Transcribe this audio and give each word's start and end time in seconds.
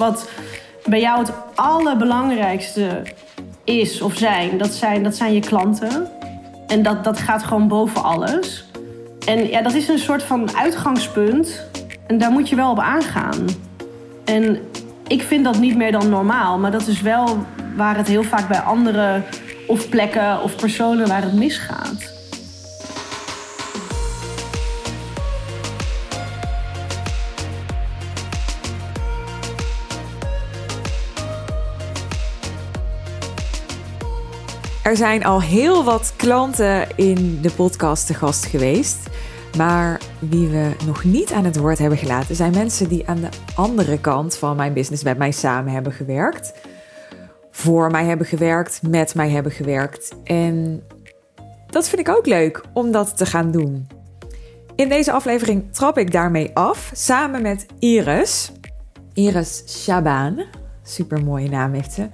wat 0.00 0.28
bij 0.84 1.00
jou 1.00 1.18
het 1.18 1.32
allerbelangrijkste 1.54 3.02
is 3.64 4.00
of 4.00 4.16
zijn, 4.16 4.58
dat 4.58 4.72
zijn, 4.72 5.02
dat 5.02 5.16
zijn 5.16 5.34
je 5.34 5.40
klanten. 5.40 6.08
En 6.66 6.82
dat, 6.82 7.04
dat 7.04 7.18
gaat 7.18 7.42
gewoon 7.42 7.68
boven 7.68 8.02
alles. 8.02 8.64
En 9.26 9.48
ja, 9.48 9.62
dat 9.62 9.74
is 9.74 9.88
een 9.88 9.98
soort 9.98 10.22
van 10.22 10.56
uitgangspunt. 10.56 11.66
En 12.06 12.18
daar 12.18 12.30
moet 12.30 12.48
je 12.48 12.56
wel 12.56 12.70
op 12.70 12.78
aangaan. 12.78 13.46
En 14.24 14.58
ik 15.06 15.22
vind 15.22 15.44
dat 15.44 15.58
niet 15.58 15.76
meer 15.76 15.92
dan 15.92 16.08
normaal. 16.08 16.58
Maar 16.58 16.70
dat 16.70 16.86
is 16.86 17.00
wel 17.00 17.38
waar 17.76 17.96
het 17.96 18.08
heel 18.08 18.22
vaak 18.22 18.48
bij 18.48 18.60
andere 18.60 19.22
of 19.66 19.88
plekken 19.88 20.42
of 20.42 20.56
personen 20.56 21.08
waar 21.08 21.22
het 21.22 21.34
misgaat. 21.34 22.09
Er 34.90 34.96
zijn 34.96 35.24
al 35.24 35.42
heel 35.42 35.84
wat 35.84 36.12
klanten 36.16 36.96
in 36.96 37.40
de 37.40 37.50
podcast 37.50 38.06
te 38.06 38.14
gast 38.14 38.46
geweest. 38.46 38.98
Maar 39.56 40.00
wie 40.18 40.48
we 40.48 40.70
nog 40.86 41.04
niet 41.04 41.32
aan 41.32 41.44
het 41.44 41.56
woord 41.56 41.78
hebben 41.78 41.98
gelaten, 41.98 42.36
zijn 42.36 42.52
mensen 42.52 42.88
die 42.88 43.08
aan 43.08 43.20
de 43.20 43.28
andere 43.54 44.00
kant 44.00 44.36
van 44.36 44.56
mijn 44.56 44.72
business 44.72 45.02
met 45.02 45.18
mij 45.18 45.30
samen 45.30 45.72
hebben 45.72 45.92
gewerkt. 45.92 46.52
Voor 47.50 47.90
mij 47.90 48.04
hebben 48.04 48.26
gewerkt, 48.26 48.80
met 48.88 49.14
mij 49.14 49.30
hebben 49.30 49.52
gewerkt. 49.52 50.14
En 50.24 50.82
dat 51.66 51.88
vind 51.88 52.08
ik 52.08 52.16
ook 52.16 52.26
leuk 52.26 52.62
om 52.72 52.92
dat 52.92 53.16
te 53.16 53.26
gaan 53.26 53.50
doen. 53.50 53.86
In 54.74 54.88
deze 54.88 55.12
aflevering 55.12 55.72
trap 55.72 55.98
ik 55.98 56.12
daarmee 56.12 56.50
af 56.54 56.90
samen 56.94 57.42
met 57.42 57.66
Iris. 57.78 58.52
Iris 59.12 59.62
Shaban. 59.66 60.44
Super 60.82 61.24
mooie 61.24 61.48
naam 61.48 61.72
heeft 61.72 61.92
ze. 61.92 62.08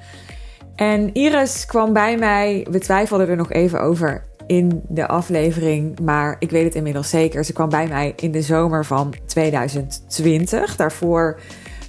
En 0.77 1.15
Iris 1.15 1.67
kwam 1.67 1.93
bij 1.93 2.17
mij, 2.17 2.67
we 2.71 2.79
twijfelden 2.79 3.29
er 3.29 3.37
nog 3.37 3.53
even 3.53 3.81
over 3.81 4.25
in 4.47 4.83
de 4.89 5.07
aflevering, 5.07 6.01
maar 6.01 6.37
ik 6.39 6.51
weet 6.51 6.65
het 6.65 6.75
inmiddels 6.75 7.11
zeker. 7.11 7.45
Ze 7.45 7.53
kwam 7.53 7.69
bij 7.69 7.87
mij 7.87 8.13
in 8.17 8.33
de 8.33 8.43
zomer 8.43 8.85
van 8.85 9.15
2020. 9.27 10.77
Daarvoor 10.77 11.41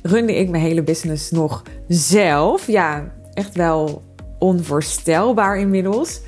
runde 0.01 0.35
ik 0.35 0.49
mijn 0.49 0.63
hele 0.63 0.83
business 0.83 1.31
nog 1.31 1.63
zelf. 1.87 2.67
Ja, 2.67 3.13
echt 3.33 3.55
wel 3.55 4.01
onvoorstelbaar 4.39 5.57
inmiddels. 5.57 6.21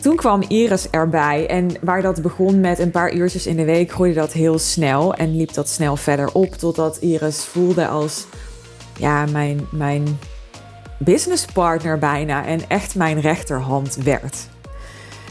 Toen 0.00 0.16
kwam 0.16 0.42
Iris 0.42 0.90
erbij 0.90 1.46
en 1.46 1.70
waar 1.80 2.02
dat 2.02 2.22
begon 2.22 2.60
met 2.60 2.78
een 2.78 2.90
paar 2.90 3.14
uurtjes 3.14 3.46
in 3.46 3.56
de 3.56 3.64
week, 3.64 3.92
groeide 3.92 4.20
dat 4.20 4.32
heel 4.32 4.58
snel 4.58 5.14
en 5.14 5.36
liep 5.36 5.54
dat 5.54 5.68
snel 5.68 5.96
verder 5.96 6.32
op 6.32 6.54
totdat 6.54 6.96
Iris 6.96 7.44
voelde 7.44 7.86
als 7.86 8.26
ja, 8.98 9.26
mijn, 9.26 9.66
mijn 9.70 10.18
businesspartner 10.98 11.98
bijna 11.98 12.46
en 12.46 12.68
echt 12.68 12.94
mijn 12.94 13.20
rechterhand 13.20 13.94
werd. 13.94 14.48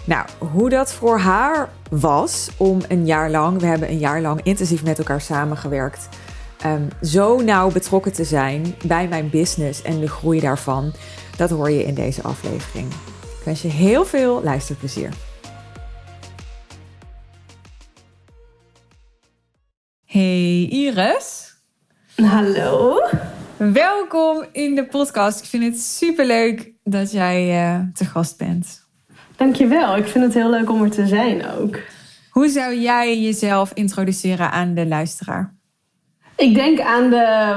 Nou, 0.05 0.28
hoe 0.38 0.70
dat 0.70 0.94
voor 0.94 1.20
haar 1.20 1.70
was 1.89 2.50
om 2.58 2.81
een 2.88 3.05
jaar 3.05 3.30
lang, 3.30 3.59
we 3.59 3.66
hebben 3.66 3.89
een 3.89 3.97
jaar 3.97 4.22
lang 4.22 4.42
intensief 4.44 4.83
met 4.83 4.97
elkaar 4.97 5.22
samengewerkt, 5.22 6.09
um, 6.66 6.88
zo 7.02 7.42
nauw 7.42 7.72
betrokken 7.72 8.14
te 8.14 8.23
zijn 8.23 8.75
bij 8.86 9.08
mijn 9.08 9.30
business 9.30 9.81
en 9.81 10.00
de 10.00 10.08
groei 10.08 10.39
daarvan, 10.39 10.94
dat 11.38 11.50
hoor 11.50 11.72
je 11.72 11.83
in 11.83 11.94
deze 11.94 12.22
aflevering. 12.22 12.92
Ik 13.22 13.45
wens 13.45 13.61
je 13.61 13.67
heel 13.67 14.05
veel 14.05 14.44
luisterplezier. 14.44 15.09
Hey 20.05 20.67
Iris. 20.70 21.55
Hallo. 22.16 23.00
Welkom 23.57 24.45
in 24.51 24.75
de 24.75 24.85
podcast. 24.85 25.39
Ik 25.39 25.45
vind 25.45 25.63
het 25.63 25.81
super 25.81 26.25
leuk 26.25 26.71
dat 26.83 27.11
jij 27.11 27.63
uh, 27.63 27.79
te 27.93 28.05
gast 28.05 28.37
bent. 28.37 28.87
Dankjewel. 29.35 29.97
Ik 29.97 30.08
vind 30.08 30.23
het 30.23 30.33
heel 30.33 30.49
leuk 30.49 30.71
om 30.71 30.83
er 30.83 30.91
te 30.91 31.08
zijn 31.08 31.49
ook. 31.49 31.80
Hoe 32.30 32.47
zou 32.47 32.75
jij 32.75 33.21
jezelf 33.21 33.71
introduceren 33.73 34.52
aan 34.52 34.73
de 34.73 34.86
luisteraar? 34.86 35.53
Ik 36.36 36.55
denk 36.55 36.80
aan 36.80 37.09
de 37.09 37.55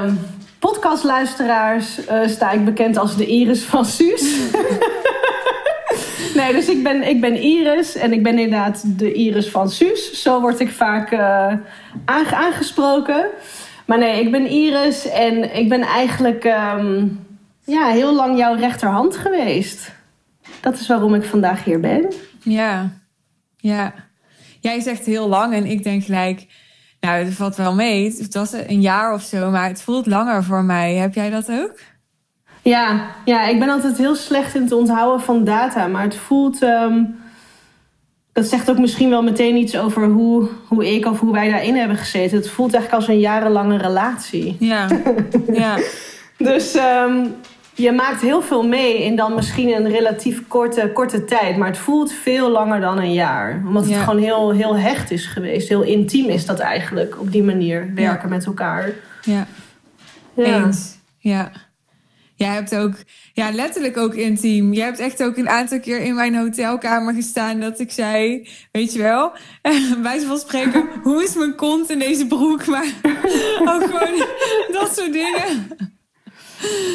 podcastluisteraars 0.59 2.09
uh, 2.09 2.27
sta 2.27 2.51
ik 2.51 2.65
bekend 2.65 2.97
als 2.97 3.17
de 3.17 3.25
Iris 3.25 3.63
van 3.63 3.85
Suus. 3.85 4.21
nee, 6.35 6.53
dus 6.53 6.69
ik 6.69 6.83
ben, 6.83 7.07
ik 7.07 7.21
ben 7.21 7.35
Iris 7.35 7.95
en 7.95 8.13
ik 8.13 8.23
ben 8.23 8.39
inderdaad 8.39 8.99
de 8.99 9.13
Iris 9.13 9.49
van 9.49 9.69
Suus. 9.69 10.21
Zo 10.21 10.41
word 10.41 10.59
ik 10.59 10.71
vaak 10.71 11.11
uh, 11.11 11.53
aangesproken. 12.31 13.25
Maar 13.87 13.97
nee, 13.97 14.21
ik 14.21 14.31
ben 14.31 14.49
Iris 14.49 15.09
en 15.09 15.55
ik 15.55 15.69
ben 15.69 15.81
eigenlijk 15.81 16.43
um, 16.43 17.25
ja, 17.63 17.87
heel 17.87 18.15
lang 18.15 18.37
jouw 18.37 18.55
rechterhand 18.55 19.17
geweest. 19.17 19.91
Dat 20.61 20.79
is 20.79 20.87
waarom 20.87 21.13
ik 21.13 21.23
vandaag 21.23 21.63
hier 21.63 21.79
ben. 21.79 22.13
Ja, 22.43 22.89
ja. 23.57 23.93
Jij 24.59 24.79
zegt 24.79 25.05
heel 25.05 25.27
lang 25.27 25.53
en 25.53 25.65
ik 25.65 25.83
denk 25.83 26.03
gelijk, 26.03 26.45
nou, 26.99 27.23
het 27.23 27.33
valt 27.33 27.55
wel 27.55 27.73
mee. 27.73 28.15
Het 28.17 28.33
was 28.33 28.51
een 28.51 28.81
jaar 28.81 29.13
of 29.13 29.21
zo, 29.21 29.49
maar 29.49 29.67
het 29.67 29.81
voelt 29.81 30.05
langer 30.05 30.43
voor 30.43 30.63
mij. 30.63 30.93
Heb 30.95 31.13
jij 31.13 31.29
dat 31.29 31.51
ook? 31.51 31.79
Ja, 32.61 33.09
ja 33.25 33.47
ik 33.47 33.59
ben 33.59 33.69
altijd 33.69 33.97
heel 33.97 34.15
slecht 34.15 34.55
in 34.55 34.61
het 34.61 34.71
onthouden 34.71 35.25
van 35.25 35.43
data, 35.43 35.87
maar 35.87 36.03
het 36.03 36.15
voelt. 36.15 36.61
Um, 36.61 37.15
dat 38.37 38.45
zegt 38.47 38.69
ook 38.69 38.77
misschien 38.79 39.09
wel 39.09 39.23
meteen 39.23 39.55
iets 39.55 39.77
over 39.77 40.05
hoe, 40.05 40.49
hoe 40.67 40.93
ik 40.95 41.05
of 41.05 41.19
hoe 41.19 41.33
wij 41.33 41.49
daarin 41.49 41.75
hebben 41.75 41.97
gezeten. 41.97 42.37
Het 42.37 42.49
voelt 42.49 42.73
eigenlijk 42.73 43.03
als 43.03 43.13
een 43.15 43.19
jarenlange 43.21 43.77
relatie. 43.77 44.55
Ja, 44.59 44.87
ja. 45.53 45.77
dus 46.37 46.75
um, 46.75 47.35
je 47.73 47.91
maakt 47.91 48.21
heel 48.21 48.41
veel 48.41 48.67
mee 48.67 49.03
in 49.03 49.15
dan 49.15 49.35
misschien 49.35 49.69
een 49.75 49.89
relatief 49.89 50.47
korte, 50.47 50.91
korte 50.93 51.25
tijd. 51.25 51.57
Maar 51.57 51.67
het 51.67 51.77
voelt 51.77 52.11
veel 52.11 52.49
langer 52.49 52.79
dan 52.81 52.97
een 52.97 53.13
jaar. 53.13 53.63
Omdat 53.67 53.83
het 53.83 53.91
Ja. 53.93 54.03
gewoon 54.03 54.19
heel, 54.19 54.51
heel 54.51 54.77
hecht 54.77 55.11
is 55.11 55.25
geweest. 55.25 55.69
Heel 55.69 55.81
intiem 55.83 56.25
is 56.29 56.45
dat 56.45 56.59
eigenlijk 56.59 57.19
op 57.19 57.31
die 57.31 57.43
manier. 57.43 57.91
Werken 57.95 58.29
met 58.29 58.45
elkaar. 58.45 58.89
Ja, 59.21 59.47
Ja. 60.33 60.43
eens. 60.65 60.97
Ja. 61.17 61.51
Jij 62.35 62.49
hebt 62.53 62.75
ook, 62.75 62.93
ja, 63.37 63.51
letterlijk 63.51 63.97
ook 63.97 64.13
intiem. 64.13 64.73
Jij 64.73 64.85
hebt 64.85 64.99
echt 64.99 65.23
ook 65.23 65.37
een 65.37 65.49
aantal 65.49 65.79
keer 65.79 65.99
in 65.99 66.15
mijn 66.15 66.35
hotelkamer 66.35 67.13
gestaan 67.13 67.59
dat 67.59 67.79
ik 67.79 67.91
zei, 67.91 68.47
weet 68.71 68.93
je 68.93 69.01
wel, 69.01 69.31
bij 70.03 70.19
van 70.19 70.37
spreken, 70.37 70.89
hoe 71.03 71.23
is 71.23 71.35
mijn 71.35 71.55
kont 71.55 71.89
in 71.89 71.99
deze 71.99 72.27
broek? 72.27 72.65
Maar 72.65 72.85
ook 73.73 73.83
gewoon 73.83 74.25
dat 74.71 74.95
soort 74.95 75.13
dingen. 75.13 75.67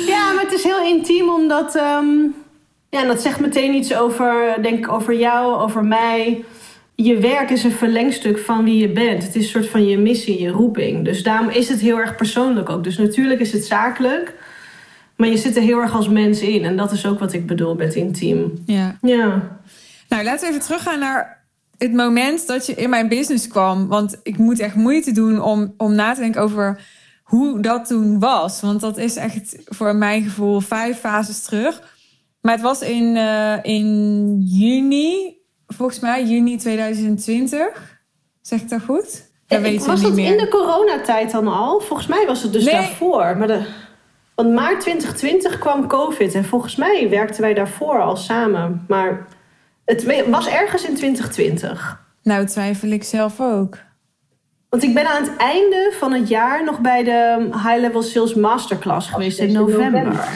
Ja, 0.07 0.33
maar 0.33 0.43
het 0.43 0.53
is 0.53 0.63
heel 0.63 0.85
intiem 0.85 1.29
omdat... 1.29 1.75
ehm, 1.75 2.21
ja, 2.91 3.01
en 3.01 3.07
dat 3.07 3.23
zegt 3.23 3.41
meteen 3.41 3.75
iets 3.75 3.95
over, 3.95 4.57
denk 4.63 4.79
ik, 4.79 4.93
over 4.93 5.15
jou, 5.15 5.61
over 5.61 5.85
mij. 5.85 6.45
Je 6.95 7.19
werk 7.19 7.51
is 7.51 7.65
een 7.65 7.73
verlengstuk 7.73 8.39
van 8.39 8.65
wie 8.65 8.79
je 8.79 8.89
bent. 8.89 9.23
Het 9.23 9.35
is 9.35 9.45
een 9.45 9.51
soort 9.51 9.69
van 9.69 9.87
je 9.87 9.99
missie, 9.99 10.43
je 10.43 10.51
roeping. 10.51 11.05
Dus 11.05 11.23
daarom 11.23 11.49
is 11.49 11.69
het 11.69 11.81
heel 11.81 11.99
erg 11.99 12.17
persoonlijk 12.17 12.69
ook. 12.69 12.85
Dus 12.85 12.99
natuurlijk 12.99 13.41
is 13.41 13.53
het 13.53 13.65
zakelijk. 13.65 14.35
Maar 15.23 15.31
je 15.31 15.37
zit 15.37 15.57
er 15.57 15.63
heel 15.63 15.79
erg 15.79 15.95
als 15.95 16.09
mens 16.09 16.41
in. 16.41 16.65
En 16.65 16.77
dat 16.77 16.93
is 16.93 17.07
ook 17.07 17.19
wat 17.19 17.33
ik 17.33 17.47
bedoel 17.47 17.75
met 17.75 17.95
intiem. 17.95 18.63
Ja. 18.67 18.99
Ja. 19.03 19.59
Nou, 20.09 20.25
laten 20.25 20.41
we 20.41 20.47
even 20.55 20.61
teruggaan 20.67 20.99
naar 20.99 21.45
het 21.79 21.93
moment 21.93 22.47
dat 22.47 22.67
je 22.67 22.75
in 22.75 22.91
mijn 22.91 23.09
business 23.09 23.49
kwam. 23.49 23.89
Want 23.89 24.19
ik 24.23 24.39
moet 24.39 24.59
echt 24.61 24.75
moeite 24.75 25.13
doen 25.13 25.41
om, 25.41 25.75
om 25.77 25.95
na 25.95 26.15
te 26.15 26.21
denken 26.21 26.41
over 26.41 26.81
hoe 27.23 27.61
dat 27.61 27.87
toen 27.87 28.19
was. 28.19 28.61
Want 28.61 28.81
dat 28.81 28.97
is 28.99 29.17
echt 29.17 29.57
voor 29.65 29.97
mijn 29.97 30.23
gevoel 30.23 30.61
vijf 30.61 30.99
fases 30.99 31.43
terug. 31.43 31.83
Maar 32.41 32.53
het 32.53 32.63
was 32.63 32.81
in, 32.81 33.17
eh, 33.17 33.55
in 33.63 34.37
juni, 34.45 35.37
volgens 35.67 36.01
mij 36.01 36.25
juni 36.25 36.57
2020. 36.57 38.01
Zeg 38.41 38.61
ik 38.61 38.69
dat 38.69 38.83
goed? 38.85 39.31
Dat 39.47 39.59
Ik- 39.59 39.65
weet 39.65 39.81
ik 39.81 39.87
was 39.87 39.95
niet 39.99 40.07
dat 40.09 40.15
meer. 40.17 40.31
in 40.33 40.39
de 40.39 40.49
coronatijd 40.49 41.31
dan 41.31 41.47
al? 41.49 41.81
Volgens 41.81 42.09
mij 42.09 42.27
was 42.27 42.43
het 42.43 42.53
dus 42.53 42.65
Nee. 42.65 42.75
daarvoor. 42.75 43.37
Maar 43.37 43.47
de, 43.47 43.67
want 44.35 44.53
maart 44.53 44.81
2020 44.81 45.59
kwam 45.59 45.87
COVID. 45.87 46.35
En 46.35 46.45
volgens 46.45 46.77
mij 46.77 47.09
werkten 47.11 47.41
wij 47.41 47.55
daarvoor 47.55 48.01
al 48.01 48.17
samen. 48.17 48.85
Maar 48.89 49.27
het 49.85 50.27
was 50.29 50.49
ergens 50.49 50.85
in 50.85 50.95
2020. 50.95 52.01
Nou, 52.23 52.47
twijfel 52.47 52.89
ik 52.89 53.05
zelf 53.05 53.41
ook. 53.41 53.79
Want 54.69 54.85
ik 54.85 54.95
ben 54.95 55.07
aan 55.07 55.23
het 55.23 55.37
einde 55.37 55.95
van 55.99 56.13
het 56.13 56.29
jaar 56.29 56.65
nog 56.65 56.81
bij 56.81 57.05
de 57.05 57.49
High 57.53 57.81
Level 57.81 58.03
Sales 58.03 58.35
Masterclass 58.35 59.09
geweest 59.09 59.39
in 59.39 59.53
november. 59.53 60.05
november. 60.05 60.29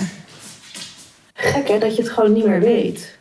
Gek 1.34 1.68
hè, 1.68 1.78
dat 1.78 1.96
je 1.96 2.02
het 2.02 2.10
gewoon 2.10 2.32
niet 2.32 2.44
meer 2.44 2.60
weet. 2.60 3.18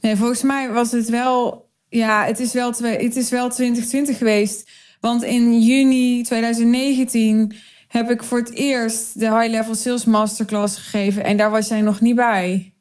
Nee, 0.00 0.16
volgens 0.16 0.42
mij 0.42 0.70
was 0.70 0.92
het 0.92 1.08
wel. 1.08 1.68
Ja, 1.88 2.24
het 2.24 2.40
is 2.40 2.52
wel, 2.52 2.72
het 2.80 3.16
is 3.16 3.30
wel 3.30 3.48
2020 3.48 4.18
geweest. 4.18 4.70
Want 5.00 5.22
in 5.22 5.60
juni 5.60 6.22
2019 6.22 7.52
heb 7.96 8.10
ik 8.10 8.22
voor 8.22 8.38
het 8.38 8.52
eerst 8.52 9.18
de 9.20 9.38
High 9.38 9.50
Level 9.50 9.74
Sales 9.74 10.04
Masterclass 10.04 10.76
gegeven. 10.78 11.24
En 11.24 11.36
daar 11.36 11.50
was 11.50 11.68
jij 11.68 11.80
nog 11.80 12.00
niet 12.00 12.16
bij. 12.16 12.74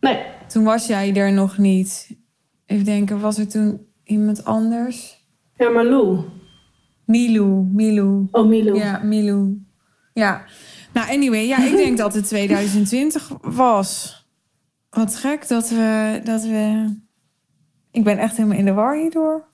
Nee, 0.00 0.24
Toen 0.48 0.64
was 0.64 0.86
jij 0.86 1.14
er 1.14 1.32
nog 1.32 1.58
niet. 1.58 2.16
Even 2.66 2.84
denken, 2.84 3.20
was 3.20 3.38
er 3.38 3.48
toen 3.48 3.86
iemand 4.04 4.44
anders? 4.44 5.20
ja, 5.56 5.68
maar 5.68 5.84
Lou. 5.84 6.24
Milou, 7.04 7.64
Milou. 7.72 8.28
Oh, 8.30 8.48
Milou. 8.48 8.78
Ja, 8.78 9.00
Milou. 9.02 9.62
Ja. 10.12 10.44
Nou, 10.92 11.10
anyway, 11.10 11.46
ja, 11.46 11.58
ik 11.64 11.76
denk 11.76 11.98
dat 11.98 12.14
het 12.14 12.26
2020 12.26 13.30
was. 13.40 14.20
Wat 14.90 15.16
gek 15.16 15.48
dat 15.48 15.68
we, 15.68 16.20
dat 16.24 16.42
we... 16.42 16.94
Ik 17.90 18.04
ben 18.04 18.18
echt 18.18 18.36
helemaal 18.36 18.58
in 18.58 18.64
de 18.64 18.72
war 18.72 18.96
hierdoor. 18.96 19.44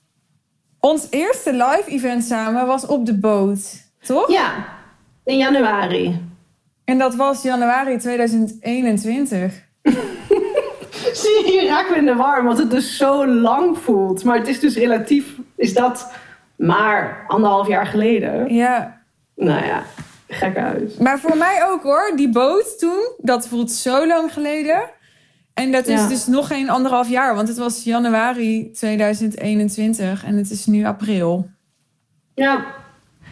Ons 0.79 1.07
eerste 1.09 1.51
live 1.51 1.83
event 1.85 2.23
samen 2.23 2.67
was 2.67 2.85
op 2.85 3.05
de 3.05 3.17
boot, 3.19 3.91
toch? 4.01 4.31
Ja, 4.31 4.78
in 5.29 5.37
januari. 5.37 6.21
En 6.83 6.97
dat 6.97 7.15
was 7.15 7.41
januari 7.41 7.97
2021. 7.97 9.53
Zie 11.13 11.51
je, 11.53 11.65
raken 11.67 11.93
we 11.93 11.99
in 11.99 12.05
de 12.05 12.15
war, 12.15 12.43
want 12.43 12.57
het 12.57 12.71
dus 12.71 12.97
zo 12.97 13.27
lang 13.27 13.77
voelt. 13.77 14.23
Maar 14.23 14.37
het 14.37 14.47
is 14.47 14.59
dus 14.59 14.75
relatief, 14.75 15.25
is 15.55 15.73
dat 15.73 16.11
maar 16.55 17.25
anderhalf 17.27 17.67
jaar 17.67 17.85
geleden. 17.87 18.53
Ja. 18.53 19.01
Nou 19.35 19.65
ja, 19.65 19.83
gek 20.27 20.57
uit. 20.57 20.99
Maar 20.99 21.19
voor 21.19 21.37
mij 21.37 21.65
ook 21.65 21.83
hoor, 21.83 22.11
die 22.15 22.29
boot 22.29 22.79
toen, 22.79 23.11
dat 23.17 23.47
voelt 23.47 23.71
zo 23.71 24.07
lang 24.07 24.33
geleden. 24.33 24.81
En 25.53 25.71
dat 25.71 25.87
is 25.87 26.01
Ja. 26.01 26.07
dus 26.07 26.27
nog 26.27 26.47
geen 26.47 26.69
anderhalf 26.69 27.09
jaar, 27.09 27.35
want 27.35 27.47
het 27.47 27.57
was 27.57 27.83
januari 27.83 28.71
2021 28.71 30.25
en 30.25 30.37
het 30.37 30.51
is 30.51 30.65
nu 30.65 30.85
april. 30.85 31.49
Ja, 32.35 32.65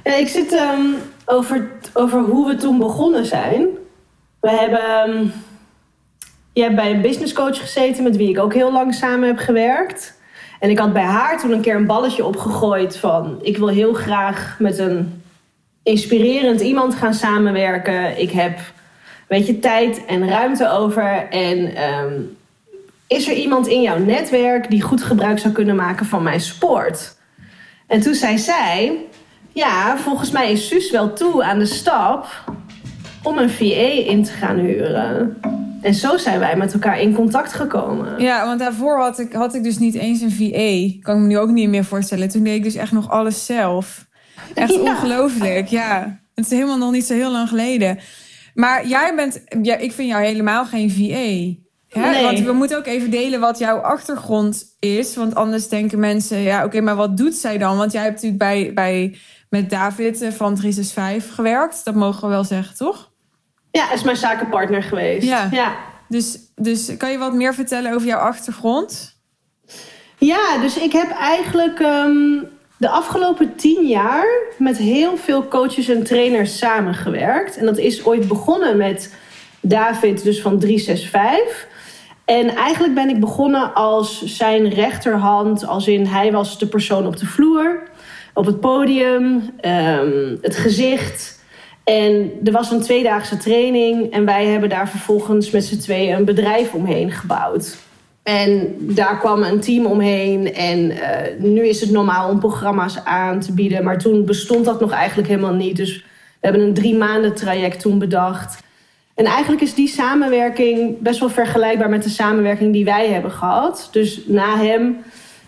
Ja, 0.03 0.13
ik 0.15 0.27
zit 0.27 0.51
ehm, 0.53 0.81
over, 1.29 1.69
over 1.94 2.19
hoe 2.19 2.47
we 2.47 2.56
toen 2.56 2.77
begonnen 2.77 3.25
zijn. 3.25 3.68
We 4.39 4.50
hebben. 4.50 4.79
ehm, 4.79 5.25
je 6.53 6.63
hebt 6.63 6.75
bij 6.75 6.91
een 6.91 7.01
businesscoach 7.01 7.59
gezeten 7.59 8.03
met 8.03 8.18
wie 8.18 8.29
ik 8.29 8.39
ook 8.39 8.53
heel 8.53 8.71
lang 8.71 8.94
samen 8.94 9.27
heb 9.27 9.38
gewerkt. 9.38 10.19
En 10.59 10.69
ik 10.69 10.79
had 10.79 10.94
bij 10.94 11.03
haar 11.03 11.39
toen 11.39 11.51
een 11.51 11.62
keer 11.62 11.75
een 11.75 11.85
balletje 11.85 12.25
opgegooid 12.25 12.97
van... 12.97 13.39
ik 13.41 13.57
wil 13.57 13.68
heel 13.68 13.94
graag 13.94 14.56
met 14.59 14.79
een 14.79 15.24
inspirerend 15.83 16.62
iemand 16.62 16.95
gaan 16.95 17.13
samenwerken. 17.13 18.21
Ik 18.21 18.31
heb, 18.31 18.59
weet 19.27 19.47
je, 19.47 19.59
tijd 19.59 20.06
en 20.06 20.29
ruimte 20.29 20.69
over. 20.69 21.27
En 21.29 21.75
ehm, 21.75 22.13
is 23.07 23.27
er 23.27 23.33
iemand 23.33 23.68
in 23.68 23.81
jouw 23.81 23.97
netwerk 23.97 24.69
die 24.69 24.81
goed 24.81 25.03
gebruik 25.03 25.39
zou 25.39 25.53
kunnen 25.53 25.75
maken 25.75 26.06
van 26.06 26.24
mijn 26.24 26.41
sport? 26.41 27.15
En 27.88 28.01
toen 28.01 28.13
zei 28.13 28.38
zij... 28.38 29.06
Ja, 29.57 29.98
volgens 29.98 30.31
mij 30.31 30.51
is 30.51 30.68
Suus 30.68 30.92
wel 30.92 31.13
toe 31.13 31.44
aan 31.44 31.59
de 31.59 31.65
stap 31.65 32.27
om 33.24 33.38
een 33.38 33.50
VA 33.50 34.09
in 34.12 34.24
te 34.24 34.31
gaan 34.31 34.57
huren. 34.57 35.38
En 35.81 35.94
zo 35.94 36.18
zijn 36.18 36.39
wij 36.39 36.56
met 36.56 36.74
elkaar 36.74 37.00
in 37.00 37.13
contact 37.13 37.54
gekomen. 37.54 38.21
Ja, 38.21 38.45
want 38.45 38.59
daarvoor 38.59 39.00
had 39.00 39.19
ik, 39.19 39.33
had 39.33 39.56
ik 39.56 39.63
dus 39.63 39.77
niet 39.77 39.95
eens 39.95 40.21
een 40.21 40.31
VA. 40.31 41.00
Kan 41.01 41.15
ik 41.15 41.21
me 41.21 41.27
nu 41.27 41.38
ook 41.38 41.50
niet 41.50 41.69
meer 41.69 41.83
voorstellen. 41.86 42.30
Toen 42.30 42.44
deed 42.44 42.56
ik 42.56 42.63
dus 42.63 42.75
echt 42.75 42.92
nog 42.92 43.09
alles 43.09 43.45
zelf. 43.45 44.06
Echt 44.54 44.74
Ja. 44.74 44.80
ongelooflijk, 44.80 45.68
ja. 45.68 46.19
Het 46.36 46.45
is 46.45 46.51
helemaal 46.51 46.77
nog 46.77 46.92
niet 46.92 47.06
zo 47.06 47.13
heel 47.13 47.31
lang 47.31 47.50
geleden. 47.50 48.00
Maar 48.53 48.88
jij 48.88 49.15
bent, 49.15 49.44
ja, 49.62 49.77
ik 49.77 49.92
vind 49.92 50.10
jou 50.10 50.24
helemaal 50.24 50.65
geen 50.65 50.92
VA. 50.92 51.65
Hè? 52.00 52.10
Nee. 52.10 52.24
Want 52.24 52.39
we 52.39 52.51
moeten 52.51 52.77
ook 52.77 52.86
even 52.86 53.10
delen 53.12 53.39
wat 53.39 53.57
jouw 53.57 53.77
achtergrond 53.77 54.75
is. 54.80 55.15
Want 55.15 55.36
anders 55.36 55.69
denken 55.69 56.00
mensen, 56.00 56.38
ja, 56.42 56.65
oké, 56.65 56.81
maar 56.81 56.95
wat 56.95 57.18
doet 57.18 57.36
zij 57.36 57.57
dan? 57.57 57.77
Want 57.77 57.92
jij 57.92 58.01
hebt 58.01 58.13
natuurlijk 58.13 58.42
bij, 58.42 58.71
bij 58.74 59.18
met 59.49 59.69
David 59.69 60.17
van 60.17 60.55
365 60.55 61.35
gewerkt. 61.35 61.85
Dat 61.85 61.95
mogen 61.95 62.21
we 62.21 62.27
wel 62.27 62.44
zeggen, 62.44 62.75
toch? 62.75 63.11
Ja, 63.71 63.94
is 63.94 64.03
mijn 64.03 64.17
zakenpartner 64.17 64.83
geweest. 64.83 65.27
Ja. 65.27 65.47
ja. 65.51 65.75
Dus, 66.07 66.38
dus 66.55 66.97
kan 66.97 67.11
je 67.11 67.17
wat 67.17 67.33
meer 67.33 67.53
vertellen 67.53 67.94
over 67.94 68.07
jouw 68.07 68.19
achtergrond? 68.19 69.15
Ja, 70.17 70.57
dus 70.61 70.77
ik 70.77 70.91
heb 70.91 71.11
eigenlijk 71.11 71.79
ehm, 71.79 72.44
de 72.77 72.89
afgelopen 72.89 73.55
tien 73.55 73.88
jaar 73.88 74.27
met 74.57 74.77
heel 74.77 75.17
veel 75.17 75.47
coaches 75.47 75.88
en 75.88 76.03
trainers 76.03 76.57
samengewerkt. 76.57 77.57
En 77.57 77.65
dat 77.65 77.77
is 77.77 78.05
ooit 78.05 78.27
begonnen 78.27 78.77
met 78.77 79.15
David, 79.61 80.23
dus 80.23 80.41
van 80.41 80.59
365. 80.59 81.67
En 82.25 82.50
eigenlijk 82.50 82.93
ben 82.93 83.09
ik 83.09 83.19
begonnen 83.19 83.73
als 83.73 84.23
zijn 84.23 84.69
rechterhand, 84.69 85.67
als 85.67 85.88
in 85.88 86.05
hij 86.05 86.31
was 86.31 86.59
de 86.59 86.67
persoon 86.67 87.07
op 87.07 87.17
de 87.17 87.25
vloer, 87.25 87.83
op 88.38 88.45
het 88.45 88.60
podium, 88.60 89.50
ehm, 89.60 90.36
het 90.42 90.56
gezicht. 90.56 91.39
En 91.84 92.31
er 92.44 92.51
was 92.51 92.72
een 92.72 92.81
tweedaagse 92.81 93.38
training 93.38 94.12
en 94.12 94.25
wij 94.25 94.45
hebben 94.45 94.69
daar 94.69 94.89
vervolgens 94.89 95.51
met 95.51 95.66
z'n 95.66 95.78
tweeën 95.78 96.16
een 96.16 96.25
bedrijf 96.25 96.74
omheen 96.74 97.12
gebouwd. 97.12 97.78
En 98.24 98.75
daar 98.80 99.19
kwam 99.19 99.44
een 99.44 99.60
team 99.60 99.86
omheen. 99.86 100.54
En 100.54 100.92
eh, 100.92 101.39
nu 101.39 101.68
is 101.68 101.81
het 101.81 101.92
normaal 101.92 102.30
om 102.30 102.39
programma's 102.39 103.04
aan 103.04 103.39
te 103.39 103.54
bieden. 103.54 103.84
Maar 103.84 103.98
toen 103.98 104.25
bestond 104.25 104.66
dat 104.66 104.80
nog 104.80 104.92
eigenlijk 104.92 105.28
helemaal 105.28 105.54
niet. 105.54 105.75
Dus 105.75 105.95
we 105.95 106.04
hebben 106.39 106.62
een 106.62 106.74
drie 106.74 106.95
maanden 106.95 107.36
traject 107.36 107.80
toen 107.80 108.00
bedacht. 108.00 108.63
En 109.16 109.25
eigenlijk 109.25 109.62
is 109.62 109.74
die 109.74 109.88
samenwerking 109.88 111.00
best 111.00 111.19
wel 111.19 111.30
vergelijkbaar 111.30 111.89
met 111.89 112.04
de 112.04 112.10
samenwerking 112.10 112.74
die 112.74 112.86
wij 112.86 113.07
hebben 113.07 113.31
gehad. 113.31 113.89
Dus 113.92 114.22
na 114.25 114.57
hem 114.57 114.98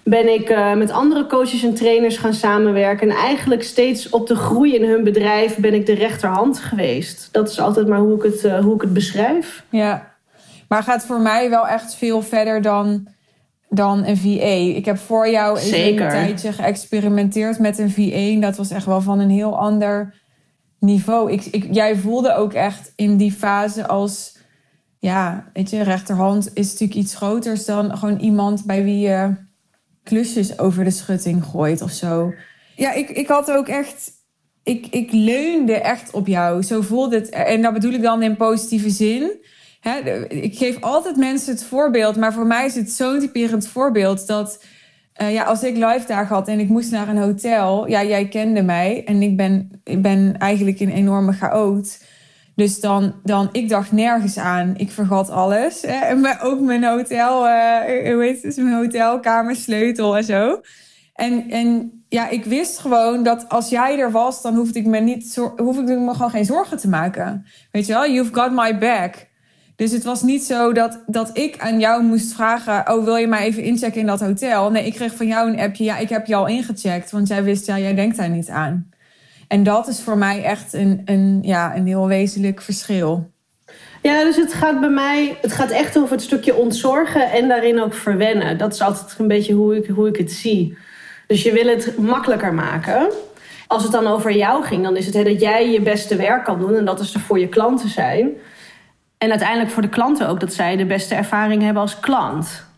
ben 0.03 0.33
ik 0.33 0.49
eh, 0.49 0.75
met 0.75 0.91
andere 0.91 1.25
coaches 1.25 1.63
en 1.63 1.73
trainers 1.73 2.17
gaan 2.17 2.33
samenwerken. 2.33 3.09
En 3.09 3.15
eigenlijk 3.15 3.63
steeds 3.63 4.09
op 4.09 4.27
de 4.27 4.35
groei 4.35 4.75
in 4.75 4.89
hun 4.89 5.03
bedrijf 5.03 5.57
ben 5.57 5.73
ik 5.73 5.85
de 5.85 5.93
rechterhand 5.93 6.59
geweest. 6.59 7.29
Dat 7.31 7.49
is 7.49 7.59
altijd 7.59 7.87
maar 7.87 7.99
hoe 7.99 8.15
ik 8.15 8.23
het, 8.23 8.43
eh, 8.43 8.59
hoe 8.59 8.75
ik 8.75 8.81
het 8.81 8.93
beschrijf. 8.93 9.63
Ja, 9.69 10.15
maar 10.67 10.83
gaat 10.83 11.05
voor 11.05 11.21
mij 11.21 11.49
wel 11.49 11.67
echt 11.67 11.95
veel 11.95 12.21
verder 12.21 12.61
dan, 12.61 13.07
dan 13.69 14.05
een 14.05 14.17
VA. 14.17 14.75
Ik 14.77 14.85
heb 14.85 14.97
voor 14.97 15.29
jou 15.29 15.57
even 15.57 15.69
Zeker. 15.69 16.05
een 16.05 16.11
tijdje 16.11 16.53
geëxperimenteerd 16.53 17.59
met 17.59 17.77
een 17.77 17.91
VA. 17.91 18.33
En 18.33 18.41
dat 18.41 18.57
was 18.57 18.71
echt 18.71 18.85
wel 18.85 19.01
van 19.01 19.19
een 19.19 19.29
heel 19.29 19.57
ander 19.57 20.13
niveau. 20.79 21.31
Ik, 21.31 21.45
ik, 21.45 21.67
jij 21.71 21.95
voelde 21.95 22.35
ook 22.35 22.53
echt 22.53 22.93
in 22.95 23.17
die 23.17 23.31
fase 23.31 23.87
als... 23.87 24.37
Ja, 25.01 25.49
weet 25.53 25.69
je, 25.69 25.83
rechterhand 25.83 26.49
is 26.53 26.71
natuurlijk 26.71 26.99
iets 26.99 27.15
groters 27.15 27.65
dan 27.65 27.97
gewoon 27.97 28.19
iemand 28.19 28.65
bij 28.65 28.83
wie 28.83 28.99
je 28.99 29.35
klusjes 30.09 30.59
over 30.59 30.83
de 30.83 30.91
schutting 30.91 31.43
gooit 31.43 31.81
of 31.81 31.91
zo. 31.91 32.33
Ja, 32.75 32.93
ik, 32.93 33.09
ik 33.09 33.27
had 33.27 33.51
ook 33.51 33.67
echt... 33.67 34.11
Ik, 34.63 34.87
ik 34.87 35.11
leunde 35.11 35.73
echt 35.73 36.11
op 36.11 36.27
jou. 36.27 36.63
Zo 36.63 36.81
voelde 36.81 37.15
het. 37.15 37.29
En 37.29 37.61
dat 37.61 37.73
bedoel 37.73 37.93
ik 37.93 38.01
dan 38.01 38.23
in 38.23 38.35
positieve 38.35 38.89
zin. 38.89 39.31
Hè, 39.79 40.25
ik 40.27 40.57
geef 40.57 40.81
altijd 40.81 41.15
mensen 41.15 41.53
het 41.53 41.63
voorbeeld, 41.63 42.15
maar 42.15 42.33
voor 42.33 42.47
mij 42.47 42.65
is 42.65 42.75
het 42.75 42.91
zo'n 42.91 43.19
typerend 43.19 43.67
voorbeeld 43.67 44.27
dat 44.27 44.59
eh, 45.13 45.33
ja, 45.33 45.43
als 45.43 45.63
ik 45.63 45.75
live 45.75 46.03
dagen 46.07 46.35
had 46.35 46.47
en 46.47 46.59
ik 46.59 46.69
moest 46.69 46.91
naar 46.91 47.07
een 47.07 47.17
hotel, 47.17 47.87
ja, 47.87 48.03
jij 48.03 48.27
kende 48.27 48.63
mij 48.63 49.03
en 49.05 49.21
ik 49.21 49.37
ben, 49.37 49.81
ik 49.83 50.01
ben 50.01 50.37
eigenlijk 50.37 50.79
een 50.79 50.91
enorme 50.91 51.31
chaot. 51.31 52.03
Dus 52.59 52.79
dan, 52.79 53.13
dan, 53.23 53.49
ik 53.51 53.69
dacht 53.69 53.91
nergens 53.91 54.37
aan. 54.37 54.73
Ik 54.77 54.91
vergat 54.91 55.29
alles. 55.29 55.83
En 55.83 56.39
ook 56.41 56.59
mijn 56.59 56.83
hotel, 56.83 57.47
eh, 57.47 58.13
hoe 58.13 58.23
heet 58.23 58.43
het, 58.43 58.57
mijn 58.57 58.75
hotelkamersleutel 58.75 60.17
en 60.17 60.23
zo. 60.23 60.61
En, 61.13 61.49
en 61.49 61.91
ja, 62.09 62.29
ik 62.29 62.45
wist 62.45 62.79
gewoon 62.79 63.23
dat 63.23 63.49
als 63.49 63.69
jij 63.69 63.99
er 63.99 64.11
was, 64.11 64.41
dan 64.41 64.55
hoefde 64.55 64.79
ik 64.79 64.85
me 64.85 64.99
niet, 64.99 65.35
hoef 65.57 65.77
ik 65.79 65.85
me 65.85 66.13
gewoon 66.13 66.29
geen 66.29 66.45
zorgen 66.45 66.77
te 66.77 66.89
maken. 66.89 67.45
Weet 67.71 67.85
je 67.85 67.93
wel, 67.93 68.11
you've 68.11 68.33
got 68.33 68.51
my 68.51 68.77
back. 68.77 69.27
Dus 69.75 69.91
het 69.91 70.03
was 70.03 70.21
niet 70.21 70.43
zo 70.43 70.73
dat, 70.73 71.03
dat 71.07 71.37
ik 71.37 71.59
aan 71.59 71.79
jou 71.79 72.03
moest 72.03 72.33
vragen: 72.33 72.91
Oh, 72.93 73.03
wil 73.03 73.15
je 73.15 73.27
mij 73.27 73.45
even 73.45 73.63
inchecken 73.63 73.99
in 73.99 74.07
dat 74.07 74.19
hotel? 74.19 74.71
Nee, 74.71 74.85
ik 74.85 74.93
kreeg 74.93 75.15
van 75.15 75.27
jou 75.27 75.49
een 75.49 75.59
appje: 75.59 75.83
Ja, 75.83 75.97
ik 75.97 76.09
heb 76.09 76.25
je 76.25 76.35
al 76.35 76.47
ingecheckt. 76.47 77.11
Want 77.11 77.27
jij 77.27 77.43
wist, 77.43 77.65
ja, 77.65 77.79
jij 77.79 77.95
denkt 77.95 78.17
daar 78.17 78.29
niet 78.29 78.49
aan. 78.49 78.89
En 79.49 79.63
dat 79.63 79.87
is 79.87 80.01
voor 80.01 80.17
mij 80.17 80.43
echt 80.43 80.73
een, 80.73 81.01
een, 81.05 81.39
ja, 81.41 81.75
een 81.75 81.87
heel 81.87 82.07
wezenlijk 82.07 82.61
verschil. 82.61 83.31
Ja, 84.01 84.23
dus 84.23 84.35
het 84.35 84.53
gaat 84.53 84.79
bij 84.79 84.89
mij, 84.89 85.37
het 85.41 85.51
gaat 85.51 85.69
echt 85.69 85.97
over 85.97 86.11
het 86.11 86.21
stukje 86.21 86.55
ontzorgen 86.55 87.31
en 87.31 87.47
daarin 87.47 87.81
ook 87.81 87.93
verwennen. 87.93 88.57
Dat 88.57 88.73
is 88.73 88.81
altijd 88.81 89.15
een 89.17 89.27
beetje 89.27 89.53
hoe 89.53 89.75
ik, 89.75 89.87
hoe 89.87 90.07
ik 90.07 90.15
het 90.15 90.31
zie. 90.31 90.77
Dus 91.27 91.43
je 91.43 91.51
wil 91.51 91.67
het 91.67 91.97
makkelijker 91.97 92.53
maken. 92.53 93.09
Als 93.67 93.83
het 93.83 93.91
dan 93.91 94.07
over 94.07 94.31
jou 94.31 94.63
ging, 94.63 94.83
dan 94.83 94.97
is 94.97 95.05
het 95.05 95.13
hè, 95.13 95.23
dat 95.23 95.41
jij 95.41 95.71
je 95.71 95.81
beste 95.81 96.15
werk 96.15 96.43
kan 96.43 96.59
doen 96.59 96.75
en 96.75 96.85
dat 96.85 96.99
is 96.99 97.13
er 97.13 97.19
voor 97.19 97.39
je 97.39 97.47
klanten 97.47 97.89
zijn. 97.89 98.29
En 99.17 99.29
uiteindelijk 99.29 99.71
voor 99.71 99.81
de 99.81 99.89
klanten 99.89 100.27
ook 100.27 100.39
dat 100.39 100.53
zij 100.53 100.75
de 100.75 100.85
beste 100.85 101.15
ervaring 101.15 101.61
hebben 101.61 101.81
als 101.81 101.99
klant. 101.99 102.68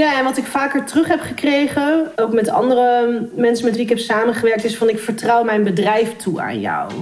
Ja, 0.00 0.18
en 0.18 0.24
wat 0.24 0.36
ik 0.36 0.44
vaker 0.44 0.84
terug 0.84 1.08
heb 1.08 1.20
gekregen, 1.20 2.12
ook 2.16 2.32
met 2.32 2.48
andere 2.48 3.20
mensen 3.34 3.64
met 3.64 3.74
wie 3.74 3.82
ik 3.82 3.88
heb 3.88 3.98
samengewerkt, 3.98 4.64
is 4.64 4.76
van 4.76 4.88
ik 4.88 4.98
vertrouw 4.98 5.44
mijn 5.44 5.62
bedrijf 5.64 6.16
toe 6.16 6.40
aan 6.40 6.60
jou. 6.60 6.92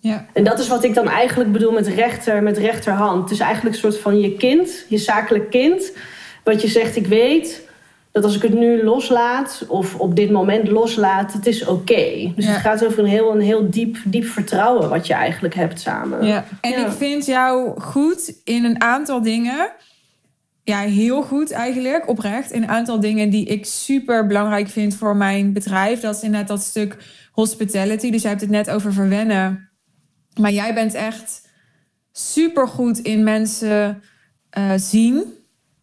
Ja, 0.00 0.26
En 0.32 0.44
dat 0.44 0.58
is 0.58 0.68
wat 0.68 0.84
ik 0.84 0.94
dan 0.94 1.08
eigenlijk 1.08 1.52
bedoel 1.52 1.72
met 1.72 1.86
rechter, 1.86 2.42
met 2.42 2.58
rechterhand. 2.58 3.22
Het 3.22 3.30
is 3.30 3.38
eigenlijk 3.40 3.74
een 3.74 3.80
soort 3.80 3.98
van 3.98 4.20
je 4.20 4.36
kind, 4.36 4.84
je 4.88 4.98
zakelijk 4.98 5.50
kind. 5.50 5.92
Wat 6.44 6.62
je 6.62 6.68
zegt, 6.68 6.96
ik 6.96 7.06
weet 7.06 7.68
dat 8.12 8.24
als 8.24 8.36
ik 8.36 8.42
het 8.42 8.54
nu 8.54 8.84
loslaat 8.84 9.64
of 9.68 9.94
op 9.94 10.16
dit 10.16 10.30
moment 10.30 10.68
loslaat, 10.68 11.32
het 11.32 11.46
is 11.46 11.64
oké. 11.66 12.32
Dus 12.36 12.44
Ja. 12.44 12.50
het 12.50 12.60
gaat 12.60 12.84
over 12.86 12.98
een 12.98 13.04
heel, 13.06 13.32
een 13.34 13.40
heel 13.40 13.70
diep, 13.70 13.96
diep 14.04 14.24
vertrouwen 14.26 14.88
wat 14.88 15.06
je 15.06 15.14
eigenlijk 15.14 15.54
hebt 15.54 15.80
samen. 15.80 16.26
ja. 16.26 16.44
En 16.60 16.70
Ja. 16.70 16.86
ik 16.86 16.92
vind 16.92 17.26
jou 17.26 17.80
goed 17.80 18.34
in 18.44 18.64
een 18.64 18.82
aantal 18.82 19.22
dingen. 19.22 19.70
Ja, 20.64 20.78
heel 20.78 21.22
goed 21.22 21.50
eigenlijk, 21.50 22.08
oprecht. 22.08 22.52
Een 22.52 22.68
aantal 22.68 23.00
dingen 23.00 23.30
die 23.30 23.46
ik 23.46 23.66
super 23.66 24.26
belangrijk 24.26 24.68
vind 24.68 24.94
voor 24.94 25.16
mijn 25.16 25.52
bedrijf. 25.52 26.00
Dat 26.00 26.16
is 26.16 26.22
inderdaad 26.22 26.48
dat 26.48 26.62
stuk 26.62 26.96
hospitality. 27.32 28.10
Dus 28.10 28.20
jij 28.20 28.30
hebt 28.30 28.42
het 28.42 28.50
net 28.50 28.70
over 28.70 28.92
verwennen. 28.92 29.68
Maar 30.40 30.52
jij 30.52 30.74
bent 30.74 30.94
echt 30.94 31.48
super 32.12 32.68
goed 32.68 32.98
in 32.98 33.24
mensen 33.24 34.02
eh, 34.50 34.72
zien. 34.76 35.24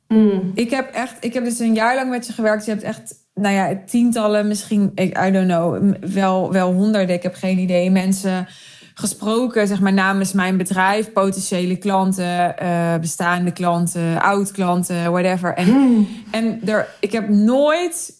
Mm. 0.08 0.52
Ik 0.54 0.70
heb 0.70 0.94
echt, 0.94 1.16
ik 1.20 1.34
heb 1.34 1.44
dus 1.44 1.60
een 1.60 1.74
jaar 1.74 1.96
lang 1.96 2.10
met 2.10 2.28
je 2.28 2.34
gewerkt. 2.34 2.66
Je 2.66 2.72
hebt 2.72 2.84
echt, 2.84 3.14
nou 3.34 3.56
ja, 3.56 3.82
tientallen, 3.86 4.48
misschien, 4.48 4.92
ik, 4.96 5.26
I 5.28 5.32
don't 5.32 5.48
know, 5.48 5.94
wel, 6.14 6.52
wel 6.52 6.74
honderden, 6.74 7.16
ik 7.16 7.24
heb 7.24 7.34
geen 7.34 7.58
idee, 7.58 7.92
mensen 7.92 8.48
gesproken, 9.00 9.68
zeg 9.68 9.80
maar, 9.80 9.94
namens 9.94 10.34
mijn 10.34 10.58
bedrijf, 10.58 11.12
potentiële 11.12 11.78
klanten, 11.78 12.58
eh, 12.58 12.98
bestaande 12.98 13.52
klanten, 13.52 14.22
oud-klanten, 14.22 15.12
whatever. 15.12 15.54
En, 15.54 16.08
en 16.32 16.62
er, 16.66 16.88
ik 17.00 17.12
heb 17.12 17.30
nooit 17.30 18.12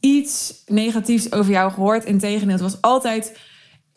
iets 0.00 0.62
negatiefs 0.66 1.32
over 1.32 1.52
jou 1.52 1.72
gehoord. 1.72 2.04
Integendeel, 2.04 2.52
het 2.52 2.60
was 2.60 2.80
altijd. 2.80 3.38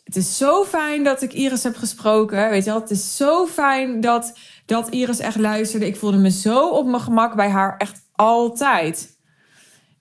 Het 0.04 0.16
is 0.16 0.36
zo 0.36 0.64
fijn 0.64 1.04
dat 1.04 1.22
ik 1.22 1.32
Iris 1.32 1.62
heb 1.62 1.76
gesproken. 1.76 2.50
Weet 2.50 2.64
je 2.64 2.70
wel, 2.70 2.80
het 2.80 2.90
is 2.90 3.16
zo 3.16 3.46
fijn 3.46 4.00
dat, 4.00 4.38
dat 4.66 4.88
Iris 4.88 5.18
echt 5.18 5.36
luisterde. 5.38 5.86
Ik 5.86 5.96
voelde 5.96 6.16
me 6.16 6.30
zo 6.30 6.68
op 6.68 6.86
mijn 6.86 7.02
gemak 7.02 7.34
bij 7.36 7.48
haar, 7.48 7.76
echt 7.76 8.00
altijd. 8.12 9.18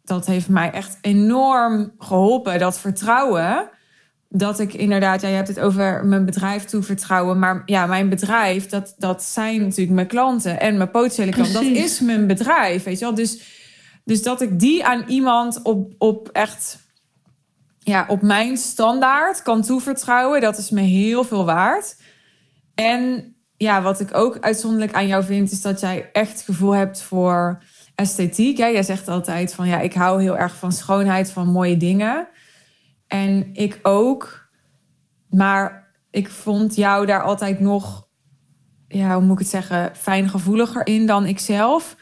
Dat 0.03 0.25
heeft 0.25 0.49
mij 0.49 0.71
echt 0.71 0.97
enorm 1.01 1.91
geholpen, 1.97 2.59
dat 2.59 2.79
vertrouwen. 2.79 3.69
Dat 4.37 4.59
ik 4.59 4.73
inderdaad, 4.73 5.21
ja, 5.21 5.27
je 5.27 5.35
hebt 5.35 5.47
het 5.47 5.59
over 5.59 6.05
mijn 6.05 6.25
bedrijf 6.25 6.63
toevertrouwen. 6.63 7.39
Maar 7.39 7.61
ja, 7.65 7.85
mijn 7.85 8.09
bedrijf, 8.09 8.67
dat, 8.67 8.95
dat 8.97 9.23
zijn 9.23 9.61
natuurlijk 9.61 9.95
mijn 9.95 10.07
klanten 10.07 10.59
en 10.59 10.77
mijn 10.77 10.91
potentiële 10.91 11.31
klanten. 11.31 11.53
Dat 11.53 11.63
is 11.63 11.99
mijn 11.99 12.27
bedrijf, 12.27 12.83
weet 12.83 12.99
je 12.99 13.05
wel. 13.05 13.15
Dus, 13.15 13.41
dus 14.03 14.23
dat 14.23 14.41
ik 14.41 14.59
die 14.59 14.85
aan 14.85 15.03
iemand 15.07 15.61
op, 15.61 15.93
op 15.97 16.29
echt 16.29 16.79
ja, 17.79 18.05
op 18.07 18.21
mijn 18.21 18.57
standaard 18.57 19.41
kan 19.41 19.61
toevertrouwen, 19.61 20.41
dat 20.41 20.57
is 20.57 20.69
me 20.69 20.81
heel 20.81 21.23
veel 21.23 21.45
waard. 21.45 21.95
En 22.75 23.33
ja, 23.57 23.81
wat 23.81 23.99
ik 23.99 24.15
ook 24.15 24.37
uitzonderlijk 24.39 24.93
aan 24.93 25.07
jou 25.07 25.23
vind, 25.23 25.51
is 25.51 25.61
dat 25.61 25.79
jij 25.79 26.09
echt 26.11 26.41
gevoel 26.41 26.71
hebt 26.71 27.01
voor 27.01 27.63
esthetiek. 27.95 28.57
Hè? 28.57 28.65
Jij 28.65 28.83
zegt 28.83 29.07
altijd 29.07 29.53
van 29.53 29.67
ja, 29.67 29.79
ik 29.79 29.93
hou 29.93 30.21
heel 30.21 30.37
erg 30.37 30.55
van 30.55 30.71
schoonheid, 30.71 31.31
van 31.31 31.47
mooie 31.47 31.77
dingen. 31.77 32.27
En 33.07 33.49
ik 33.53 33.79
ook. 33.83 34.49
Maar 35.29 35.93
ik 36.11 36.29
vond 36.29 36.75
jou 36.75 37.05
daar 37.05 37.21
altijd 37.21 37.59
nog, 37.59 38.07
ja, 38.87 39.13
hoe 39.13 39.23
moet 39.23 39.33
ik 39.33 39.39
het 39.39 39.47
zeggen, 39.47 39.95
fijngevoeliger 39.95 40.87
in 40.87 41.05
dan 41.05 41.25
ikzelf. 41.25 41.95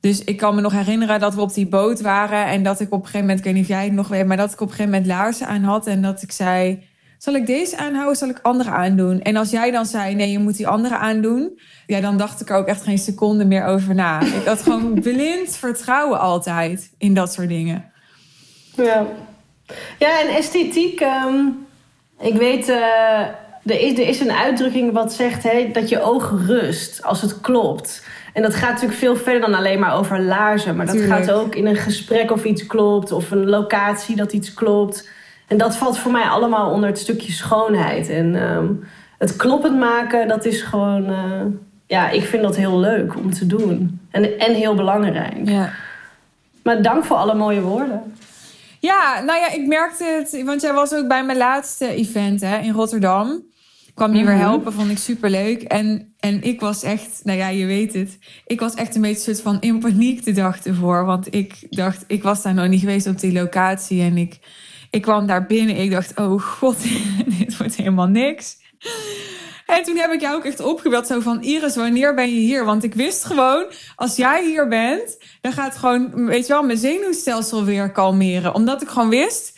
Dus 0.00 0.24
ik 0.24 0.36
kan 0.36 0.54
me 0.54 0.60
nog 0.60 0.72
herinneren 0.72 1.20
dat 1.20 1.34
we 1.34 1.40
op 1.40 1.54
die 1.54 1.68
boot 1.68 2.00
waren 2.00 2.46
en 2.46 2.62
dat 2.62 2.80
ik 2.80 2.86
op 2.86 2.98
een 2.98 3.04
gegeven 3.04 3.20
moment, 3.20 3.38
ik 3.38 3.44
weet 3.44 3.54
niet 3.54 3.62
of 3.62 3.68
jij 3.68 3.84
het 3.84 3.92
nog 3.92 4.08
weet, 4.08 4.26
maar 4.26 4.36
dat 4.36 4.52
ik 4.52 4.60
op 4.60 4.68
een 4.68 4.74
gegeven 4.74 4.90
moment 4.90 5.06
laarzen 5.06 5.46
aan 5.46 5.62
had 5.62 5.86
en 5.86 6.02
dat 6.02 6.22
ik 6.22 6.32
zei, 6.32 6.84
zal 7.18 7.34
ik 7.34 7.46
deze 7.46 7.76
aanhouden, 7.76 8.16
zal 8.16 8.28
ik 8.28 8.38
andere 8.42 8.70
aandoen? 8.70 9.22
En 9.22 9.36
als 9.36 9.50
jij 9.50 9.70
dan 9.70 9.86
zei, 9.86 10.14
nee, 10.14 10.30
je 10.30 10.38
moet 10.38 10.56
die 10.56 10.68
andere 10.68 10.96
aandoen, 10.96 11.60
ja, 11.86 12.00
dan 12.00 12.16
dacht 12.16 12.40
ik 12.40 12.50
er 12.50 12.56
ook 12.56 12.66
echt 12.66 12.82
geen 12.82 12.98
seconde 12.98 13.44
meer 13.44 13.64
over 13.64 13.94
na. 13.94 14.20
Ik 14.20 14.44
had 14.44 14.62
gewoon 14.62 14.94
blind 15.00 15.56
vertrouwen 15.56 16.20
altijd 16.20 16.94
in 16.98 17.14
dat 17.14 17.32
soort 17.32 17.48
dingen. 17.48 17.84
Ja. 18.76 19.06
Ja, 19.98 20.20
en 20.20 20.34
esthetiek. 20.36 21.00
ehm, 21.00 21.34
ik 22.20 22.34
weet, 22.34 22.68
eh, 22.68 23.20
er, 23.64 23.80
is, 23.80 23.92
er 23.98 24.08
is 24.08 24.20
een 24.20 24.32
uitdrukking 24.32 24.92
wat 24.92 25.12
zegt 25.12 25.42
hè, 25.42 25.70
dat 25.72 25.88
je 25.88 26.02
oog 26.02 26.32
rust 26.46 27.02
als 27.02 27.22
het 27.22 27.40
klopt. 27.40 28.06
En 28.32 28.42
dat 28.42 28.54
gaat 28.54 28.70
natuurlijk 28.72 28.98
veel 28.98 29.16
verder 29.16 29.40
dan 29.40 29.54
alleen 29.54 29.78
maar 29.78 29.94
over 29.96 30.20
laarzen. 30.20 30.76
Maar 30.76 30.86
dat 30.86 31.00
gaat 31.00 31.30
ook 31.30 31.54
in 31.54 31.66
een 31.66 31.76
gesprek 31.76 32.30
of 32.30 32.44
iets 32.44 32.66
klopt. 32.66 33.12
Of 33.12 33.30
een 33.30 33.48
locatie 33.48 34.16
dat 34.16 34.32
iets 34.32 34.54
klopt. 34.54 35.08
En 35.46 35.56
dat 35.56 35.76
valt 35.76 35.98
voor 35.98 36.12
mij 36.12 36.24
allemaal 36.28 36.70
onder 36.70 36.88
het 36.88 36.98
stukje 36.98 37.32
schoonheid. 37.32 38.08
En 38.08 38.34
ehm, 38.50 38.66
het 39.18 39.36
kloppend 39.36 39.78
maken, 39.78 40.28
dat 40.28 40.44
is 40.44 40.62
gewoon... 40.62 41.10
eh, 41.10 41.40
ja, 41.86 42.08
ik 42.10 42.22
vind 42.24 42.42
dat 42.42 42.56
heel 42.56 42.78
leuk 42.78 43.16
om 43.16 43.32
te 43.32 43.46
doen. 43.46 44.00
En, 44.10 44.38
en 44.38 44.54
heel 44.54 44.74
belangrijk. 44.74 45.48
Ja. 45.48 45.70
Maar 46.62 46.82
dank 46.82 47.04
voor 47.04 47.16
alle 47.16 47.34
mooie 47.34 47.60
woorden. 47.60 48.14
Ja, 48.86 49.20
nou 49.26 49.38
ja, 49.38 49.52
ik 49.52 49.66
merkte 49.66 50.04
het, 50.04 50.42
want 50.44 50.60
jij 50.62 50.72
was 50.72 50.94
ook 50.94 51.08
bij 51.08 51.24
mijn 51.24 51.38
laatste 51.38 51.88
event 51.88 52.40
hè, 52.40 52.58
in 52.58 52.72
Rotterdam. 52.72 53.42
Kwam 53.94 54.14
je 54.14 54.24
weer 54.24 54.34
Mhm. 54.34 54.42
helpen, 54.42 54.72
vond 54.72 54.90
ik 54.90 54.98
superleuk. 54.98 55.62
En, 55.62 56.14
en 56.20 56.42
ik 56.42 56.60
was 56.60 56.82
echt, 56.82 57.20
nou 57.24 57.38
ja, 57.38 57.48
je 57.48 57.66
weet 57.66 57.92
het. 57.94 58.18
Ik 58.46 58.60
was 58.60 58.74
echt 58.74 58.94
een 58.94 59.00
beetje 59.00 59.22
soort 59.22 59.40
van 59.40 59.60
in 59.60 59.78
paniek 59.78 60.24
de 60.24 60.32
dag 60.32 60.64
ervoor. 60.64 61.04
Want 61.04 61.34
ik 61.34 61.66
dacht, 61.70 62.04
ik 62.06 62.22
was 62.22 62.42
daar 62.42 62.54
nog 62.54 62.68
niet 62.68 62.80
geweest 62.80 63.06
op 63.06 63.20
die 63.20 63.32
locatie. 63.32 64.02
En 64.02 64.16
ik, 64.16 64.38
ik 64.90 65.02
kwam 65.02 65.26
daar 65.26 65.46
binnen. 65.46 65.76
Ik 65.76 65.90
dacht, 65.90 66.18
oh 66.18 66.40
god, 66.42 66.76
dit 67.38 67.56
wordt 67.56 67.76
helemaal 67.76 68.06
niks. 68.08 68.56
En 69.66 69.82
toen 69.82 69.96
heb 69.96 70.12
ik 70.12 70.20
jou 70.20 70.36
ook 70.36 70.44
echt 70.44 70.60
opgebeld. 70.60 71.06
Zo 71.06 71.20
van, 71.20 71.42
Iris, 71.42 71.76
wanneer 71.76 72.14
ben 72.14 72.34
je 72.34 72.40
hier? 72.40 72.64
Want 72.64 72.84
ik 72.84 72.94
wist 72.94 73.24
gewoon, 73.24 73.64
als 73.96 74.16
jij 74.16 74.44
hier 74.44 74.68
bent... 74.68 75.18
dan 75.40 75.52
gaat 75.52 75.76
gewoon, 75.76 76.26
weet 76.26 76.46
je 76.46 76.52
wel, 76.52 76.62
mijn 76.62 76.78
zenuwstelsel 76.78 77.64
weer 77.64 77.92
kalmeren. 77.92 78.54
Omdat 78.54 78.82
ik 78.82 78.88
gewoon 78.88 79.08
wist... 79.08 79.54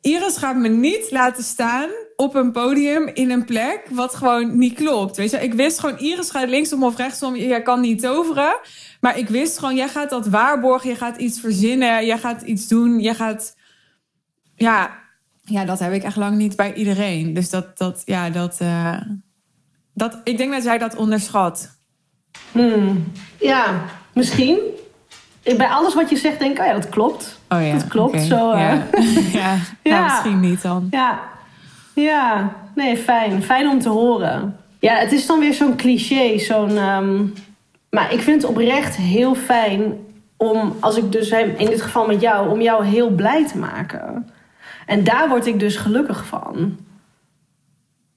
Iris 0.00 0.36
gaat 0.36 0.56
me 0.56 0.68
niet 0.68 1.10
laten 1.10 1.44
staan 1.44 1.88
op 2.16 2.34
een 2.34 2.52
podium 2.52 3.08
in 3.08 3.30
een 3.30 3.44
plek 3.44 3.82
wat 3.90 4.14
gewoon 4.14 4.58
niet 4.58 4.74
klopt. 4.74 5.16
Weet 5.16 5.30
je, 5.30 5.38
ik 5.38 5.54
wist 5.54 5.78
gewoon, 5.78 5.98
Iris 5.98 6.30
gaat 6.30 6.48
linksom 6.48 6.84
of 6.84 6.96
rechtsom. 6.96 7.36
Jij 7.36 7.62
kan 7.62 7.80
niet 7.80 8.00
toveren. 8.00 8.56
Maar 9.00 9.18
ik 9.18 9.28
wist 9.28 9.58
gewoon, 9.58 9.76
jij 9.76 9.88
gaat 9.88 10.10
dat 10.10 10.26
waarborgen. 10.26 10.90
Je 10.90 10.96
gaat 10.96 11.16
iets 11.16 11.40
verzinnen. 11.40 12.06
Jij 12.06 12.18
gaat 12.18 12.42
iets 12.42 12.68
doen. 12.68 13.00
Je 13.00 13.14
gaat, 13.14 13.56
ja, 14.54 14.98
ja, 15.44 15.64
dat 15.64 15.78
heb 15.78 15.92
ik 15.92 16.02
echt 16.02 16.16
lang 16.16 16.36
niet 16.36 16.56
bij 16.56 16.74
iedereen. 16.74 17.34
Dus 17.34 17.50
dat, 17.50 17.78
dat 17.78 18.02
ja, 18.04 18.30
dat, 18.30 18.56
eh, 18.60 19.00
dat, 20.00 20.18
ik 20.24 20.36
denk 20.36 20.52
dat 20.52 20.62
jij 20.64 20.78
dat 20.78 20.96
onderschat. 20.96 21.78
Hmm. 22.52 23.12
Ja, 23.40 23.82
misschien. 24.12 24.58
Bij 25.56 25.68
alles 25.68 25.94
wat 25.94 26.10
je 26.10 26.16
zegt 26.16 26.38
denk 26.38 26.52
ik, 26.52 26.58
oh 26.60 26.66
ja, 26.66 26.72
dat 26.72 26.88
klopt. 26.88 27.40
Oh 27.48 27.66
ja, 27.66 27.72
Dat 27.72 27.88
klopt, 27.88 28.20
zo, 28.22 28.50
eh. 28.50 28.58
Ja, 28.60 28.82
ja. 29.40 29.56
Ja. 29.82 29.90
Nou, 29.98 30.04
misschien 30.04 30.40
niet 30.40 30.62
dan. 30.62 30.86
Ja, 30.90 31.20
ja, 31.94 32.52
nee, 32.74 32.96
fijn. 32.96 33.42
Fijn 33.42 33.68
om 33.68 33.80
te 33.80 33.88
horen. 33.88 34.56
Ja, 34.78 34.94
het 34.94 35.12
is 35.12 35.26
dan 35.26 35.38
weer 35.40 35.54
zo'n 35.54 35.76
cliché, 35.76 36.38
zo'n... 36.38 36.76
ehm, 36.76 37.24
Maar 37.90 38.12
ik 38.12 38.20
vind 38.20 38.42
het 38.42 38.50
oprecht 38.50 38.96
heel 38.96 39.34
fijn 39.34 39.94
om, 40.36 40.76
als 40.80 40.96
ik 40.96 41.12
dus 41.12 41.30
in 41.30 41.66
dit 41.66 41.82
geval 41.82 42.06
met 42.06 42.20
jou, 42.20 42.48
om 42.50 42.60
jou 42.60 42.84
heel 42.84 43.10
blij 43.10 43.46
te 43.46 43.58
maken. 43.58 44.30
En 44.86 45.04
daar 45.04 45.28
word 45.28 45.46
ik 45.46 45.58
dus 45.58 45.76
gelukkig 45.76 46.24
van. 46.26 46.76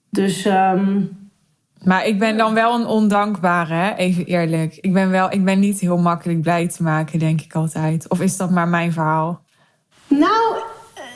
Dus 0.10 0.46
ehm, 0.46 1.02
Maar 1.84 2.06
ik 2.08 2.20
ben 2.20 2.38
dan 2.38 2.54
wel 2.54 2.76
een 2.76 2.86
ondankbare, 2.86 3.74
hè? 3.74 3.94
even 3.96 4.26
eerlijk. 4.26 4.78
Ik 4.82 4.94
ben, 4.94 5.10
wel, 5.10 5.32
ik 5.32 5.46
ben 5.46 5.60
niet 5.60 5.80
heel 5.80 5.98
makkelijk 5.98 6.42
blij 6.42 6.68
te 6.68 6.84
maken, 6.84 7.20
denk 7.20 7.42
ik 7.42 7.56
altijd. 7.56 8.10
Of 8.10 8.22
is 8.22 8.38
dat 8.38 8.50
maar 8.50 8.68
mijn 8.68 8.92
verhaal? 8.92 9.42
Nou, 10.08 10.58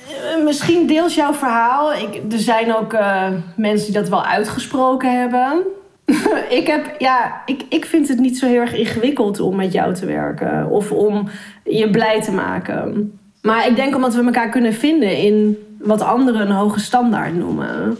eh, 0.08 0.44
misschien 0.44 0.88
deels 0.88 1.16
jouw 1.16 1.34
verhaal. 1.34 1.94
Ik, 1.94 2.22
er 2.32 2.40
zijn 2.40 2.76
ook 2.76 2.94
eh, 2.94 3.30
mensen 3.56 3.86
die 3.86 4.02
dat 4.02 4.10
wel 4.10 4.26
uitgesproken 4.26 5.20
hebben. 5.20 5.64
ik, 6.60 6.68
heb, 6.68 6.96
ja, 6.98 7.42
ik, 7.46 7.66
ik 7.70 7.86
vind 7.86 8.08
het 8.08 8.20
niet 8.20 8.38
zo 8.38 8.48
heel 8.48 8.62
erg 8.62 8.74
ingewikkeld 8.74 9.40
om 9.40 9.56
met 9.56 9.74
jou 9.74 9.94
te 9.94 10.06
werken. 10.06 10.70
Of 10.70 10.92
om 10.92 11.30
je 11.64 11.90
blij 11.90 12.22
te 12.22 12.32
maken. 12.32 13.20
Maar 13.42 13.68
ik 13.68 13.76
denk 13.76 13.96
omdat 13.96 14.16
we 14.16 14.24
elkaar 14.24 14.50
kunnen 14.50 14.74
vinden 14.74 15.18
in 15.18 15.58
wat 15.80 16.02
anderen 16.02 16.42
een 16.42 16.56
hoge 16.56 16.80
standaard 16.80 17.36
noemen. 17.36 17.98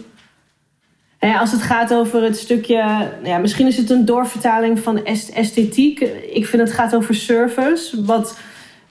Als 1.20 1.52
het 1.52 1.62
gaat 1.62 1.94
over 1.94 2.22
het 2.22 2.36
stukje, 2.38 3.08
ja, 3.22 3.38
misschien 3.38 3.66
is 3.66 3.76
het 3.76 3.90
een 3.90 4.04
doorvertaling 4.04 4.78
van 4.78 5.04
est- 5.04 5.30
esthetiek. 5.30 6.00
Ik 6.30 6.46
vind 6.46 6.62
het 6.62 6.72
gaat 6.72 6.94
over 6.94 7.14
service. 7.14 8.04
Wat 8.04 8.38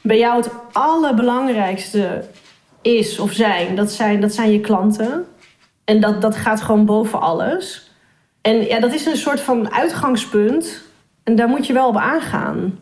bij 0.01 0.17
jou 0.17 0.37
het 0.37 0.49
allerbelangrijkste 0.71 2.23
is 2.81 3.19
of 3.19 3.31
zijn, 3.31 3.75
dat 3.75 3.91
zijn, 3.91 4.21
dat 4.21 4.33
zijn 4.33 4.51
je 4.51 4.59
klanten. 4.59 5.25
En 5.83 5.99
dat, 6.01 6.21
dat 6.21 6.35
gaat 6.35 6.61
gewoon 6.61 6.85
boven 6.85 7.21
alles. 7.21 7.91
En 8.41 8.65
ja, 8.65 8.79
dat 8.79 8.93
is 8.93 9.05
een 9.05 9.17
soort 9.17 9.39
van 9.39 9.73
uitgangspunt. 9.73 10.81
En 11.23 11.35
daar 11.35 11.47
moet 11.47 11.67
je 11.67 11.73
wel 11.73 11.87
op 11.87 11.97
aangaan. 11.97 12.77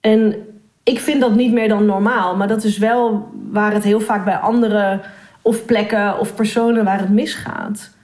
En 0.00 0.34
ik 0.82 1.00
vind 1.00 1.20
dat 1.20 1.34
niet 1.34 1.52
meer 1.52 1.68
dan 1.68 1.86
normaal. 1.86 2.36
Maar 2.36 2.48
dat 2.48 2.64
is 2.64 2.78
wel 2.78 3.28
waar 3.50 3.72
het 3.72 3.84
heel 3.84 4.00
vaak 4.00 4.24
bij 4.24 4.36
andere 4.36 5.00
of 5.42 5.64
plekken 5.64 6.18
of 6.18 6.34
personen 6.34 6.84
waar 6.84 6.98
het 6.98 7.10
misgaat. 7.10 7.94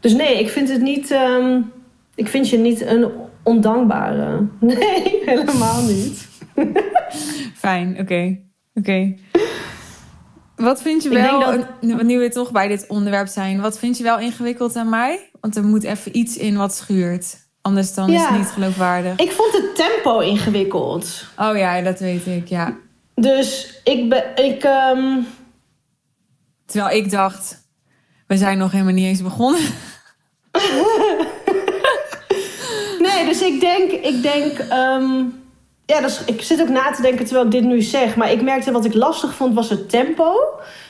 Dus 0.00 0.12
nee, 0.12 0.38
ik 0.38 0.48
vind 0.48 0.68
het 0.68 0.80
niet. 0.80 1.10
ehm, 1.10 1.60
ik 2.14 2.28
vind 2.28 2.48
je 2.48 2.58
niet 2.58 2.80
een 2.80 3.10
ondankbare. 3.42 4.46
Nee, 4.60 5.22
helemaal 5.24 5.82
niet. 5.82 6.28
Fijn, 7.54 7.98
oké. 8.00 8.38
Oké. 8.74 9.14
Wat 10.56 10.82
vind 10.82 11.02
je 11.02 11.08
wel, 11.08 11.38
denk 11.80 12.02
nu- 12.02 12.18
we 12.18 12.28
toch 12.28 12.52
bij 12.52 12.68
dit 12.68 12.84
onderwerp 12.88 13.26
zijn, 13.28 13.60
wat 13.60 13.78
vind 13.78 13.96
je 13.98 14.02
wel 14.02 14.18
ingewikkeld 14.18 14.76
aan 14.76 14.88
mij? 14.88 15.30
Want 15.40 15.56
er 15.56 15.64
moet 15.64 15.84
even 15.84 16.16
iets 16.16 16.36
in 16.36 16.56
wat 16.56 16.74
schuurt. 16.74 17.36
Anders 17.62 17.94
dan 17.94 18.10
is 18.10 18.22
het 18.22 18.36
niet 18.38 18.46
geloofwaardig. 18.46 19.16
Ik 19.18 19.30
vond 19.30 19.52
het 19.52 19.76
tempo 19.76 20.18
ingewikkeld. 20.18 21.24
Oh 21.36 21.56
ja, 21.56 21.80
dat 21.80 22.00
weet 22.00 22.26
ik, 22.26 22.48
ja. 22.48 22.76
Dus 23.14 23.80
ik 23.84 24.08
ben. 24.08 24.24
Ik, 24.36 24.62
ehm, 24.64 25.18
Terwijl 26.66 26.96
ik 26.96 27.10
dacht, 27.10 27.69
we 28.30 28.36
zijn 28.36 28.58
nog 28.58 28.72
helemaal 28.72 28.92
niet 28.92 29.06
eens 29.06 29.22
begonnen. 29.22 29.60
nee, 33.06 33.24
dus 33.24 33.42
ik 33.42 33.60
denk, 33.60 33.90
ik 33.90 34.22
denk, 34.22 34.58
ehm, 34.58 35.22
ja, 35.86 36.00
dus 36.00 36.24
ik 36.24 36.42
zit 36.42 36.60
ook 36.60 36.68
na 36.68 36.90
te 36.90 37.02
denken 37.02 37.24
terwijl 37.24 37.46
ik 37.46 37.52
dit 37.52 37.64
nu 37.64 37.82
zeg, 37.82 38.16
maar 38.16 38.32
ik 38.32 38.42
merkte 38.42 38.72
wat 38.72 38.84
ik 38.84 38.94
lastig 38.94 39.34
vond 39.34 39.54
was 39.54 39.70
het 39.70 39.90
tempo. 39.90 40.34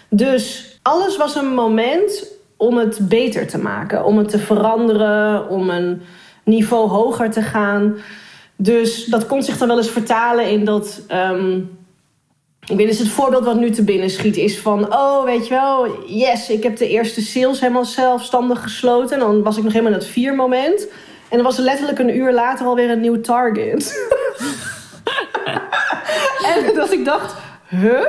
Dus 0.09 0.79
alles 0.83 1.17
was 1.17 1.35
een 1.35 1.55
moment 1.55 2.27
om 2.57 2.77
het 2.77 3.09
beter 3.09 3.47
te 3.47 3.59
maken, 3.59 4.05
om 4.05 4.19
het 4.19 4.29
te 4.29 4.39
veranderen, 4.39 5.49
om 5.49 5.71
een 5.71 6.03
niveau 6.45 6.89
hoger 6.89 7.31
te 7.31 7.43
gaan. 7.43 7.97
Dus 8.57 9.05
dat 9.05 9.27
kon 9.27 9.43
zich 9.43 9.59
dan 9.59 9.69
wel 9.69 9.77
eens 9.77 9.91
vertalen 9.91 10.51
in 10.51 10.65
dat. 10.65 11.03
ehm, 11.09 11.59
ik 12.71 12.77
weet 12.77 12.89
dus 12.89 12.99
het 12.99 13.09
voorbeeld 13.09 13.45
wat 13.45 13.57
nu 13.57 13.71
te 13.71 13.85
binnen 13.85 14.11
schiet 14.11 14.37
is 14.37 14.59
van... 14.59 14.95
oh, 14.95 15.25
weet 15.25 15.49
je 15.49 15.55
wel, 15.55 16.05
yes, 16.07 16.49
ik 16.49 16.63
heb 16.63 16.77
de 16.77 16.89
eerste 16.89 17.23
sales 17.23 17.61
helemaal 17.61 17.85
zelfstandig 17.85 18.63
gesloten. 18.63 19.13
En 19.13 19.21
dan 19.21 19.43
was 19.43 19.57
ik 19.57 19.63
nog 19.63 19.73
helemaal 19.73 19.93
in 19.93 19.99
het 19.99 20.09
vier 20.09 20.35
moment. 20.35 20.87
En 21.29 21.37
dan 21.37 21.43
was 21.43 21.59
er 21.59 21.65
letterlijk 21.65 21.99
een 21.99 22.17
uur 22.17 22.33
later 22.33 22.67
alweer 22.67 22.91
een 22.91 23.01
nieuw 23.01 23.21
target. 23.21 24.09
en 26.55 26.75
dat 26.75 26.93
ik 26.93 27.05
dacht, 27.05 27.35
huh? 27.69 28.07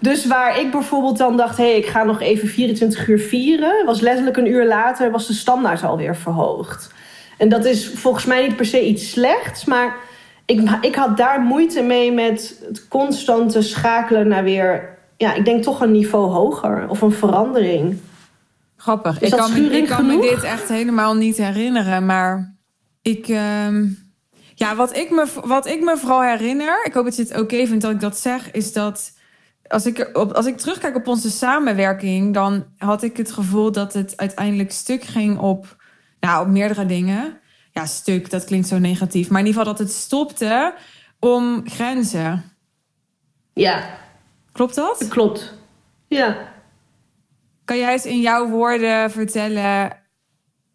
Dus 0.00 0.26
waar 0.26 0.60
ik 0.60 0.70
bijvoorbeeld 0.70 1.18
dan 1.18 1.36
dacht... 1.36 1.56
hé, 1.56 1.64
hey, 1.64 1.76
ik 1.76 1.86
ga 1.86 2.04
nog 2.04 2.20
even 2.20 2.48
24 2.48 3.08
uur 3.08 3.18
vieren... 3.20 3.84
was 3.84 4.00
letterlijk 4.00 4.36
een 4.36 4.50
uur 4.50 4.66
later 4.66 5.10
was 5.10 5.26
de 5.26 5.32
standaard 5.32 5.84
alweer 5.84 6.16
verhoogd. 6.16 6.92
En 7.36 7.48
dat 7.48 7.64
is 7.64 7.90
volgens 7.94 8.24
mij 8.24 8.46
niet 8.46 8.56
per 8.56 8.66
se 8.66 8.86
iets 8.86 9.10
slechts, 9.10 9.64
maar 9.64 9.96
ik, 10.46 10.70
ik 10.80 10.94
had 10.94 11.16
daar 11.16 11.40
moeite 11.40 11.82
mee 11.82 12.12
met 12.12 12.62
het 12.66 12.88
constante 12.88 13.62
schakelen 13.62 14.28
naar 14.28 14.44
weer, 14.44 14.98
ja, 15.16 15.34
ik 15.34 15.44
denk 15.44 15.62
toch 15.62 15.80
een 15.80 15.92
niveau 15.92 16.30
hoger 16.30 16.88
of 16.88 17.00
een 17.00 17.12
verandering. 17.12 17.98
Grappig. 18.76 19.20
Is 19.20 19.30
ik 19.30 19.38
kan, 19.38 19.52
me, 19.52 19.70
ik 19.70 19.86
kan 19.86 20.06
me 20.06 20.20
dit 20.20 20.42
echt 20.42 20.68
helemaal 20.68 21.14
niet 21.14 21.36
herinneren. 21.36 22.06
Maar 22.06 22.56
ik. 23.02 23.28
ehm, 23.28 23.86
ja, 24.54 24.76
wat 24.76 24.96
ik, 24.96 25.10
me, 25.10 25.26
wat 25.44 25.66
ik 25.66 25.84
me 25.84 25.96
vooral 25.96 26.22
herinner. 26.22 26.84
Ik 26.84 26.92
hoop 26.92 27.04
dat 27.04 27.16
je 27.16 27.22
het 27.22 27.40
oké 27.40 27.66
vindt 27.66 27.82
dat 27.82 27.92
ik 27.92 28.00
dat 28.00 28.18
zeg. 28.18 28.50
Is 28.50 28.72
dat. 28.72 29.12
Als 29.66 29.86
ik, 29.86 30.10
op, 30.12 30.32
als 30.32 30.46
ik 30.46 30.56
terugkijk 30.56 30.96
op 30.96 31.08
onze 31.08 31.30
samenwerking. 31.30 32.34
dan 32.34 32.64
had 32.78 33.02
ik 33.02 33.16
het 33.16 33.32
gevoel 33.32 33.72
dat 33.72 33.92
het 33.92 34.16
uiteindelijk 34.16 34.72
stuk 34.72 35.02
ging 35.02 35.38
op. 35.38 35.76
Nou, 36.20 36.46
op 36.46 36.52
meerdere 36.52 36.86
dingen. 36.86 37.40
Ja, 37.76 37.86
stuk, 37.86 38.30
dat 38.30 38.44
klinkt 38.44 38.68
zo 38.68 38.78
negatief. 38.78 39.28
Maar 39.30 39.40
in 39.40 39.46
ieder 39.46 39.60
geval 39.60 39.76
dat 39.76 39.86
het 39.86 39.96
stopte 39.96 40.74
om 41.20 41.62
grenzen. 41.68 42.44
Ja, 43.52 43.98
Klopt 44.52 44.74
dat? 44.74 45.08
klopt. 45.08 45.54
Ja. 46.08 46.36
Kan 47.64 47.78
jij 47.78 47.92
eens 47.92 48.06
in 48.06 48.20
jouw 48.20 48.48
woorden 48.48 49.10
vertellen 49.10 49.98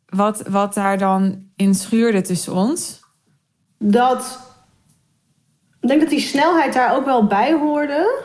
wat, 0.06 0.42
wat 0.48 0.74
daar 0.74 0.98
dan 0.98 1.46
in 1.56 1.76
schuurde 1.76 2.22
tussen 2.22 2.54
ons? 2.54 3.00
Dat. 3.78 4.40
Ik 5.80 5.88
denk 5.88 6.02
dat 6.02 6.10
die 6.10 6.20
snelheid 6.20 6.74
daar 6.74 6.96
ook 6.96 7.06
wel 7.06 7.26
bij 7.28 7.54
hoorde. 7.54 8.24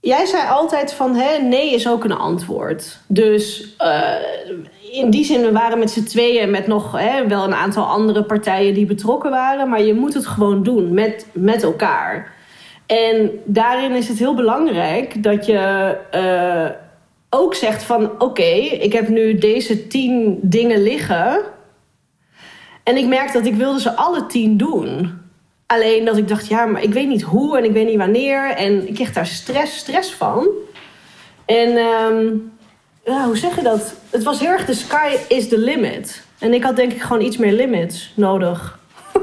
Jij 0.00 0.26
zei 0.26 0.48
altijd 0.48 0.92
van 0.92 1.14
hè, 1.14 1.38
nee 1.38 1.74
is 1.74 1.88
ook 1.88 2.04
een 2.04 2.12
antwoord. 2.12 2.98
Dus 3.06 3.74
eh, 3.76 4.14
in 4.96 5.10
die 5.10 5.24
zin, 5.24 5.42
we 5.42 5.52
waren 5.52 5.78
met 5.78 5.90
z'n 5.90 6.04
tweeën 6.04 6.50
met 6.50 6.66
nog 6.66 6.92
hè, 6.92 7.26
wel 7.26 7.44
een 7.44 7.54
aantal 7.54 7.84
andere 7.84 8.24
partijen 8.24 8.74
die 8.74 8.86
betrokken 8.86 9.30
waren. 9.30 9.68
Maar 9.68 9.82
je 9.82 9.94
moet 9.94 10.14
het 10.14 10.26
gewoon 10.26 10.62
doen 10.62 10.94
met, 10.94 11.26
met 11.32 11.62
elkaar. 11.62 12.34
En 12.86 13.30
daarin 13.44 13.92
is 13.92 14.08
het 14.08 14.18
heel 14.18 14.34
belangrijk 14.34 15.22
dat 15.22 15.46
je 15.46 15.96
eh, 16.10 16.70
ook 17.30 17.54
zegt 17.54 17.82
van 17.82 18.10
oké, 18.20 18.52
ik 18.80 18.92
heb 18.92 19.08
nu 19.08 19.38
deze 19.38 19.86
tien 19.86 20.38
dingen 20.42 20.82
liggen. 20.82 21.40
En 22.82 22.96
ik 22.96 23.06
merk 23.06 23.32
dat 23.32 23.46
ik 23.46 23.54
wilde 23.54 23.80
ze 23.80 23.96
alle 23.96 24.26
tien 24.26 24.56
doen. 24.56 25.18
Alleen 25.66 26.04
dat 26.04 26.16
ik 26.16 26.28
dacht, 26.28 26.48
ja, 26.48 26.66
maar 26.66 26.82
ik 26.82 26.92
weet 26.92 27.08
niet 27.08 27.22
hoe 27.22 27.58
en 27.58 27.64
ik 27.64 27.72
weet 27.72 27.86
niet 27.86 27.96
wanneer. 27.96 28.50
En 28.50 28.88
ik 28.88 28.94
kreeg 28.94 29.12
daar 29.12 29.26
stress, 29.26 29.76
stress 29.76 30.12
van. 30.12 30.48
En 31.46 31.76
ehm, 31.76 32.26
hoe 33.14 33.36
zeg 33.36 33.56
je 33.56 33.62
dat? 33.62 33.94
Het 34.10 34.22
was 34.22 34.40
heel 34.40 34.50
erg 34.50 34.64
de 34.64 34.74
sky 34.74 35.16
is 35.28 35.48
the 35.48 35.58
limit. 35.58 36.22
En 36.38 36.54
ik 36.54 36.62
had 36.62 36.76
denk 36.76 36.92
ik 36.92 37.02
gewoon 37.02 37.22
iets 37.22 37.36
meer 37.36 37.52
limits 37.52 38.12
nodig. 38.14 38.78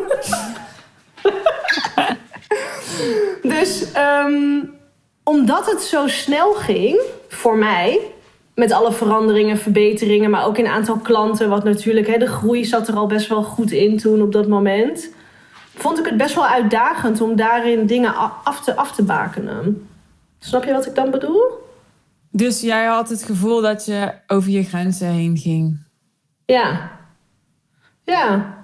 dus 3.56 3.92
ehm, 3.92 4.60
omdat 5.24 5.72
het 5.72 5.82
zo 5.82 6.08
snel 6.08 6.54
ging 6.54 7.02
voor 7.28 7.58
mij, 7.58 8.00
met 8.56 8.72
alle 8.72 8.92
veranderingen, 8.92 9.58
verbeteringen, 9.58 10.30
maar 10.30 10.46
ook 10.46 10.58
in 10.58 10.68
aantal 10.68 10.98
klanten, 10.98 11.50
wat 11.50 11.64
natuurlijk, 11.64 12.08
hè, 12.08 12.18
de 12.18 12.28
groei 12.28 12.66
zat 12.66 12.88
er 12.88 12.96
al 12.96 13.08
best 13.08 13.28
wel 13.28 13.44
goed 13.44 13.72
in 13.72 13.98
toen 13.98 14.22
op 14.22 14.32
dat 14.32 14.48
moment, 14.48 15.10
vond 15.76 16.00
ik 16.00 16.06
het 16.06 16.18
best 16.18 16.36
wel 16.36 16.48
uitdagend 16.48 17.22
om 17.22 17.36
daarin 17.36 17.86
dingen 17.86 18.16
af 18.44 18.64
te, 18.64 18.76
af 18.76 18.92
te 18.92 19.04
bakenen. 19.04 19.88
Snap 20.40 20.64
je 20.64 20.74
wat 20.74 20.86
ik 20.86 20.96
dan 20.96 21.12
bedoel? 21.12 21.63
Dus 22.36 22.62
jij 22.62 22.86
had 22.86 23.10
het 23.10 23.24
gevoel 23.24 23.62
dat 23.62 23.86
je 23.86 24.14
over 24.28 24.50
je 24.50 24.64
grenzen 24.64 25.08
heen 25.08 25.38
ging. 25.38 25.80
Ja. 26.46 26.92
Ja. 28.04 28.58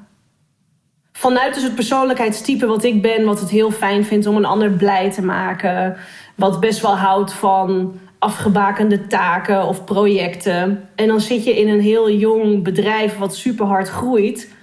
Vanuit 1.12 1.54
dus 1.54 1.64
het 1.64 1.76
persoonlijkheidstype 1.76 2.66
wat 2.66 2.84
ik 2.84 3.02
ben, 3.02 3.26
wat 3.26 3.40
het 3.40 3.50
heel 3.50 3.72
fijn 3.72 4.06
vindt 4.06 4.26
om 4.26 4.36
een 4.36 4.46
ander 4.46 4.72
blij 4.72 5.12
te 5.12 5.22
maken. 5.22 5.98
Wat 6.36 6.60
best 6.60 6.82
wel 6.82 6.98
houdt 6.98 7.34
van 7.34 8.00
afgebakende 8.20 9.08
taken 9.08 9.68
of 9.68 9.84
projecten. 9.84 10.90
En 10.96 11.08
dan 11.08 11.22
zit 11.22 11.44
je 11.44 11.60
in 11.60 11.68
een 11.68 11.82
heel 11.82 12.12
jong 12.12 12.64
bedrijf 12.64 13.18
wat 13.18 13.36
super 13.36 13.66
hard 13.66 13.90
groeit. 13.90 14.54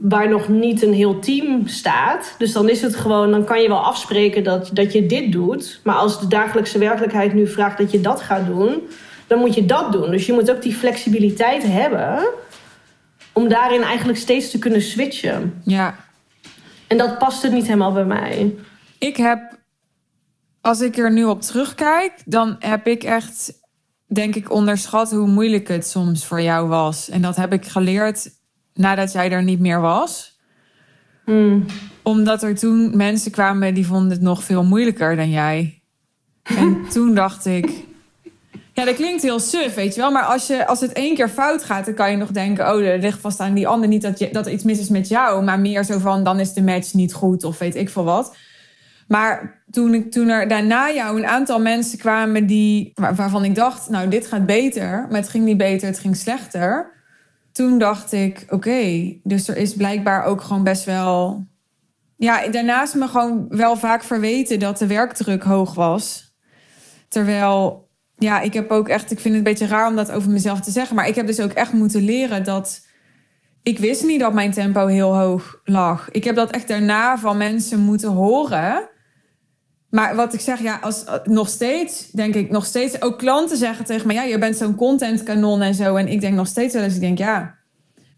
Waar 0.00 0.28
nog 0.28 0.48
niet 0.48 0.82
een 0.82 0.92
heel 0.92 1.18
team 1.18 1.66
staat. 1.66 2.34
Dus 2.38 2.52
dan 2.52 2.68
is 2.68 2.82
het 2.82 2.96
gewoon, 2.96 3.30
dan 3.30 3.44
kan 3.44 3.62
je 3.62 3.68
wel 3.68 3.84
afspreken 3.84 4.44
dat, 4.44 4.70
dat 4.72 4.92
je 4.92 5.06
dit 5.06 5.32
doet. 5.32 5.80
Maar 5.84 5.94
als 5.94 6.20
de 6.20 6.26
dagelijkse 6.26 6.78
werkelijkheid 6.78 7.34
nu 7.34 7.46
vraagt 7.46 7.78
dat 7.78 7.90
je 7.90 8.00
dat 8.00 8.20
gaat 8.20 8.46
doen, 8.46 8.88
dan 9.26 9.38
moet 9.38 9.54
je 9.54 9.66
dat 9.66 9.92
doen. 9.92 10.10
Dus 10.10 10.26
je 10.26 10.32
moet 10.32 10.50
ook 10.50 10.62
die 10.62 10.74
flexibiliteit 10.74 11.62
hebben 11.62 12.28
om 13.32 13.48
daarin 13.48 13.82
eigenlijk 13.82 14.18
steeds 14.18 14.50
te 14.50 14.58
kunnen 14.58 14.82
switchen. 14.82 15.60
Ja, 15.64 15.94
En 16.86 16.96
dat 16.98 17.18
paste 17.18 17.48
niet 17.48 17.66
helemaal 17.66 17.92
bij 17.92 18.04
mij. 18.04 18.54
ik 18.98 19.16
heb, 19.16 19.58
als 20.60 20.80
ik 20.80 20.96
er 20.96 21.12
nu 21.12 21.24
op 21.24 21.40
terugkijk, 21.40 22.12
dan 22.24 22.56
heb 22.58 22.86
ik 22.86 23.02
echt, 23.02 23.52
denk 24.06 24.34
ik, 24.34 24.50
onderschat 24.50 25.10
hoe 25.10 25.26
moeilijk 25.26 25.68
het 25.68 25.86
soms 25.86 26.26
voor 26.26 26.40
jou 26.42 26.68
was. 26.68 27.08
En 27.08 27.22
dat 27.22 27.36
heb 27.36 27.52
ik 27.52 27.64
geleerd 27.66 28.30
nadat 28.80 29.12
jij 29.12 29.30
er 29.30 29.42
niet 29.42 29.60
meer 29.60 29.80
was. 29.80 30.38
Hmm. 31.24 31.64
Omdat 32.02 32.42
er 32.42 32.54
toen 32.54 32.96
mensen 32.96 33.30
kwamen 33.30 33.74
die 33.74 33.86
vonden 33.86 34.10
het 34.10 34.20
nog 34.20 34.44
veel 34.44 34.64
moeilijker 34.64 35.16
dan 35.16 35.30
jij. 35.30 35.82
En 36.42 36.78
toen 36.92 37.14
dacht 37.14 37.46
ik. 37.46 37.70
Ja, 38.72 38.84
dat 38.84 38.94
klinkt 38.94 39.22
heel 39.22 39.40
suf, 39.40 39.74
weet 39.74 39.94
je 39.94 40.00
wel. 40.00 40.10
Maar 40.10 40.22
als, 40.22 40.46
je, 40.46 40.66
als 40.66 40.80
het 40.80 40.92
één 40.92 41.14
keer 41.14 41.28
fout 41.28 41.64
gaat, 41.64 41.84
dan 41.84 41.94
kan 41.94 42.10
je 42.10 42.16
nog 42.16 42.30
denken: 42.30 42.72
oh, 42.74 42.82
er 42.86 42.98
ligt 42.98 43.20
vast 43.20 43.40
aan 43.40 43.54
die 43.54 43.68
ander. 43.68 43.88
Niet 43.88 44.02
dat, 44.02 44.18
je, 44.18 44.28
dat 44.32 44.46
er 44.46 44.52
iets 44.52 44.64
mis 44.64 44.78
is 44.78 44.88
met 44.88 45.08
jou, 45.08 45.44
maar 45.44 45.60
meer 45.60 45.84
zo 45.84 45.98
van: 45.98 46.24
dan 46.24 46.40
is 46.40 46.52
de 46.52 46.62
match 46.62 46.94
niet 46.94 47.12
goed 47.12 47.44
of 47.44 47.58
weet 47.58 47.76
ik 47.76 47.90
veel 47.90 48.04
wat. 48.04 48.36
Maar 49.08 49.62
toen, 49.70 49.94
ik, 49.94 50.10
toen 50.10 50.28
er 50.28 50.48
daarna 50.48 50.92
jou 50.92 51.18
een 51.18 51.26
aantal 51.26 51.60
mensen 51.60 51.98
kwamen 51.98 52.46
die, 52.46 52.92
waar- 52.94 53.14
waarvan 53.14 53.44
ik 53.44 53.54
dacht: 53.54 53.88
nou, 53.88 54.08
dit 54.08 54.26
gaat 54.26 54.46
beter. 54.46 55.06
Maar 55.08 55.20
het 55.20 55.28
ging 55.28 55.44
niet 55.44 55.56
beter, 55.56 55.88
het 55.88 55.98
ging 55.98 56.16
slechter. 56.16 56.98
Toen 57.52 57.78
dacht 57.78 58.12
ik: 58.12 58.46
oké, 58.48 59.12
dus 59.22 59.48
er 59.48 59.56
is 59.56 59.74
blijkbaar 59.74 60.24
ook 60.24 60.40
gewoon 60.40 60.64
best 60.64 60.84
wel 60.84 61.48
ja, 62.20 62.48
daarnaast 62.48 62.94
me 62.94 63.08
gewoon 63.08 63.46
wel 63.48 63.76
vaak 63.76 64.02
verweten 64.02 64.58
dat 64.58 64.78
de 64.78 64.86
werkdruk 64.86 65.42
hoog 65.42 65.74
was. 65.74 66.34
Terwijl, 67.08 67.88
ja, 68.16 68.40
ik 68.40 68.52
heb 68.52 68.70
ook 68.70 68.88
echt, 68.88 69.10
ik 69.10 69.20
vind 69.20 69.34
het 69.34 69.46
een 69.46 69.52
beetje 69.52 69.66
raar 69.66 69.88
om 69.88 69.96
dat 69.96 70.10
over 70.10 70.30
mezelf 70.30 70.60
te 70.60 70.70
zeggen, 70.70 70.96
maar 70.96 71.08
ik 71.08 71.14
heb 71.14 71.26
dus 71.26 71.40
ook 71.40 71.52
echt 71.52 71.72
moeten 71.72 72.02
leren 72.02 72.44
dat 72.44 72.86
ik 73.62 73.78
wist 73.78 74.04
niet 74.04 74.20
dat 74.20 74.32
mijn 74.32 74.50
tempo 74.50 74.86
heel 74.86 75.16
hoog 75.16 75.60
lag. 75.64 76.10
Ik 76.10 76.24
heb 76.24 76.34
dat 76.36 76.50
echt 76.50 76.68
daarna 76.68 77.18
van 77.18 77.36
mensen 77.36 77.80
moeten 77.80 78.10
horen. 78.10 78.89
Maar 79.90 80.16
wat 80.16 80.34
ik 80.34 80.40
zeg, 80.40 80.60
ja, 80.62 80.78
als, 80.82 81.04
nog 81.24 81.48
steeds, 81.48 82.10
denk 82.10 82.34
ik, 82.34 82.50
nog 82.50 82.64
steeds, 82.64 83.02
ook 83.02 83.18
klanten 83.18 83.56
zeggen 83.56 83.84
tegen 83.84 84.06
me, 84.06 84.12
ja, 84.12 84.22
je 84.22 84.38
bent 84.38 84.56
zo'n 84.56 84.74
contentkanon 84.74 85.62
en 85.62 85.74
zo. 85.74 85.96
En 85.96 86.08
ik 86.08 86.20
denk 86.20 86.34
nog 86.34 86.46
steeds 86.46 86.74
wel 86.74 86.82
eens, 86.82 86.94
ik 86.94 87.00
denk, 87.00 87.18
ja, 87.18 87.58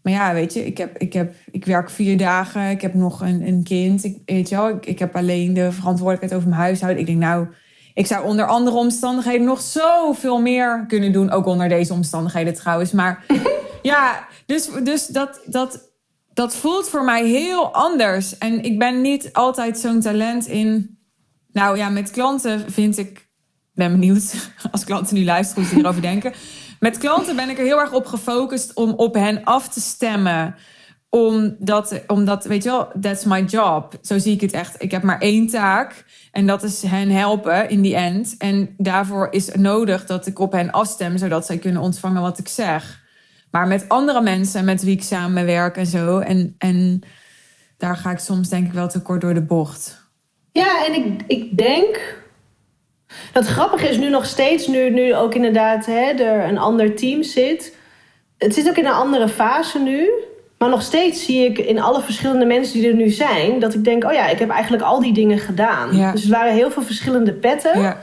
maar 0.03 0.13
ja, 0.13 0.33
weet 0.33 0.53
je, 0.53 0.65
ik, 0.65 0.77
heb, 0.77 0.97
ik, 0.97 1.13
heb, 1.13 1.33
ik 1.51 1.65
werk 1.65 1.89
vier 1.89 2.17
dagen, 2.17 2.69
ik 2.69 2.81
heb 2.81 2.93
nog 2.93 3.21
een, 3.21 3.47
een 3.47 3.63
kind. 3.63 4.03
Ik, 4.03 4.17
weet 4.25 4.49
je 4.49 4.55
wel, 4.55 4.69
ik, 4.69 4.85
ik 4.85 4.99
heb 4.99 5.15
alleen 5.15 5.53
de 5.53 5.71
verantwoordelijkheid 5.71 6.33
over 6.33 6.49
mijn 6.49 6.61
huishouden. 6.61 6.99
Ik 6.99 7.07
denk, 7.07 7.19
nou, 7.19 7.47
ik 7.93 8.05
zou 8.05 8.25
onder 8.25 8.45
andere 8.45 8.77
omstandigheden 8.77 9.45
nog 9.45 9.61
zoveel 9.61 10.41
meer 10.41 10.85
kunnen 10.87 11.11
doen. 11.11 11.31
Ook 11.31 11.45
onder 11.45 11.69
deze 11.69 11.93
omstandigheden 11.93 12.53
trouwens. 12.53 12.91
Maar 12.91 13.25
ja, 13.81 14.27
dus, 14.45 14.69
dus 14.83 15.07
dat, 15.07 15.41
dat, 15.45 15.89
dat 16.33 16.55
voelt 16.55 16.89
voor 16.89 17.03
mij 17.03 17.25
heel 17.25 17.73
anders. 17.73 18.37
En 18.37 18.63
ik 18.63 18.79
ben 18.79 19.01
niet 19.01 19.29
altijd 19.33 19.79
zo'n 19.79 19.99
talent 19.99 20.47
in. 20.47 20.92
Nou 21.53 21.77
ja, 21.77 21.89
met 21.89 22.11
klanten 22.11 22.71
vind 22.71 22.97
ik. 22.97 23.31
Ben 23.73 23.91
benieuwd 23.91 24.49
als 24.71 24.83
klanten 24.83 25.15
nu 25.15 25.23
luisteren 25.23 25.61
hoe 25.63 25.71
ze 25.71 25.75
hierover 25.75 26.01
denken. 26.11 26.33
Met 26.79 26.97
klanten 26.97 27.35
ben 27.35 27.49
ik 27.49 27.57
er 27.57 27.63
heel 27.63 27.79
erg 27.79 27.91
op 27.91 28.05
gefocust 28.05 28.73
om 28.73 28.89
op 28.89 29.13
hen 29.13 29.43
af 29.43 29.69
te 29.69 29.81
stemmen. 29.81 30.55
Omdat, 31.09 32.01
omdat, 32.07 32.45
weet 32.45 32.63
je 32.63 32.69
wel, 32.69 32.91
that's 33.01 33.23
my 33.23 33.41
job. 33.41 33.97
Zo 34.01 34.17
zie 34.17 34.33
ik 34.33 34.41
het 34.41 34.51
echt. 34.51 34.83
Ik 34.83 34.91
heb 34.91 35.03
maar 35.03 35.19
één 35.19 35.47
taak. 35.47 36.05
En 36.31 36.47
dat 36.47 36.63
is 36.63 36.81
hen 36.81 37.09
helpen 37.09 37.69
in 37.69 37.81
die 37.81 37.95
end. 37.95 38.35
En 38.37 38.73
daarvoor 38.77 39.27
is 39.31 39.45
het 39.45 39.55
nodig 39.55 40.05
dat 40.05 40.27
ik 40.27 40.39
op 40.39 40.51
hen 40.51 40.71
afstem, 40.71 41.17
zodat 41.17 41.45
zij 41.45 41.57
kunnen 41.57 41.81
ontvangen 41.81 42.21
wat 42.21 42.39
ik 42.39 42.47
zeg. 42.47 43.01
Maar 43.51 43.67
met 43.67 43.89
andere 43.89 44.21
mensen 44.21 44.65
met 44.65 44.83
wie 44.83 44.95
ik 44.95 45.03
samenwerk 45.03 45.77
en 45.77 45.85
zo. 45.85 46.19
En, 46.19 46.55
en 46.57 47.01
daar 47.77 47.97
ga 47.97 48.11
ik 48.11 48.19
soms 48.19 48.49
denk 48.49 48.67
ik 48.67 48.73
wel 48.73 48.89
te 48.89 49.01
kort 49.01 49.21
door 49.21 49.33
de 49.33 49.45
bocht. 49.45 50.02
Ja, 50.53 50.85
en 50.85 50.93
ik, 50.93 51.21
ik 51.27 51.57
denk. 51.57 52.21
Dat 53.31 53.45
grappige 53.45 53.89
is 53.89 53.97
nu 53.97 54.09
nog 54.09 54.25
steeds, 54.25 54.67
nu, 54.67 54.89
nu 54.89 55.15
ook 55.15 55.33
inderdaad 55.33 55.85
hè, 55.85 56.11
er 56.11 56.47
een 56.49 56.57
ander 56.57 56.95
team 56.95 57.23
zit. 57.23 57.77
Het 58.37 58.53
zit 58.53 58.69
ook 58.69 58.77
in 58.77 58.85
een 58.85 58.91
andere 58.91 59.27
fase 59.27 59.79
nu. 59.79 60.09
Maar 60.57 60.69
nog 60.69 60.81
steeds 60.81 61.25
zie 61.25 61.45
ik 61.45 61.57
in 61.57 61.81
alle 61.81 62.01
verschillende 62.01 62.45
mensen 62.45 62.79
die 62.79 62.89
er 62.89 62.95
nu 62.95 63.09
zijn, 63.09 63.59
dat 63.59 63.73
ik 63.73 63.83
denk: 63.83 64.03
oh 64.03 64.13
ja, 64.13 64.27
ik 64.27 64.39
heb 64.39 64.49
eigenlijk 64.49 64.83
al 64.83 64.99
die 64.99 65.13
dingen 65.13 65.39
gedaan. 65.39 65.95
Ja. 65.95 66.11
Dus 66.11 66.21
het 66.21 66.31
waren 66.31 66.53
heel 66.53 66.71
veel 66.71 66.81
verschillende 66.83 67.33
petten. 67.33 67.81
Ja, 67.81 67.99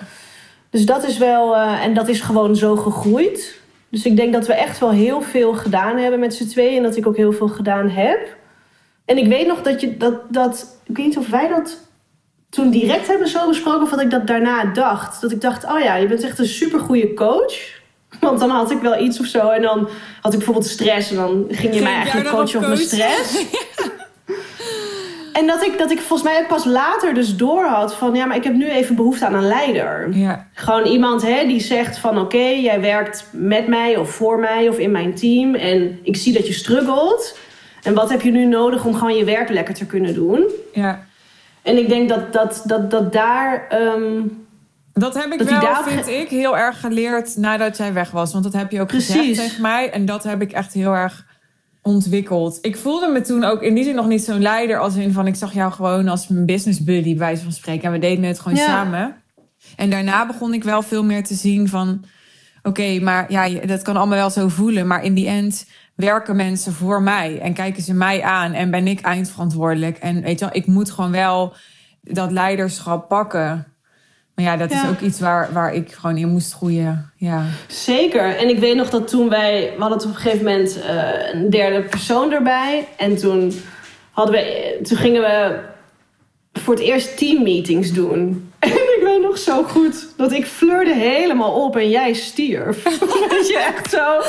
Dus 0.70 0.86
dat 0.86 1.04
is 1.04 1.18
wel, 1.18 1.56
eh, 1.56 1.84
en 1.84 1.94
dat 1.94 2.08
is 2.08 2.20
gewoon 2.20 2.56
zo 2.56 2.76
gegroeid. 2.76 3.60
Dus 3.88 4.04
ik 4.04 4.16
denk 4.16 4.32
dat 4.32 4.46
we 4.46 4.54
echt 4.54 4.78
wel 4.78 4.90
heel 4.90 5.22
veel 5.22 5.52
gedaan 5.54 5.96
hebben 5.96 6.20
met 6.20 6.34
z'n 6.34 6.46
tweeën. 6.48 6.76
En 6.76 6.82
dat 6.82 6.96
ik 6.96 7.06
ook 7.06 7.16
heel 7.16 7.32
veel 7.32 7.48
gedaan 7.48 7.88
heb. 7.88 8.36
En 9.04 9.18
ik 9.18 9.26
weet 9.26 9.46
nog 9.46 9.62
dat 9.62 9.80
je 9.80 9.96
dat, 9.96 10.14
dat. 10.28 10.80
Ik 10.86 10.96
weet 10.96 11.06
niet 11.06 11.18
of 11.18 11.28
wij 11.28 11.48
dat 11.48 11.89
toen 12.50 12.70
direct 12.70 13.06
hebben 13.06 13.28
zo 13.28 13.48
besproken. 13.48 13.82
Of 13.82 13.90
dat 13.90 14.00
ik 14.00 14.10
dat 14.10 14.26
daarna 14.26 14.64
dacht. 14.64 15.20
Dat 15.20 15.32
ik 15.32 15.40
dacht: 15.40 15.64
oh 15.64 15.80
ja, 15.80 15.94
je 15.94 16.06
bent 16.06 16.22
echt 16.22 16.38
een 16.38 16.46
supergoeie 16.46 17.14
coach. 17.14 17.78
Want 18.20 18.38
dan 18.38 18.50
had 18.50 18.70
ik 18.70 18.80
wel 18.80 19.00
iets 19.00 19.20
of 19.20 19.26
zo. 19.26 19.48
En 19.48 19.62
dan 19.62 19.88
had 20.20 20.32
ik 20.32 20.38
bijvoorbeeld 20.38 20.66
stress. 20.66 21.10
En 21.10 21.16
dan 21.16 21.46
ging 21.48 21.74
je 21.74 21.82
mij 21.82 21.94
eigenlijk 21.94 22.28
coachen 22.28 22.60
op 22.60 22.66
mijn 22.66 22.78
stress. 22.78 23.44
En 25.32 25.46
dat 25.46 25.62
ik, 25.62 25.78
dat 25.78 25.90
ik 25.90 25.98
volgens 25.98 26.28
mij 26.28 26.46
pas 26.46 26.64
later 26.64 27.14
dus 27.14 27.36
door 27.36 27.64
had 27.64 27.94
van... 27.94 28.14
ja, 28.14 28.26
maar 28.26 28.36
ik 28.36 28.44
heb 28.44 28.54
nu 28.54 28.68
even 28.68 28.96
behoefte 28.96 29.26
aan 29.26 29.34
een 29.34 29.46
leider. 29.46 30.08
ja, 30.12 30.46
Gewoon 30.54 30.86
iemand 30.86 31.22
hè, 31.22 31.46
die 31.46 31.60
zegt 31.60 31.98
van 31.98 32.18
oké, 32.18 32.36
jij 32.38 32.80
werkt 32.80 33.26
met 33.32 33.66
mij 33.66 33.96
of 33.96 34.10
voor 34.10 34.38
mij 34.38 34.68
of 34.68 34.78
in 34.78 34.90
mijn 34.90 35.14
team 35.14 35.54
en 35.54 35.98
ik 36.02 36.16
zie 36.16 36.32
dat 36.32 36.46
je 36.46 36.52
struggelt. 36.52 37.38
En 37.82 37.94
wat 37.94 38.10
heb 38.10 38.22
je 38.22 38.30
nu 38.30 38.44
nodig 38.44 38.84
om 38.84 38.94
gewoon 38.94 39.16
je 39.16 39.24
werk 39.24 39.48
lekker 39.48 39.74
te 39.74 39.86
kunnen 39.86 40.14
doen? 40.14 40.44
ja. 40.72 41.08
En 41.62 41.78
ik 41.78 41.88
denk 41.88 42.08
dat, 42.08 42.32
dat, 42.32 42.62
dat, 42.64 42.90
dat 42.90 43.12
daar. 43.12 43.66
ehm, 43.68 44.22
Dat 44.92 45.14
heb 45.14 45.32
ik 45.32 45.38
Dat 45.38 45.48
wel, 45.48 45.60
daar- 45.60 45.84
vind 45.84 46.06
ik, 46.08 46.28
heel 46.28 46.56
erg 46.56 46.80
geleerd 46.80 47.36
nadat 47.36 47.76
jij 47.76 47.92
weg 47.92 48.10
was. 48.10 48.32
Want 48.32 48.44
dat 48.44 48.52
heb 48.52 48.70
je 48.70 48.80
ook 48.80 48.90
gezegd 48.90 49.34
tegen 49.34 49.62
mij. 49.62 49.90
En 49.90 50.04
dat 50.04 50.22
heb 50.24 50.42
ik 50.42 50.52
echt 50.52 50.72
heel 50.72 50.92
erg 50.94 51.26
ontwikkeld. 51.82 52.58
Ik 52.62 52.76
voelde 52.76 53.08
me 53.08 53.20
toen 53.20 53.44
ook 53.44 53.62
in 53.62 53.74
die 53.74 53.84
zin 53.84 53.94
nog 53.94 54.06
niet 54.06 54.22
zo'n 54.24 54.42
leider. 54.42 54.78
Als 54.78 54.94
in 54.96 55.12
van, 55.12 55.26
ik 55.26 55.34
zag 55.34 55.52
jou 55.54 55.72
gewoon 55.72 56.08
als 56.08 56.28
mijn 56.28 56.46
business 56.46 56.84
buddy, 56.84 57.08
bij 57.08 57.18
wijze 57.18 57.42
van 57.42 57.52
spreken. 57.52 57.84
En 57.84 57.92
we 57.92 57.98
deden 57.98 58.24
het 58.24 58.40
gewoon 58.40 58.58
Ja. 58.58 58.64
samen. 58.66 59.14
En 59.76 59.90
daarna 59.90 60.26
begon 60.26 60.54
ik 60.54 60.64
wel 60.64 60.82
veel 60.82 61.04
meer 61.04 61.24
te 61.24 61.34
zien 61.34 61.68
van... 61.68 62.04
Oké, 62.62 62.98
maar 63.00 63.32
ja, 63.32 63.48
dat 63.66 63.82
kan 63.82 63.96
allemaal 63.96 64.18
wel 64.18 64.30
zo 64.30 64.48
voelen. 64.48 64.86
Maar 64.86 65.04
in 65.04 65.14
die 65.14 65.26
end 65.28 65.66
werken 66.00 66.36
mensen 66.36 66.72
voor 66.72 67.02
mij. 67.02 67.38
En 67.40 67.54
kijken 67.54 67.82
ze 67.82 67.94
mij 67.94 68.22
aan. 68.22 68.52
En 68.52 68.70
ben 68.70 68.86
ik 68.86 69.00
eindverantwoordelijk. 69.00 69.98
En 69.98 70.22
weet 70.22 70.38
je 70.38 70.44
wel, 70.44 70.54
ik 70.54 70.66
moet 70.66 70.90
gewoon 70.90 71.10
wel 71.10 71.52
dat 72.02 72.30
leiderschap 72.30 73.08
pakken. 73.08 73.66
Maar 74.34 74.44
ja, 74.44 74.56
dat 74.56 74.70
is 74.70 74.88
ook 74.90 75.00
iets 75.00 75.20
waar, 75.20 75.52
waar 75.52 75.74
ik 75.74 75.92
gewoon 75.92 76.16
in 76.16 76.28
moest 76.28 76.52
groeien. 76.52 77.10
Ja. 77.16 77.44
zeker. 77.66 78.36
En 78.36 78.48
ik 78.48 78.58
weet 78.58 78.76
nog 78.76 78.90
dat 78.90 79.08
toen 79.08 79.28
wij. 79.28 79.72
We 79.76 79.80
hadden 79.80 79.98
op 79.98 80.04
een 80.04 80.14
gegeven 80.14 80.44
moment 80.44 80.80
eh, 80.80 81.32
een 81.32 81.50
derde 81.50 81.82
persoon 81.82 82.32
erbij. 82.32 82.88
En 82.96 83.16
toen, 83.16 83.52
hadden 84.10 84.34
we, 84.34 84.78
toen 84.82 84.96
gingen 84.96 85.20
we 85.20 85.60
voor 86.52 86.74
het 86.74 86.82
eerst 86.82 87.16
teammeetings 87.18 87.92
doen. 87.92 88.48
En 88.58 88.70
ik 88.70 89.00
weet 89.02 89.22
nog 89.22 89.38
zo 89.38 89.62
goed 89.62 90.08
dat 90.16 90.32
ik 90.32 90.46
fleurde 90.46 90.94
helemaal 90.94 91.64
op 91.64 91.76
en 91.76 91.90
jij 91.90 92.12
stierf. 92.12 92.82
Weet 93.30 93.48
je, 93.48 93.72
echt 93.76 93.90
zo. 93.90 94.20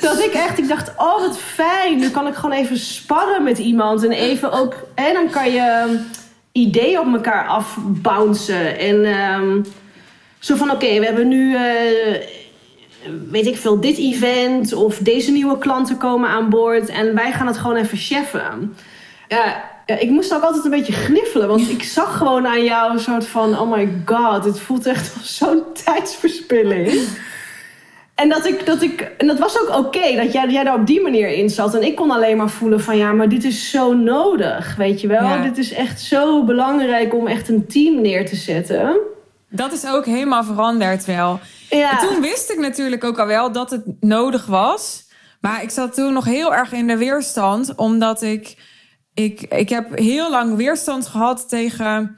Dat 0.00 0.18
ik 0.18 0.32
echt, 0.32 0.58
ik 0.58 0.68
dacht, 0.68 0.92
oh 0.96 1.20
wat 1.20 1.38
fijn. 1.38 1.98
Nu 1.98 2.10
kan 2.10 2.26
ik 2.26 2.34
gewoon 2.34 2.56
even 2.56 2.78
sparren 2.78 3.42
met 3.42 3.58
iemand. 3.58 4.04
En 4.04 4.10
even 4.10 4.52
ook, 4.52 4.74
en 4.94 5.12
dan 5.12 5.30
kan 5.30 5.52
je 5.52 5.60
ehm, 5.60 5.96
ideeën 6.52 6.98
op 6.98 7.12
elkaar 7.12 7.46
afbouncen. 7.46 8.78
En 8.78 9.04
ehm, 9.04 9.62
zo 10.38 10.56
van, 10.56 10.70
oké, 10.70 10.98
we 10.98 11.04
hebben 11.04 11.28
nu, 11.28 11.54
eh, 11.54 12.20
weet 13.30 13.46
ik 13.46 13.56
veel, 13.56 13.80
dit 13.80 13.98
event. 13.98 14.72
Of 14.72 14.98
deze 14.98 15.30
nieuwe 15.30 15.58
klanten 15.58 15.96
komen 15.96 16.28
aan 16.28 16.50
boord. 16.50 16.88
En 16.88 17.14
wij 17.14 17.32
gaan 17.32 17.46
het 17.46 17.58
gewoon 17.58 17.76
even 17.76 17.98
cheffen. 17.98 18.76
Ja, 19.28 19.70
ik 19.98 20.10
moest 20.10 20.34
ook 20.34 20.42
altijd 20.42 20.64
een 20.64 20.70
beetje 20.70 20.92
gniffelen. 20.92 21.48
Want 21.48 21.70
ik 21.70 21.82
zag 21.82 22.16
gewoon 22.16 22.46
aan 22.46 22.64
jou 22.64 22.92
een 22.92 23.00
soort 23.00 23.26
van... 23.26 23.58
Oh 23.58 23.70
my 23.72 24.02
god, 24.04 24.42
dit 24.42 24.60
voelt 24.60 24.86
echt 24.86 25.14
als 25.18 25.36
zo'n 25.36 25.62
tijdsverspilling. 25.84 27.08
En 28.20 28.28
dat, 28.28 28.46
ik, 28.46 28.66
dat, 28.66 28.82
ik, 28.82 29.00
en 29.00 29.26
dat 29.26 29.38
was 29.38 29.60
ook 29.60 29.76
oké 29.76 30.16
dat 30.16 30.32
jij, 30.32 30.48
jij 30.48 30.64
daar 30.64 30.74
op 30.74 30.86
die 30.86 31.00
manier 31.00 31.28
in 31.28 31.50
zat. 31.50 31.74
En 31.74 31.82
ik 31.82 31.96
kon 31.96 32.10
alleen 32.10 32.36
maar 32.36 32.50
voelen 32.50 32.80
van 32.80 32.96
ja, 32.96 33.12
maar 33.12 33.28
dit 33.28 33.44
is 33.44 33.70
zo 33.70 33.92
nodig. 33.92 34.76
Weet 34.76 35.00
je 35.00 35.06
wel? 35.06 35.22
Ja. 35.22 35.42
Dit 35.42 35.58
is 35.58 35.72
echt 35.72 36.00
zo 36.00 36.44
belangrijk 36.44 37.14
om 37.14 37.26
echt 37.26 37.48
een 37.48 37.66
team 37.66 38.00
neer 38.00 38.26
te 38.26 38.36
zetten. 38.36 39.00
Dat 39.50 39.72
is 39.72 39.86
ook 39.86 40.06
helemaal 40.06 40.44
veranderd 40.44 41.04
wel. 41.04 41.40
Ja, 41.70 41.90
En 41.90 42.08
toen 42.08 42.20
wist 42.20 42.50
ik 42.50 42.58
natuurlijk 42.58 43.04
ook 43.04 43.18
al 43.18 43.26
wel 43.26 43.52
dat 43.52 43.70
het 43.70 43.82
nodig 44.00 44.46
was. 44.46 45.08
Maar 45.40 45.62
ik 45.62 45.70
zat 45.70 45.94
toen 45.94 46.12
nog 46.12 46.24
heel 46.24 46.54
erg 46.54 46.72
in 46.72 46.86
de 46.86 46.96
weerstand. 46.96 47.74
Omdat 47.74 48.22
ik... 48.22 48.68
Ik, 49.14 49.40
ik 49.40 49.68
heb 49.68 49.98
heel 49.98 50.30
lang 50.30 50.56
weerstand 50.56 51.06
gehad 51.06 51.48
tegen, 51.48 52.16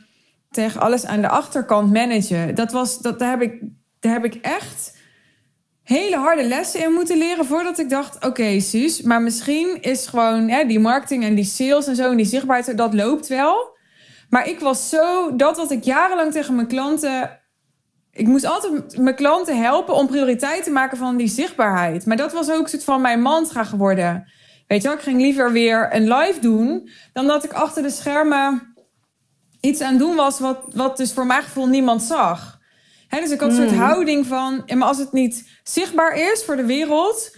tegen 0.51 0.81
alles 0.81 1.07
aan 1.07 1.21
de 1.21 1.29
achterkant 1.29 1.93
managen. 1.93 2.55
Dat 2.55 2.73
was, 2.73 2.99
dat, 2.99 3.19
daar, 3.19 3.31
heb 3.31 3.43
ik, 3.43 3.63
daar 4.01 4.13
heb 4.13 4.25
ik 4.25 4.35
echt 4.35 5.01
hele 5.83 6.17
harde 6.17 6.45
lessen 6.45 6.85
in 6.85 6.93
moeten 6.93 7.19
leren 7.19 7.45
voordat 7.45 7.79
ik 7.79 7.91
dacht: 7.91 8.25
oké, 8.25 8.61
Suus, 8.61 9.03
maar 9.03 9.23
misschien 9.23 9.79
is 9.81 10.07
gewoon 10.07 10.49
hè, 10.49 10.65
die 10.65 10.81
marketing 10.81 11.25
en 11.25 11.35
die 11.35 11.45
sales 11.45 11.87
en 11.87 11.97
zo 11.97 12.11
en 12.11 12.17
die 12.17 12.27
zichtbaarheid, 12.27 12.77
dat 12.77 12.95
loopt 12.95 13.27
wel. 13.27 13.77
Maar 14.31 14.49
ik 14.49 14.61
was 14.61 14.89
zo, 14.89 15.37
dat 15.37 15.57
wat 15.57 15.71
ik 15.71 15.85
jarenlang 15.85 16.33
tegen 16.33 16.55
mijn 16.55 16.67
klanten. 16.67 17.41
Ik 18.11 18.27
moest 18.27 18.45
altijd 18.45 18.99
mijn 18.99 19.15
klanten 19.15 19.63
helpen 19.63 19.95
om 19.95 20.07
prioriteit 20.07 20.65
te 20.65 20.71
maken 20.71 20.99
van 20.99 21.17
die 21.17 21.29
zichtbaarheid. 21.29 22.07
Maar 22.07 22.17
dat 22.17 22.33
was 22.33 22.51
ook 22.51 22.69
soort 22.69 22.85
van 22.85 23.01
mijn 23.01 23.23
mantra 23.23 23.65
geworden. 23.65 24.33
Weet 24.67 24.83
je 24.83 24.89
wel, 24.89 24.97
ik 24.97 25.03
ging 25.03 25.21
liever 25.21 25.53
weer 25.53 25.95
een 25.95 26.15
live 26.15 26.41
doen 26.41 26.89
dan 27.13 27.27
dat 27.27 27.45
ik 27.45 27.53
achter 27.53 27.83
de 27.83 27.91
schermen 27.91 28.75
iets 29.61 29.81
aan 29.81 29.99
doen 29.99 30.17
was 30.17 30.39
wat, 30.39 30.59
wat 30.75 30.97
dus 30.97 31.13
voor 31.13 31.27
mijn 31.27 31.43
gevoel 31.43 31.67
niemand 31.67 32.03
zag. 32.03 32.61
Dus 33.21 33.31
ik 33.31 33.41
had 33.41 33.51
een 33.51 33.57
soort 33.57 33.73
houding 33.73 34.27
van, 34.27 34.63
maar 34.75 34.89
als 34.89 34.99
het 34.99 35.13
niet 35.13 35.49
zichtbaar 35.63 36.17
is 36.17 36.45
voor 36.45 36.57
de 36.57 36.65
wereld, 36.65 37.37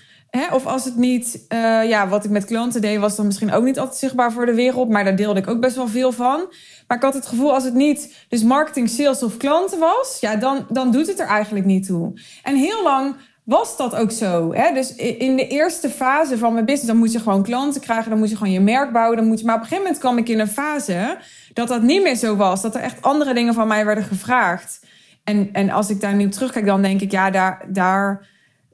of 0.52 0.66
als 0.66 0.84
het 0.84 0.96
niet, 0.96 1.44
eh, 1.48 1.88
ja, 1.88 2.08
wat 2.08 2.24
ik 2.24 2.30
met 2.30 2.44
klanten 2.44 2.80
deed, 2.80 2.98
was 2.98 3.16
dan 3.16 3.26
misschien 3.26 3.52
ook 3.52 3.64
niet 3.64 3.78
altijd 3.78 3.98
zichtbaar 3.98 4.32
voor 4.32 4.46
de 4.46 4.54
wereld, 4.54 4.88
maar 4.88 5.04
daar 5.04 5.16
deelde 5.16 5.40
ik 5.40 5.48
ook 5.48 5.60
best 5.60 5.76
wel 5.76 5.88
veel 5.88 6.12
van. 6.12 6.52
Maar 6.86 6.96
ik 6.96 7.02
had 7.02 7.14
het 7.14 7.26
gevoel, 7.26 7.54
als 7.54 7.64
het 7.64 7.74
niet 7.74 8.26
dus 8.28 8.42
marketing, 8.42 8.88
sales 8.88 9.22
of 9.22 9.36
klanten 9.36 9.78
was, 9.78 10.16
ja, 10.20 10.36
dan, 10.36 10.66
dan 10.68 10.90
doet 10.90 11.06
het 11.06 11.20
er 11.20 11.26
eigenlijk 11.26 11.66
niet 11.66 11.86
toe. 11.86 12.20
En 12.42 12.56
heel 12.56 12.82
lang 12.82 13.16
was 13.44 13.76
dat 13.76 13.94
ook 13.96 14.10
zo. 14.10 14.52
Hè? 14.52 14.72
Dus 14.72 14.94
in 14.94 15.36
de 15.36 15.46
eerste 15.46 15.90
fase 15.90 16.38
van 16.38 16.52
mijn 16.52 16.64
business, 16.64 16.90
dan 16.90 16.96
moet 16.96 17.12
je 17.12 17.18
gewoon 17.18 17.42
klanten 17.42 17.80
krijgen, 17.80 18.10
dan 18.10 18.18
moet 18.18 18.30
je 18.30 18.36
gewoon 18.36 18.52
je 18.52 18.60
merk 18.60 18.92
bouwen, 18.92 19.16
dan 19.16 19.26
moet 19.26 19.38
je. 19.38 19.44
Maar 19.44 19.54
op 19.54 19.60
een 19.60 19.66
gegeven 19.66 19.84
moment 19.84 20.02
kwam 20.02 20.18
ik 20.18 20.28
in 20.28 20.40
een 20.40 20.48
fase 20.48 21.18
dat 21.52 21.68
dat 21.68 21.82
niet 21.82 22.02
meer 22.02 22.16
zo 22.16 22.36
was, 22.36 22.62
dat 22.62 22.74
er 22.74 22.80
echt 22.80 23.02
andere 23.02 23.34
dingen 23.34 23.54
van 23.54 23.68
mij 23.68 23.84
werden 23.84 24.04
gevraagd. 24.04 24.80
En, 25.24 25.48
en 25.52 25.70
als 25.70 25.90
ik 25.90 26.00
daar 26.00 26.14
nu 26.14 26.26
op 26.26 26.32
terugkijk, 26.32 26.66
dan 26.66 26.82
denk 26.82 27.00
ik, 27.00 27.10
ja, 27.10 27.30
daar, 27.30 27.64
daar 27.68 28.28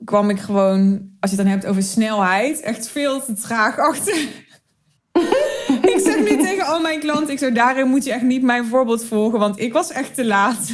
kwam 0.05 0.31
ik 0.31 0.39
gewoon, 0.39 1.09
als 1.21 1.31
je 1.31 1.37
het 1.37 1.47
dan 1.47 1.55
hebt 1.55 1.67
over 1.67 1.83
snelheid, 1.83 2.61
echt 2.61 2.89
veel 2.89 3.25
te 3.25 3.35
traag 3.35 3.79
achter. 3.79 4.15
ik 5.93 6.01
zeg 6.05 6.19
nu 6.19 6.37
tegen 6.37 6.67
al 6.67 6.81
mijn 6.81 7.01
klanten, 7.01 7.31
ik 7.33 7.39
zo, 7.39 7.53
daarin 7.53 7.89
moet 7.89 8.05
je 8.05 8.13
echt 8.13 8.23
niet 8.23 8.43
mijn 8.43 8.65
voorbeeld 8.67 9.05
volgen, 9.05 9.39
want 9.39 9.61
ik 9.61 9.73
was 9.73 9.93
echt 9.93 10.15
te 10.15 10.25
laat. 10.25 10.71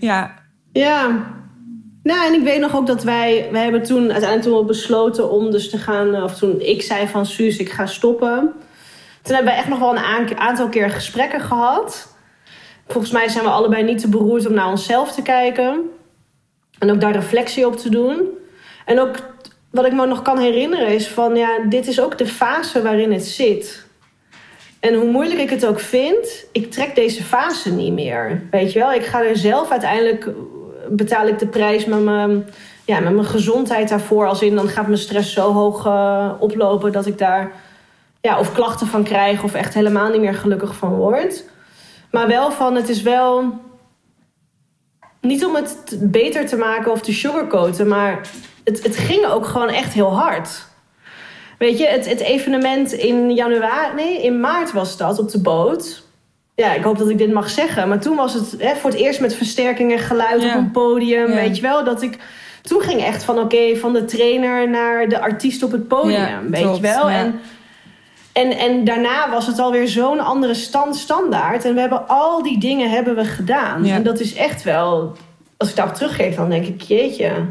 Ja, 0.00 0.42
Ja. 0.72 1.32
Nou, 2.02 2.26
en 2.26 2.32
ik 2.40 2.42
weet 2.44 2.60
nog 2.60 2.76
ook 2.76 2.86
dat 2.86 3.02
wij... 3.02 3.48
Wij 3.52 3.62
hebben 3.62 3.82
toen 3.82 4.00
uiteindelijk 4.12 4.42
toen 4.42 4.58
we 4.58 4.64
besloten 4.64 5.30
om 5.30 5.50
dus 5.50 5.70
te 5.70 5.78
gaan... 5.78 6.22
Of 6.22 6.34
toen 6.38 6.60
ik 6.60 6.82
zei 6.82 7.08
van 7.08 7.26
Suus, 7.26 7.56
ik 7.56 7.70
ga 7.70 7.86
stoppen. 7.86 8.52
Toen 9.22 9.34
hebben 9.34 9.52
we 9.52 9.58
echt 9.58 9.68
nog 9.68 9.78
wel 9.78 9.90
een 9.90 10.04
aan- 10.04 10.38
aantal 10.38 10.68
keer 10.68 10.90
gesprekken 10.90 11.40
gehad. 11.40 12.13
Volgens 12.86 13.12
mij 13.12 13.28
zijn 13.28 13.44
we 13.44 13.50
allebei 13.50 13.82
niet 13.82 13.98
te 14.00 14.08
beroerd 14.08 14.46
om 14.46 14.54
naar 14.54 14.68
onszelf 14.68 15.12
te 15.12 15.22
kijken. 15.22 15.90
En 16.78 16.90
ook 16.90 17.00
daar 17.00 17.12
reflectie 17.12 17.66
op 17.66 17.76
te 17.76 17.88
doen. 17.88 18.28
En 18.84 19.00
ook 19.00 19.16
wat 19.70 19.86
ik 19.86 19.92
me 19.92 20.06
nog 20.06 20.22
kan 20.22 20.38
herinneren 20.38 20.88
is 20.88 21.08
van... 21.08 21.36
Ja, 21.36 21.58
dit 21.68 21.86
is 21.86 22.00
ook 22.00 22.18
de 22.18 22.26
fase 22.26 22.82
waarin 22.82 23.12
het 23.12 23.24
zit. 23.24 23.86
En 24.80 24.94
hoe 24.94 25.10
moeilijk 25.10 25.40
ik 25.40 25.50
het 25.50 25.66
ook 25.66 25.80
vind, 25.80 26.46
ik 26.52 26.70
trek 26.70 26.94
deze 26.94 27.22
fase 27.22 27.72
niet 27.72 27.92
meer. 27.92 28.42
Weet 28.50 28.72
je 28.72 28.78
wel, 28.78 28.92
ik 28.92 29.04
ga 29.04 29.24
er 29.24 29.36
zelf 29.36 29.70
uiteindelijk 29.70 30.30
betaal 30.88 31.26
ik 31.26 31.38
de 31.38 31.46
prijs 31.46 31.84
met 31.84 32.02
mijn 32.02 32.46
ja, 32.84 33.00
met 33.00 33.12
mijn 33.12 33.26
gezondheid 33.26 33.88
daarvoor. 33.88 34.26
Als 34.26 34.42
in, 34.42 34.54
dan 34.54 34.68
gaat 34.68 34.86
mijn 34.86 34.98
stress 34.98 35.32
zo 35.32 35.52
hoog 35.52 35.86
eh, 35.86 36.30
oplopen 36.38 36.92
dat 36.92 37.06
ik 37.06 37.18
daar 37.18 37.52
ja, 38.20 38.38
of 38.38 38.52
klachten 38.52 38.86
van 38.86 39.04
krijg 39.04 39.42
of 39.42 39.54
echt 39.54 39.74
helemaal 39.74 40.10
niet 40.10 40.20
meer 40.20 40.34
gelukkig 40.34 40.74
van 40.74 40.94
word. 40.94 41.44
Maar 42.14 42.28
wel 42.28 42.50
van, 42.50 42.74
het 42.74 42.88
is 42.88 43.02
wel 43.02 43.60
niet 45.20 45.44
om 45.44 45.54
het 45.54 45.96
beter 46.00 46.46
te 46.46 46.56
maken 46.56 46.92
of 46.92 47.00
te 47.00 47.12
sugarcoaten, 47.12 47.88
maar 47.88 48.20
het, 48.64 48.82
het 48.82 48.96
ging 48.96 49.26
ook 49.26 49.46
gewoon 49.46 49.68
echt 49.68 49.92
heel 49.92 50.14
hard. 50.16 50.66
Weet 51.58 51.78
je, 51.78 51.86
het, 51.86 52.08
het 52.08 52.20
evenement 52.20 52.92
in 52.92 53.34
januari, 53.34 53.94
nee, 53.94 54.22
in 54.22 54.40
maart 54.40 54.72
was 54.72 54.96
dat 54.96 55.18
op 55.18 55.30
de 55.30 55.40
boot. 55.40 56.02
Ja, 56.54 56.72
ik 56.72 56.82
hoop 56.84 56.98
dat 56.98 57.08
ik 57.08 57.18
dit 57.18 57.32
mag 57.32 57.50
zeggen. 57.50 57.88
Maar 57.88 58.00
toen 58.00 58.16
was 58.16 58.34
het 58.34 58.54
hè, 58.58 58.74
voor 58.76 58.90
het 58.90 58.98
eerst 58.98 59.20
met 59.20 59.34
versterking 59.34 59.92
en 59.92 59.98
geluid 59.98 60.42
Ja. 60.42 60.48
op 60.48 60.54
een 60.54 60.70
podium. 60.70 61.28
Ja. 61.28 61.34
Weet 61.34 61.56
je 61.56 61.62
wel, 61.62 61.84
dat 61.84 62.02
ik. 62.02 62.18
Toen 62.62 62.80
ging 62.80 63.04
echt 63.04 63.24
van 63.24 63.38
oké, 63.38 63.76
van 63.76 63.92
de 63.92 64.04
trainer 64.04 64.68
naar 64.68 65.08
de 65.08 65.20
artiest 65.20 65.62
op 65.62 65.72
het 65.72 65.88
podium. 65.88 66.20
Ja, 66.20 66.40
weet 66.50 66.76
je 66.76 66.80
wel. 66.80 67.10
En, 67.10 67.40
en, 68.34 68.58
en 68.58 68.84
daarna 68.84 69.30
was 69.30 69.46
het 69.46 69.58
alweer 69.58 69.88
zo'n 69.88 70.20
andere 70.20 70.54
stand, 70.54 70.96
standaard. 70.96 71.64
En 71.64 71.74
we 71.74 71.80
hebben 71.80 72.08
al 72.08 72.42
die 72.42 72.58
dingen 72.58 72.90
hebben 72.90 73.14
we 73.14 73.24
gedaan. 73.24 73.84
Ja. 73.84 73.94
En 73.94 74.02
dat 74.02 74.20
is 74.20 74.34
echt 74.34 74.62
wel. 74.62 75.16
Als 75.56 75.68
ik 75.68 75.76
daarop 75.76 75.94
teruggeef, 75.94 76.36
dan 76.36 76.50
denk 76.50 76.66
ik, 76.66 76.80
jeetje, 76.80 77.46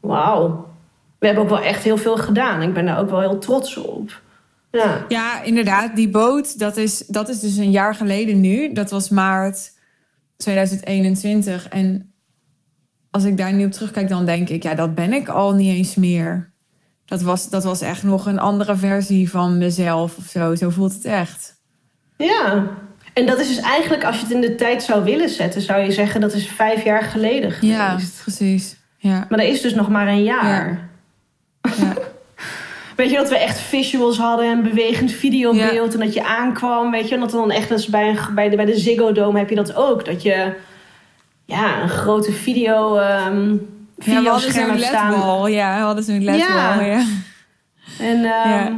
wauw. 0.00 0.68
We 1.18 1.26
hebben 1.26 1.44
ook 1.44 1.50
wel 1.50 1.60
echt 1.60 1.82
heel 1.82 1.96
veel 1.96 2.16
gedaan. 2.16 2.62
Ik 2.62 2.72
ben 2.72 2.86
daar 2.86 2.98
ook 2.98 3.10
wel 3.10 3.20
heel 3.20 3.38
trots 3.38 3.76
op. 3.76 4.20
Ja. 4.70 5.04
Ja, 5.08 5.42
inderdaad. 5.42 5.96
Die 5.96 6.08
boot, 6.08 6.58
dat 6.58 6.76
is, 6.76 6.98
dat 7.06 7.28
is 7.28 7.40
dus 7.40 7.56
een 7.56 7.70
jaar 7.70 7.94
geleden 7.94 8.40
nu. 8.40 8.72
Dat 8.72 8.90
was 8.90 9.08
maart 9.08 9.72
2021. 10.36 11.68
En 11.68 12.12
als 13.10 13.24
ik 13.24 13.36
daar 13.36 13.52
nu 13.52 13.64
op 13.64 13.72
terugkijk, 13.72 14.08
dan 14.08 14.26
denk 14.26 14.48
ik... 14.48 14.62
ja, 14.62 14.74
dat 14.74 14.94
ben 14.94 15.12
ik 15.12 15.28
al 15.28 15.54
niet 15.54 15.74
eens 15.76 15.94
meer. 15.94 16.52
Dat 17.06 17.22
was, 17.22 17.50
dat 17.50 17.64
was 17.64 17.80
echt 17.80 18.02
nog 18.02 18.26
een 18.26 18.38
andere 18.38 18.76
versie 18.76 19.30
van 19.30 19.58
mezelf 19.58 20.16
of 20.16 20.26
zo. 20.26 20.54
Zo 20.54 20.70
voelt 20.70 20.92
het 20.92 21.04
echt. 21.04 21.54
Ja. 22.16 22.66
En 23.12 23.26
dat 23.26 23.38
is 23.38 23.48
dus 23.48 23.60
eigenlijk, 23.60 24.04
als 24.04 24.16
je 24.16 24.22
het 24.22 24.34
in 24.34 24.40
de 24.40 24.54
tijd 24.54 24.82
zou 24.82 25.04
willen 25.04 25.28
zetten, 25.28 25.60
zou 25.60 25.82
je 25.82 25.92
zeggen 25.92 26.20
dat 26.20 26.32
is 26.34 26.48
vijf 26.48 26.84
jaar 26.84 27.02
geleden 27.02 27.50
geweest. 27.52 27.78
Ja, 27.78 27.98
precies. 28.22 28.76
Ja, 28.98 29.26
Maar 29.28 29.38
dat 29.38 29.48
is 29.48 29.60
dus 29.60 29.74
nog 29.74 29.88
maar 29.88 30.08
een 30.08 30.22
jaar. 30.22 30.88
ja. 31.76 31.92
Weet 32.96 33.10
je 33.10 33.16
dat 33.16 33.28
we 33.28 33.38
echt 33.38 33.58
visuals 33.58 34.18
hadden 34.18 34.50
en 34.50 34.62
bewegend 34.62 35.12
videobeeld 35.12 35.94
en 35.94 36.00
dat 36.00 36.14
je 36.14 36.24
aankwam, 36.24 36.90
weet 36.90 37.08
je, 37.08 37.14
en 37.14 37.20
dat 37.20 37.30
dan 37.30 37.50
echt 37.50 37.70
als 37.70 37.86
bij, 37.86 38.08
een, 38.08 38.34
bij, 38.34 38.48
de, 38.48 38.56
bij 38.56 38.64
de 38.64 38.78
Ziggo 38.78 39.12
Dome 39.12 39.38
heb 39.38 39.48
je 39.48 39.54
dat 39.54 39.74
ook, 39.74 40.04
dat 40.04 40.22
je 40.22 40.52
ja 41.44 41.82
een 41.82 41.88
grote 41.88 42.32
video 42.32 42.98
ja 43.96 44.22
we 44.22 44.28
hadden 44.28 44.52
zo'n 44.52 44.78
ledbal. 44.78 45.46
Ja, 45.46 45.76
we 45.78 45.82
hadden 45.84 46.04
zo'n 46.04 46.24
ledbal. 46.24 46.46
Ja. 46.46 46.80
Ja. 46.80 47.04
En, 47.98 48.16
ehm, 48.16 48.48
Ja. 48.50 48.72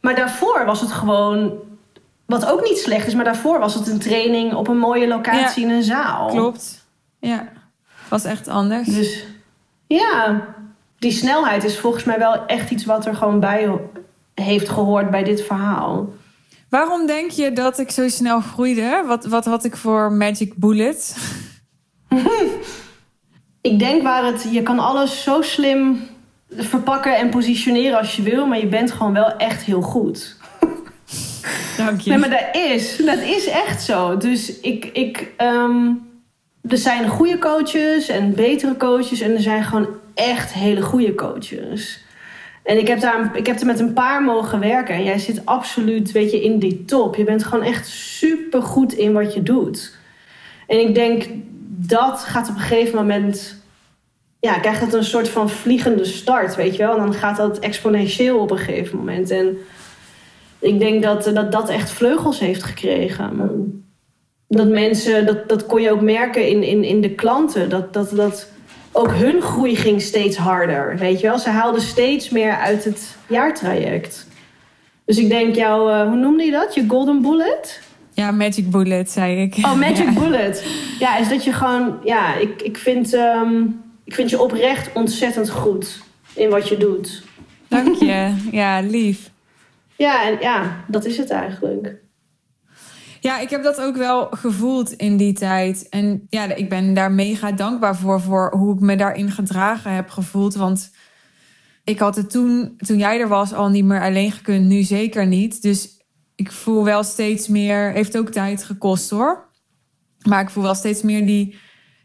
Maar 0.00 0.14
daarvoor 0.14 0.64
was 0.64 0.80
het 0.80 0.92
gewoon, 0.92 1.52
wat 2.26 2.46
ook 2.46 2.62
niet 2.62 2.78
slecht 2.78 3.06
is, 3.06 3.14
maar 3.14 3.24
daarvoor 3.24 3.58
was 3.58 3.74
het 3.74 3.86
een 3.88 3.98
training 3.98 4.54
op 4.54 4.68
een 4.68 4.78
mooie 4.78 5.06
locatie 5.08 5.62
in 5.64 5.70
een 5.70 5.82
zaal. 5.82 6.28
Klopt. 6.28 6.86
Ja, 7.20 7.48
was 8.08 8.24
echt 8.24 8.48
anders. 8.48 8.88
Dus 8.88 9.24
ja, 9.86 10.40
die 10.98 11.12
snelheid 11.12 11.64
is 11.64 11.78
volgens 11.78 12.04
mij 12.04 12.18
wel 12.18 12.46
echt 12.46 12.70
iets 12.70 12.84
wat 12.84 13.06
er 13.06 13.14
gewoon 13.14 13.40
bij 13.40 13.70
heeft 14.34 14.68
gehoord 14.68 15.10
bij 15.10 15.22
dit 15.22 15.42
verhaal. 15.42 16.08
Waarom 16.68 17.06
denk 17.06 17.30
je 17.30 17.52
dat 17.52 17.78
ik 17.78 17.90
zo 17.90 18.08
snel 18.08 18.40
groeide? 18.40 19.02
Wat, 19.06 19.24
wat 19.24 19.44
had 19.44 19.64
ik 19.64 19.76
voor 19.76 20.12
magic 20.12 20.56
bullet? 20.56 21.16
Ik 23.62 23.78
denk 23.78 24.02
waar 24.02 24.24
het, 24.24 24.46
je 24.50 24.62
kan 24.62 24.78
alles 24.78 25.22
zo 25.22 25.42
slim 25.42 26.00
verpakken 26.56 27.16
en 27.16 27.28
positioneren 27.28 27.98
als 27.98 28.16
je 28.16 28.22
wil, 28.22 28.46
maar 28.46 28.58
je 28.58 28.66
bent 28.66 28.90
gewoon 28.90 29.12
wel 29.12 29.36
echt 29.36 29.62
heel 29.62 29.80
goed. 29.80 30.36
Dank 31.76 32.00
je. 32.00 32.10
Nee, 32.10 32.18
maar 32.18 32.30
dat 32.30 32.56
is, 32.56 32.96
dat 32.96 33.18
is 33.18 33.46
echt 33.46 33.82
zo. 33.82 34.16
Dus 34.16 34.60
ik, 34.60 34.84
ik, 34.84 35.32
ehm, 35.36 35.86
er 36.68 36.78
zijn 36.78 37.08
goede 37.08 37.38
coaches 37.38 38.08
en 38.08 38.34
betere 38.34 38.76
coaches 38.76 39.20
en 39.20 39.34
er 39.34 39.40
zijn 39.40 39.64
gewoon 39.64 39.88
echt 40.14 40.52
hele 40.52 40.82
goede 40.82 41.14
coaches. 41.14 42.04
En 42.62 42.78
ik 42.78 42.88
heb, 42.88 43.00
daar, 43.00 43.36
ik 43.36 43.46
heb 43.46 43.60
er 43.60 43.66
met 43.66 43.80
een 43.80 43.92
paar 43.92 44.22
mogen 44.22 44.60
werken. 44.60 44.94
En 44.94 45.04
jij 45.04 45.18
zit 45.18 45.46
absoluut 45.46 46.12
weet 46.12 46.30
je, 46.30 46.42
in 46.42 46.58
die 46.58 46.84
top. 46.84 47.16
Je 47.16 47.24
bent 47.24 47.44
gewoon 47.44 47.64
echt 47.64 47.88
super 47.88 48.62
goed 48.62 48.92
in 48.92 49.12
wat 49.12 49.34
je 49.34 49.42
doet. 49.42 49.96
En 50.66 50.80
ik 50.80 50.94
denk 50.94 51.26
dat 51.86 52.20
gaat 52.20 52.48
op 52.48 52.54
een 52.54 52.60
gegeven 52.60 52.96
moment. 52.96 53.60
Ja, 54.40 54.58
krijgt 54.58 54.80
het 54.80 54.92
een 54.92 55.04
soort 55.04 55.28
van 55.28 55.50
vliegende 55.50 56.04
start, 56.04 56.54
weet 56.54 56.76
je 56.76 56.82
wel. 56.82 56.96
En 56.96 57.02
dan 57.02 57.14
gaat 57.14 57.36
dat 57.36 57.58
exponentieel 57.58 58.38
op 58.38 58.50
een 58.50 58.58
gegeven 58.58 58.98
moment. 58.98 59.30
En 59.30 59.56
ik 60.58 60.78
denk 60.78 61.02
dat 61.02 61.24
dat, 61.24 61.52
dat 61.52 61.68
echt 61.68 61.90
vleugels 61.90 62.38
heeft 62.38 62.62
gekregen. 62.62 63.82
Dat 64.48 64.68
mensen, 64.68 65.26
dat, 65.26 65.48
dat 65.48 65.66
kon 65.66 65.80
je 65.80 65.90
ook 65.90 66.00
merken 66.00 66.48
in, 66.48 66.62
in, 66.62 66.84
in 66.84 67.00
de 67.00 67.14
klanten. 67.14 67.68
Dat, 67.68 67.92
dat, 67.92 68.10
dat 68.10 68.48
ook 68.92 69.12
hun 69.12 69.42
groei 69.42 69.76
ging 69.76 70.02
steeds 70.02 70.36
harder. 70.36 70.96
Weet 70.98 71.20
je 71.20 71.26
wel, 71.26 71.38
ze 71.38 71.50
haalden 71.50 71.80
steeds 71.80 72.30
meer 72.30 72.56
uit 72.56 72.84
het 72.84 73.16
jaartraject. 73.26 74.26
Dus 75.04 75.18
ik 75.18 75.28
denk 75.28 75.54
jouw, 75.54 75.88
eh, 75.88 76.08
hoe 76.08 76.16
noemde 76.16 76.44
je 76.44 76.50
dat? 76.50 76.74
Je 76.74 76.84
golden 76.88 77.22
bullet? 77.22 77.80
Ja, 78.22 78.30
magic 78.30 78.70
bullet, 78.70 79.10
zei 79.10 79.42
ik. 79.42 79.56
Oh, 79.56 79.74
magic 79.78 79.96
Ja. 80.04 80.12
bullet. 80.12 80.66
Ja, 80.98 81.16
is 81.18 81.28
dat 81.28 81.44
je 81.44 81.52
gewoon, 81.52 81.98
ja, 82.04 82.34
ik, 82.36 82.62
ik, 82.62 82.78
vind, 82.78 83.14
ehm, 83.14 83.62
ik 84.04 84.14
vind 84.14 84.30
je 84.30 84.40
oprecht 84.40 84.90
ontzettend 84.94 85.50
goed 85.50 86.02
in 86.34 86.50
wat 86.50 86.68
je 86.68 86.76
doet. 86.76 87.22
Dank 87.68 87.94
je. 87.96 88.34
Ja, 88.50 88.80
lief. 88.80 89.30
Ja, 89.96 90.24
en 90.24 90.36
ja, 90.40 90.84
dat 90.88 91.04
is 91.04 91.16
het 91.16 91.30
eigenlijk. 91.30 91.94
Ja, 93.20 93.38
ik 93.38 93.50
heb 93.50 93.62
dat 93.62 93.80
ook 93.80 93.96
wel 93.96 94.26
gevoeld 94.30 94.92
in 94.92 95.16
die 95.16 95.32
tijd. 95.32 95.86
En 95.88 96.26
ja, 96.30 96.54
ik 96.54 96.68
ben 96.68 96.94
daar 96.94 97.12
mega 97.12 97.52
dankbaar 97.52 97.96
voor, 97.96 98.20
voor 98.20 98.52
hoe 98.56 98.74
ik 98.74 98.80
me 98.80 98.96
daarin 98.96 99.30
gedragen 99.30 99.94
heb 99.94 100.08
gevoeld. 100.10 100.54
Want 100.54 100.90
ik 101.84 101.98
had 101.98 102.16
het 102.16 102.30
toen, 102.30 102.74
toen 102.76 102.98
jij 102.98 103.20
er 103.20 103.28
was, 103.28 103.52
al 103.54 103.68
niet 103.68 103.84
meer 103.84 104.02
alleen 104.02 104.32
gekund. 104.32 104.66
Nu 104.66 104.82
zeker 104.82 105.26
niet. 105.26 105.62
Dus 105.62 105.88
ik 106.34 106.52
voel 106.52 106.84
wel 106.84 107.02
steeds 107.02 107.48
meer, 107.48 107.92
heeft 107.92 108.18
ook 108.18 108.28
tijd 108.28 108.64
gekost 108.64 109.10
hoor. 109.10 109.48
Maar 110.22 110.40
ik 110.40 110.50
voel 110.50 110.62
wel 110.62 110.74
steeds 110.74 111.02
meer 111.02 111.26
die, 111.26 111.58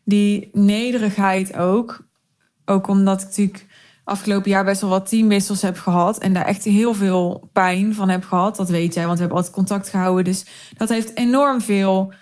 die 0.03 0.49
nederigheid 0.53 1.57
ook. 1.57 2.05
Ook 2.65 2.87
omdat 2.87 3.21
ik 3.21 3.27
natuurlijk 3.27 3.65
afgelopen 4.03 4.49
jaar 4.49 4.65
best 4.65 4.81
wel 4.81 4.89
wat 4.89 5.09
teamwissels 5.09 5.61
heb 5.61 5.77
gehad. 5.77 6.17
En 6.17 6.33
daar 6.33 6.45
echt 6.45 6.63
heel 6.63 6.93
veel 6.93 7.49
pijn 7.53 7.93
van 7.93 8.09
heb 8.09 8.23
gehad. 8.23 8.55
Dat 8.55 8.69
weet 8.69 8.93
jij, 8.93 9.03
want 9.03 9.15
we 9.15 9.19
hebben 9.19 9.37
altijd 9.37 9.55
contact 9.55 9.89
gehouden. 9.89 10.23
Dus 10.23 10.45
dat 10.77 10.89
heeft 10.89 11.17
enorm 11.17 11.61
veel 11.61 12.13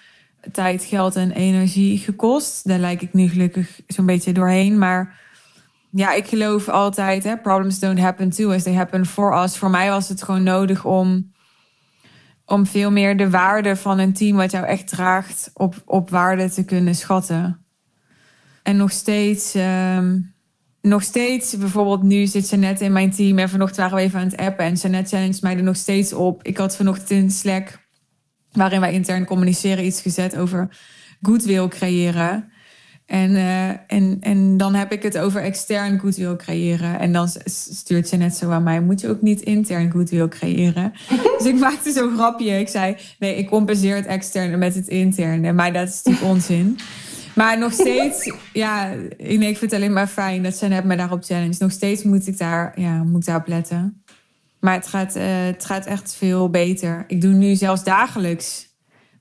tijd, 0.51 0.83
geld 0.83 1.15
en 1.15 1.31
energie 1.31 1.97
gekost. 1.97 2.67
Daar 2.67 2.79
lijk 2.79 3.01
ik 3.01 3.13
nu 3.13 3.27
gelukkig 3.27 3.81
zo'n 3.87 4.05
beetje 4.05 4.31
doorheen. 4.31 4.77
Maar 4.77 5.19
ja, 5.89 6.13
ik 6.13 6.27
geloof 6.27 6.69
altijd, 6.69 7.23
hè, 7.23 7.37
problems 7.37 7.79
don't 7.79 7.99
happen 7.99 8.29
to 8.29 8.51
us, 8.51 8.63
they 8.63 8.73
happen 8.73 9.05
for 9.05 9.43
us. 9.43 9.57
Voor 9.57 9.69
mij 9.69 9.89
was 9.89 10.09
het 10.09 10.23
gewoon 10.23 10.43
nodig 10.43 10.85
om, 10.85 11.33
om 12.45 12.65
veel 12.65 12.91
meer 12.91 13.17
de 13.17 13.29
waarde 13.29 13.75
van 13.75 13.99
een 13.99 14.13
team 14.13 14.35
wat 14.35 14.51
jou 14.51 14.65
echt 14.65 14.87
draagt 14.87 15.51
op, 15.53 15.81
op 15.85 16.09
waarde 16.09 16.49
te 16.49 16.65
kunnen 16.65 16.95
schatten. 16.95 17.65
En 18.63 18.77
nog 18.77 18.91
steeds, 18.91 19.55
ehm, 19.55 20.19
nog 20.81 21.03
steeds, 21.03 21.57
bijvoorbeeld 21.57 22.03
nu 22.03 22.25
zit 22.25 22.47
ze 22.47 22.55
net 22.55 22.81
in 22.81 22.91
mijn 22.91 23.11
team 23.11 23.37
en 23.37 23.49
vanochtend 23.49 23.79
waren 23.79 23.97
we 23.97 24.03
even 24.03 24.19
aan 24.19 24.25
het 24.25 24.37
appen 24.37 24.65
en 24.65 24.91
net 24.91 25.09
challenge 25.09 25.37
mij 25.41 25.55
er 25.57 25.63
nog 25.63 25.75
steeds 25.75 26.13
op. 26.13 26.43
Ik 26.43 26.57
had 26.57 26.75
vanochtend 26.75 27.09
in 27.09 27.31
Slack, 27.31 27.87
waarin 28.51 28.79
wij 28.79 28.93
intern 28.93 29.25
communiceren, 29.25 29.85
iets 29.85 30.01
gezet 30.01 30.37
over 30.37 30.77
goodwill 31.21 31.67
creëren. 31.67 32.51
En, 33.05 33.35
eh, 33.35 33.69
en, 33.69 34.17
en 34.19 34.57
dan 34.57 34.73
heb 34.73 34.91
ik 34.91 35.03
het 35.03 35.17
over 35.17 35.41
extern 35.41 35.99
goodwill 35.99 36.35
creëren. 36.35 36.99
En 36.99 37.13
dan 37.13 37.27
stuurt 37.45 38.07
ze 38.07 38.15
net 38.15 38.35
zo 38.35 38.49
aan 38.49 38.63
mij: 38.63 38.81
Moet 38.81 39.01
je 39.01 39.09
ook 39.09 39.21
niet 39.21 39.41
intern 39.41 39.91
goodwill 39.91 40.27
creëren? 40.27 40.93
dus 41.37 41.47
ik 41.47 41.59
maakte 41.59 41.91
zo'n 41.91 42.15
grapje. 42.15 42.59
Ik 42.59 42.67
zei: 42.67 42.97
Nee, 43.19 43.35
ik 43.35 43.47
compenseer 43.47 43.95
het 43.95 44.05
externe 44.05 44.57
met 44.57 44.75
het 44.75 44.87
interne. 44.87 45.53
Maar 45.53 45.73
dat 45.73 45.87
is 45.87 46.01
natuurlijk 46.03 46.33
onzin. 46.33 46.77
Maar 47.35 47.57
nog 47.57 47.73
steeds, 47.83 48.31
ja, 48.53 48.93
nee, 49.17 49.37
ik 49.37 49.57
vind 49.57 49.71
het 49.71 49.73
alleen 49.73 49.93
maar 49.93 50.07
fijn 50.07 50.43
dat 50.43 50.55
ze 50.55 50.67
net 50.67 50.83
me 50.83 50.95
daarop 50.95 51.23
challenge. 51.23 51.55
Nog 51.59 51.71
steeds 51.71 52.03
moet 52.03 52.27
ik 52.27 52.37
daar, 52.37 52.79
ja, 52.79 53.03
moet 53.03 53.19
ik 53.19 53.25
daarop 53.25 53.47
letten. 53.47 54.03
Maar 54.59 54.73
het 54.73 54.87
gaat, 54.87 55.15
eh, 55.15 55.23
het 55.27 55.65
gaat 55.65 55.85
echt 55.85 56.15
veel 56.15 56.49
beter. 56.49 57.03
Ik 57.07 57.21
doe 57.21 57.33
nu 57.33 57.55
zelfs 57.55 57.83
dagelijks 57.83 58.67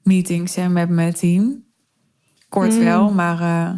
meetings 0.03 0.55
hè, 0.55 0.69
met 0.69 0.89
mijn 0.89 1.15
team. 1.15 1.65
Kort 2.55 2.79
wel, 2.79 3.11
maar 3.11 3.41
eh, 3.41 3.71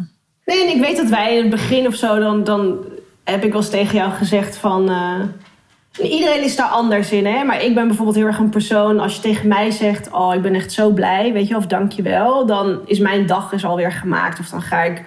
Nee, 0.45 0.63
en 0.67 0.75
ik 0.75 0.81
weet 0.81 0.97
dat 0.97 1.09
wij 1.09 1.35
in 1.35 1.41
het 1.41 1.49
begin 1.49 1.87
of 1.87 1.95
zo, 1.95 2.19
dan, 2.19 2.43
dan 2.43 2.77
heb 3.23 3.43
ik 3.43 3.51
wel 3.51 3.61
eens 3.61 3.69
tegen 3.69 3.95
jou 3.95 4.11
gezegd 4.11 4.57
van. 4.57 4.89
eh, 4.89 6.11
iedereen 6.11 6.43
is 6.43 6.55
daar 6.55 6.67
anders 6.67 7.11
in, 7.11 7.25
hè? 7.25 7.43
Maar 7.43 7.63
ik 7.63 7.75
ben 7.75 7.87
bijvoorbeeld 7.87 8.17
heel 8.17 8.25
erg 8.25 8.37
een 8.39 8.49
persoon. 8.49 8.99
Als 8.99 9.15
je 9.15 9.21
tegen 9.21 9.47
mij 9.47 9.71
zegt: 9.71 10.11
Oh, 10.11 10.33
ik 10.33 10.41
ben 10.41 10.55
echt 10.55 10.71
zo 10.71 10.89
blij, 10.89 11.33
weet 11.33 11.47
je, 11.47 11.55
of 11.55 11.65
dank 11.65 11.91
je 11.91 12.01
wel. 12.01 12.45
Dan 12.45 12.79
is 12.85 12.99
mijn 12.99 13.25
dag 13.25 13.51
is 13.53 13.65
alweer 13.65 13.91
gemaakt. 13.91 14.39
Of 14.39 14.49
dan 14.49 14.61
ga 14.61 14.83
ik 14.83 15.03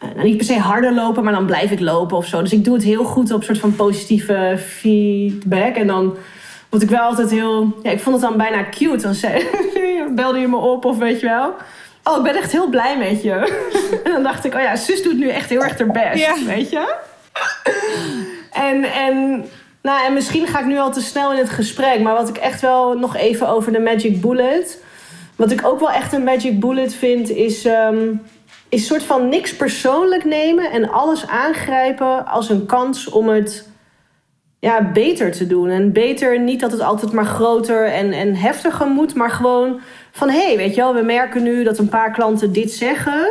nou, 0.00 0.22
niet 0.22 0.36
per 0.36 0.46
se 0.46 0.58
harder 0.58 0.94
lopen, 0.94 1.24
maar 1.24 1.32
dan 1.32 1.46
blijf 1.46 1.70
ik 1.70 1.80
lopen 1.80 2.16
of 2.16 2.26
zo. 2.26 2.40
Dus 2.40 2.52
ik 2.52 2.64
doe 2.64 2.74
het 2.74 2.84
heel 2.84 3.04
goed 3.04 3.32
op 3.32 3.42
soort 3.44 3.58
van 3.58 3.76
positieve 3.76 4.58
feedback. 4.66 5.74
En 5.76 5.86
dan 5.86 6.16
word 6.68 6.82
ik 6.82 6.90
wel 6.90 7.00
altijd 7.00 7.30
heel... 7.30 7.78
Ja, 7.82 7.90
ik 7.90 8.00
vond 8.00 8.20
het 8.20 8.24
dan 8.30 8.36
bijna 8.36 8.68
cute. 8.70 9.02
Dan 9.02 9.14
zei, 9.14 9.44
belde 10.14 10.38
je 10.38 10.48
me 10.48 10.56
op 10.56 10.84
of 10.84 10.98
weet 10.98 11.20
je 11.20 11.26
wel. 11.26 11.54
Oh, 12.04 12.16
ik 12.16 12.22
ben 12.22 12.34
echt 12.36 12.52
heel 12.52 12.68
blij 12.68 12.98
met 12.98 13.22
je. 13.22 13.32
en 14.04 14.12
dan 14.12 14.22
dacht 14.22 14.44
ik, 14.44 14.54
oh 14.54 14.60
ja, 14.60 14.76
zus 14.76 15.02
doet 15.02 15.18
nu 15.18 15.28
echt 15.28 15.50
heel 15.50 15.62
erg 15.62 15.78
haar 15.78 15.86
best, 15.86 16.24
Ja. 16.24 16.34
weet 16.46 16.70
je. 16.70 16.94
en, 18.52 18.84
en, 18.84 19.44
nou, 19.82 20.06
en 20.06 20.12
misschien 20.12 20.46
ga 20.46 20.58
ik 20.58 20.66
nu 20.66 20.78
al 20.78 20.92
te 20.92 21.00
snel 21.00 21.32
in 21.32 21.38
het 21.38 21.50
gesprek. 21.50 22.00
Maar 22.00 22.14
wat 22.14 22.28
ik 22.28 22.36
echt 22.36 22.60
wel 22.60 22.98
nog 22.98 23.16
even 23.16 23.48
over 23.48 23.72
de 23.72 23.80
Magic 23.80 24.20
Bullet... 24.20 24.82
Wat 25.36 25.50
ik 25.50 25.66
ook 25.66 25.80
wel 25.80 25.90
echt 25.90 26.12
een 26.12 26.24
Magic 26.24 26.60
Bullet 26.60 26.94
vind, 26.94 27.30
is... 27.30 27.64
ehm, 27.64 28.08
is 28.74 28.86
soort 28.86 29.02
van 29.02 29.28
niks 29.28 29.56
persoonlijk 29.56 30.24
nemen 30.24 30.70
en 30.70 30.90
alles 30.90 31.26
aangrijpen 31.26 32.26
als 32.26 32.48
een 32.50 32.66
kans 32.66 33.08
om 33.08 33.28
het 33.28 33.68
ja, 34.58 34.90
beter 34.92 35.32
te 35.32 35.46
doen. 35.46 35.68
En 35.68 35.92
beter, 35.92 36.40
niet 36.40 36.60
dat 36.60 36.72
het 36.72 36.80
altijd 36.80 37.12
maar 37.12 37.24
groter 37.24 37.86
en, 37.86 38.12
en 38.12 38.34
heftiger 38.34 38.86
moet, 38.86 39.14
maar 39.14 39.30
gewoon 39.30 39.80
van 40.16 40.30
hé, 40.30 40.46
hey, 40.46 40.56
weet 40.56 40.74
je 40.74 40.80
wel, 40.80 40.94
we 40.94 41.02
merken 41.02 41.42
nu 41.42 41.64
dat 41.64 41.78
een 41.78 41.88
paar 41.88 42.12
klanten 42.12 42.52
dit 42.52 42.72
zeggen. 42.72 43.26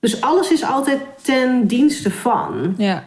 Dus 0.00 0.20
alles 0.20 0.50
is 0.50 0.64
altijd 0.64 1.00
ten 1.22 1.66
dienste 1.66 2.10
van. 2.10 2.74
Ja. 2.76 3.04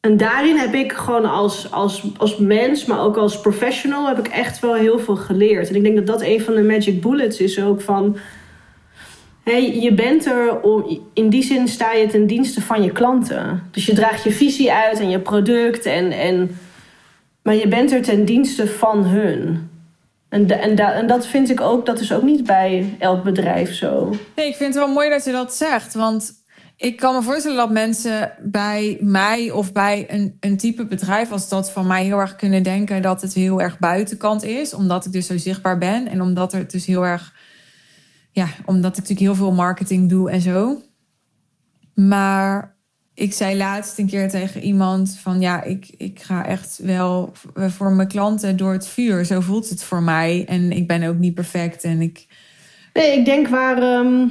En 0.00 0.16
daarin 0.16 0.56
heb 0.56 0.74
ik 0.74 0.92
gewoon 0.92 1.24
als, 1.24 1.70
als, 1.70 2.04
als 2.16 2.36
mens, 2.36 2.84
maar 2.84 3.00
ook 3.00 3.16
als 3.16 3.40
professional, 3.40 4.08
heb 4.08 4.18
ik 4.18 4.28
echt 4.28 4.60
wel 4.60 4.74
heel 4.74 4.98
veel 4.98 5.16
geleerd. 5.16 5.68
En 5.68 5.74
ik 5.74 5.82
denk 5.82 5.96
dat 5.96 6.06
dat 6.06 6.22
een 6.22 6.40
van 6.40 6.54
de 6.54 6.62
magic 6.62 7.00
bullets 7.00 7.40
is 7.40 7.62
ook 7.62 7.80
van. 7.80 8.16
Hey, 9.44 9.80
je 9.80 9.94
bent 9.94 10.26
er 10.26 10.60
om, 10.60 11.00
in 11.12 11.28
die 11.28 11.42
zin 11.42 11.68
sta 11.68 11.92
je 11.92 12.06
ten 12.06 12.26
dienste 12.26 12.60
van 12.60 12.82
je 12.82 12.90
klanten. 12.90 13.68
Dus 13.70 13.86
je 13.86 13.94
draagt 13.94 14.24
je 14.24 14.32
visie 14.32 14.72
uit 14.72 15.00
en 15.00 15.10
je 15.10 15.18
product, 15.18 15.86
en, 15.86 16.12
en, 16.12 16.58
maar 17.42 17.54
je 17.54 17.68
bent 17.68 17.92
er 17.92 18.02
ten 18.02 18.24
dienste 18.24 18.66
van 18.66 19.04
hun. 19.04 19.70
En, 20.32 20.60
en, 20.60 20.76
en 20.76 21.06
dat 21.06 21.26
vind 21.26 21.50
ik 21.50 21.60
ook, 21.60 21.86
dat 21.86 22.00
is 22.00 22.12
ook 22.12 22.22
niet 22.22 22.44
bij 22.44 22.96
elk 22.98 23.24
bedrijf 23.24 23.74
zo. 23.74 24.14
Nee, 24.36 24.46
ik 24.46 24.56
vind 24.56 24.74
het 24.74 24.84
wel 24.84 24.92
mooi 24.92 25.10
dat 25.10 25.24
je 25.24 25.32
dat 25.32 25.54
zegt. 25.54 25.94
Want 25.94 26.32
ik 26.76 26.96
kan 26.96 27.14
me 27.14 27.22
voorstellen 27.22 27.56
dat 27.56 27.70
mensen 27.70 28.32
bij 28.42 28.98
mij 29.00 29.50
of 29.50 29.72
bij 29.72 30.04
een, 30.08 30.36
een 30.40 30.56
type 30.56 30.86
bedrijf 30.86 31.32
als 31.32 31.48
dat 31.48 31.70
van 31.70 31.86
mij 31.86 32.04
heel 32.04 32.18
erg 32.18 32.36
kunnen 32.36 32.62
denken 32.62 33.02
dat 33.02 33.22
het 33.22 33.34
heel 33.34 33.60
erg 33.60 33.78
buitenkant 33.78 34.42
is. 34.42 34.74
Omdat 34.74 35.06
ik 35.06 35.12
dus 35.12 35.26
zo 35.26 35.38
zichtbaar 35.38 35.78
ben. 35.78 36.08
En 36.08 36.22
omdat 36.22 36.52
er 36.52 36.68
dus 36.68 36.86
heel 36.86 37.06
erg. 37.06 37.34
Ja, 38.30 38.46
omdat 38.64 38.90
ik 38.90 38.96
natuurlijk 38.96 39.20
heel 39.20 39.34
veel 39.34 39.52
marketing 39.52 40.08
doe 40.08 40.30
en 40.30 40.40
zo. 40.40 40.82
Maar 41.94 42.71
ik 43.14 43.32
zei 43.32 43.56
laatst 43.56 43.98
een 43.98 44.06
keer 44.06 44.28
tegen 44.28 44.60
iemand 44.62 45.18
van 45.20 45.40
ja, 45.40 45.62
ik, 45.62 45.90
ik 45.96 46.20
ga 46.22 46.46
echt 46.46 46.78
wel 46.82 47.32
voor 47.54 47.92
mijn 47.92 48.08
klanten 48.08 48.56
door 48.56 48.72
het 48.72 48.86
vuur. 48.88 49.24
Zo 49.24 49.40
voelt 49.40 49.68
het 49.68 49.84
voor 49.84 50.02
mij. 50.02 50.44
En 50.48 50.72
ik 50.72 50.86
ben 50.86 51.02
ook 51.02 51.18
niet 51.18 51.34
perfect. 51.34 51.84
En 51.84 52.00
ik. 52.00 52.26
Nee, 52.92 53.18
ik 53.18 53.24
denk 53.24 53.48
waar. 53.48 53.82
ehm, 53.82 54.26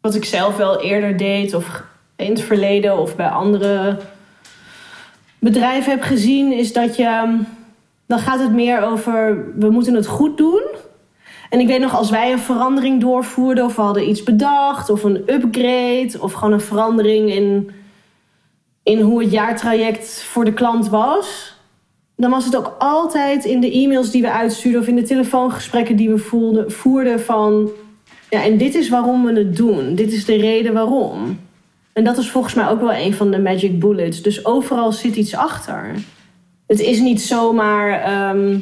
wat 0.00 0.14
ik 0.14 0.24
zelf 0.24 0.56
wel 0.56 0.82
eerder 0.82 1.16
deed, 1.16 1.54
of 1.54 1.82
in 2.16 2.30
het 2.30 2.42
verleden 2.42 2.98
of 2.98 3.16
bij 3.16 3.28
andere 3.28 4.00
bedrijven 5.38 5.92
heb 5.92 6.02
gezien, 6.02 6.52
is 6.52 6.72
dat 6.72 6.96
je. 6.96 7.04
ehm, 7.04 7.34
dan 8.06 8.18
gaat 8.18 8.40
het 8.40 8.52
meer 8.52 8.82
over. 8.82 9.44
We 9.54 9.70
moeten 9.70 9.94
het 9.94 10.06
goed 10.06 10.36
doen. 10.36 10.62
En 11.48 11.60
ik 11.60 11.66
weet 11.66 11.80
nog, 11.80 11.96
als 11.96 12.10
wij 12.10 12.32
een 12.32 12.38
verandering 12.38 13.00
doorvoerden, 13.00 13.64
of 13.64 13.76
we 13.76 13.82
hadden 13.82 14.08
iets 14.08 14.22
bedacht, 14.22 14.90
of 14.90 15.04
een 15.04 15.22
upgrade, 15.26 16.12
of 16.20 16.32
gewoon 16.32 16.52
een 16.52 16.60
verandering 16.60 17.30
in, 17.30 17.70
in 18.82 19.00
hoe 19.00 19.22
het 19.22 19.30
jaartraject 19.30 20.22
voor 20.22 20.44
de 20.44 20.52
klant 20.52 20.88
was 20.88 21.56
dan 22.18 22.30
was 22.30 22.44
het 22.44 22.56
ook 22.56 22.76
altijd 22.78 23.44
in 23.44 23.60
de 23.60 23.72
e-mails 23.72 24.10
die 24.10 24.22
we 24.22 24.30
uitstuurden 24.30 24.80
of 24.80 24.86
in 24.86 24.96
de 24.96 25.02
telefoongesprekken 25.02 25.96
die 25.96 26.10
we 26.10 26.64
voerden 26.66 27.20
van. 27.20 27.70
Ja, 28.30 28.44
en 28.44 28.58
dit 28.58 28.74
is 28.74 28.88
waarom 28.88 29.24
we 29.24 29.32
het 29.32 29.56
doen. 29.56 29.94
Dit 29.94 30.12
is 30.12 30.24
de 30.24 30.36
reden 30.36 30.72
waarom. 30.72 31.40
En 31.92 32.04
dat 32.04 32.18
is 32.18 32.30
volgens 32.30 32.54
mij 32.54 32.68
ook 32.68 32.80
wel 32.80 32.94
een 32.94 33.14
van 33.14 33.30
de 33.30 33.38
magic 33.38 33.78
bullets. 33.78 34.22
Dus 34.22 34.44
overal 34.44 34.92
zit 34.92 35.16
iets 35.16 35.34
achter. 35.34 35.94
Het 36.66 36.80
is 36.80 37.00
niet 37.00 37.20
zomaar. 37.20 38.00
ehm, 38.00 38.58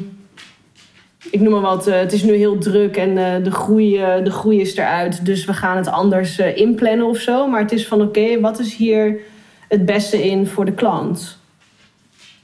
ik 1.31 1.39
noem 1.39 1.51
maar 1.51 1.61
wat. 1.61 1.87
eh, 1.87 1.99
het 1.99 2.13
is 2.13 2.23
nu 2.23 2.33
heel 2.33 2.57
druk 2.57 2.97
en 2.97 3.17
eh, 3.17 3.43
de, 3.43 3.51
groei, 3.51 3.97
eh, 3.97 4.23
de 4.23 4.31
groei 4.31 4.61
is 4.61 4.75
eruit. 4.75 5.25
Dus 5.25 5.45
we 5.45 5.53
gaan 5.53 5.77
het 5.77 5.87
anders 5.87 6.39
inplannen 6.39 7.05
of 7.05 7.17
zo. 7.17 7.47
Maar 7.47 7.61
het 7.61 7.71
is 7.71 7.87
van: 7.87 8.01
oké, 8.01 8.39
wat 8.39 8.59
is 8.59 8.75
hier 8.75 9.19
het 9.67 9.85
beste 9.85 10.29
in 10.29 10.47
voor 10.47 10.65
de 10.65 10.73
klant? 10.73 11.37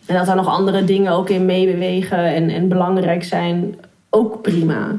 En 0.05 0.15
dat 0.15 0.25
daar 0.25 0.35
nog 0.35 0.47
andere 0.47 0.83
dingen 0.83 1.11
ook 1.11 1.29
in 1.29 1.45
meebewegen 1.45 2.25
en, 2.25 2.49
en 2.49 2.67
belangrijk 2.67 3.23
zijn, 3.23 3.79
ook 4.09 4.41
prima. 4.41 4.97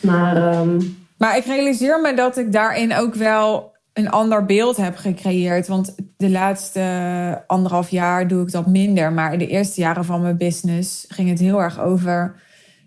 Maar 0.00 0.36
ehm, 0.36 0.80
Maar 1.16 1.36
ik 1.36 1.44
realiseer 1.44 2.00
me 2.00 2.14
dat 2.14 2.36
ik 2.36 2.52
daarin 2.52 2.94
ook 2.94 3.14
wel 3.14 3.72
een 3.92 4.10
ander 4.10 4.46
beeld 4.46 4.76
heb 4.76 4.96
gecreëerd. 4.96 5.68
Want 5.68 5.94
de 6.16 6.30
laatste 6.30 7.44
anderhalf 7.46 7.88
jaar 7.88 8.28
doe 8.28 8.42
ik 8.42 8.52
dat 8.52 8.66
minder. 8.66 9.12
Maar 9.12 9.32
in 9.32 9.38
de 9.38 9.46
eerste 9.46 9.80
jaren 9.80 10.04
van 10.04 10.20
mijn 10.22 10.36
business 10.36 11.04
ging 11.08 11.28
het 11.28 11.38
heel 11.38 11.62
erg 11.62 11.80
over... 11.80 12.34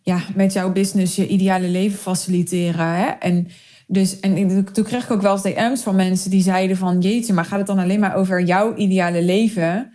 ja, 0.04 0.20
met 0.36 0.54
jouw 0.54 0.72
business 0.72 1.16
je 1.16 1.28
ideale 1.28 1.68
leven 1.68 1.98
faciliteren. 2.00 2.96
Hè? 2.96 3.06
En, 3.06 3.48
dus, 3.88 4.20
en 4.20 4.66
toen 4.74 4.84
kreeg 4.84 5.04
ik 5.04 5.12
ook 5.12 5.22
wel 5.22 5.32
eens 5.32 5.42
DM's 5.42 5.82
van 5.82 5.96
mensen 5.96 6.30
die 6.30 6.42
zeiden 6.42 6.78
van... 6.78 7.00
jeetje, 7.00 7.34
maar 7.34 7.46
gaat 7.46 7.58
het 7.58 7.68
dan 7.68 7.80
alleen 7.80 8.00
maar 8.00 8.16
over 8.16 8.42
jouw 8.42 8.76
ideale 8.76 9.24
leven... 9.24 9.92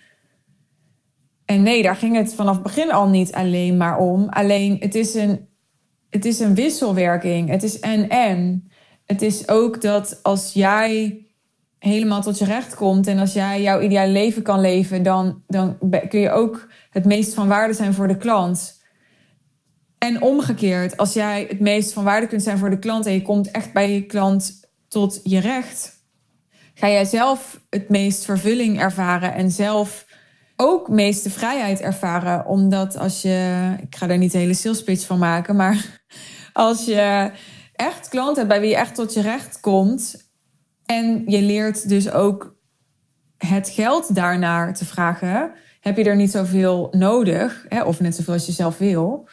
En 1.44 1.62
nee, 1.62 1.83
daar 1.83 1.97
ging 1.97 2.16
het 2.16 2.35
vanaf 2.35 2.55
het 2.55 2.62
begin 2.62 2.92
al 2.92 3.09
niet 3.09 3.33
alleen 3.33 3.77
maar 3.77 3.99
om. 3.99 4.29
Alleen 4.29 4.77
het 4.81 4.94
is 4.94 5.14
een, 5.14 5.49
het 6.11 6.25
is 6.25 6.40
een 6.40 6.55
wisselwerking. 6.55 7.49
Het 7.49 7.62
is 7.62 7.81
en-en. 7.81 8.71
Het 9.05 9.23
is 9.23 9.49
ook 9.49 9.81
dat 9.81 10.23
als 10.23 10.53
jij 10.53 11.23
helemaal 11.79 12.23
tot 12.23 12.38
je 12.38 12.44
recht 12.44 12.75
komt 12.75 13.07
en 13.07 13.18
als 13.18 13.33
jij 13.33 13.62
jouw 13.62 13.81
ideale 13.81 14.12
leven 14.12 14.42
kan 14.42 14.61
leven, 14.61 15.03
dan, 15.03 15.42
dan 15.47 15.79
kun 16.09 16.21
je 16.21 16.31
ook 16.31 16.68
het 16.90 17.05
meest 17.05 17.35
van 17.35 17.49
waarde 17.49 17.75
zijn 17.75 17.94
voor 17.94 18.09
de 18.09 18.16
klant. 18.16 18.78
En 19.98 20.22
omgekeerd, 20.22 20.96
als 20.96 21.12
jij 21.12 21.46
het 21.48 21.61
meest 21.61 21.92
van 21.92 22.04
waarde 22.04 22.26
kunt 22.26 22.42
zijn 22.42 22.58
voor 22.58 22.70
de 22.70 22.78
klant 22.78 23.06
en 23.06 23.12
je 23.12 23.22
komt 23.22 23.50
echt 23.50 23.72
bij 23.72 23.92
je 23.92 24.06
klant 24.06 24.61
tot 24.88 25.20
je 25.22 25.38
recht, 25.38 25.96
ga 26.74 26.88
jij 26.88 27.04
zelf 27.04 27.61
het 27.70 27.88
meest 27.88 28.24
vervulling 28.24 28.80
ervaren 28.80 29.34
en 29.34 29.50
zelf 29.50 30.06
ook 30.56 30.88
meeste 30.88 31.30
vrijheid 31.30 31.80
ervaren. 31.80 32.46
Omdat 32.46 32.98
als 32.98 33.22
je, 33.22 33.70
ik 33.80 33.96
ga 33.96 34.06
daar 34.06 34.18
niet 34.18 34.32
de 34.32 34.38
hele 34.38 34.54
sales 34.54 34.82
pitch 34.82 35.06
van 35.06 35.18
maken, 35.18 35.56
maar 35.56 36.00
als 36.52 36.84
je 36.84 37.30
echt 37.74 38.08
klanten 38.08 38.37
hebt 38.37 38.48
bij 38.48 38.61
wie 38.61 38.70
je 38.70 38.76
echt 38.76 38.94
tot 38.94 39.14
je 39.14 39.20
recht 39.20 39.61
komt 39.61 40.30
en 40.87 41.22
je 41.26 41.42
leert 41.42 41.88
dus 41.88 42.11
ook 42.11 42.56
het 43.37 43.68
geld 43.68 44.14
daarnaar 44.14 44.74
te 44.74 44.84
vragen, 44.84 45.52
heb 45.80 45.96
je 45.96 46.04
er 46.04 46.16
niet 46.16 46.30
zoveel 46.30 46.88
nodig, 46.90 47.66
of 47.84 48.00
net 48.00 48.14
zoveel 48.14 48.32
als 48.32 48.46
je 48.46 48.52
zelf 48.52 48.78
wil. 48.78 49.28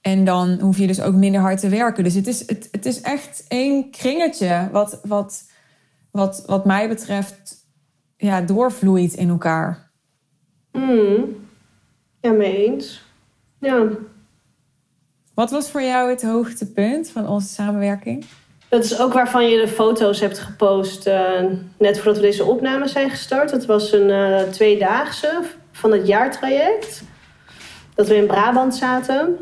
En 0.00 0.24
dan 0.24 0.60
hoef 0.60 0.78
je 0.78 0.86
dus 0.86 1.00
ook 1.00 1.14
minder 1.14 1.40
hard 1.40 1.60
te 1.60 1.68
werken. 1.68 2.04
Dus 2.04 2.14
het 2.14 2.26
is, 2.26 2.40
het, 2.46 2.68
het 2.70 2.86
is 2.86 3.00
echt 3.00 3.44
één 3.48 3.90
kringetje 3.90 4.68
wat, 4.72 5.00
wat, 5.02 5.44
wat, 6.10 6.42
wat 6.46 6.64
mij 6.64 6.88
betreft 6.88 7.66
ja, 8.16 8.40
doorvloeit 8.40 9.14
in 9.14 9.28
elkaar. 9.28 9.90
hmm, 10.72 11.48
ja, 12.20 12.30
mee 12.30 12.66
eens. 12.66 13.02
Ja, 13.58 13.88
Wat 15.34 15.50
was 15.50 15.70
voor 15.70 15.82
jou 15.82 16.10
het 16.10 16.22
hoogtepunt 16.22 17.10
van 17.10 17.28
onze 17.28 17.48
samenwerking? 17.48 18.24
dat 18.70 18.84
is 18.84 18.98
ook 19.00 19.12
waarvan 19.12 19.48
je 19.48 19.60
de 19.60 19.68
foto's 19.68 20.20
hebt 20.20 20.38
gepost 20.38 21.06
eh, 21.06 21.42
net 21.78 21.96
voordat 21.96 22.16
we 22.16 22.20
deze 22.20 22.44
opname 22.44 22.88
zijn 22.88 23.10
gestart. 23.10 23.50
Dat 23.50 23.66
was 23.66 23.92
een 23.92 24.10
eh, 24.10 24.42
tweedaagse 24.42 25.42
van 25.72 25.92
het 25.92 26.06
jaartraject. 26.06 27.02
Dat 27.94 28.08
we 28.08 28.16
in 28.16 28.26
Brabant 28.26 28.74
zaten. 28.74 29.38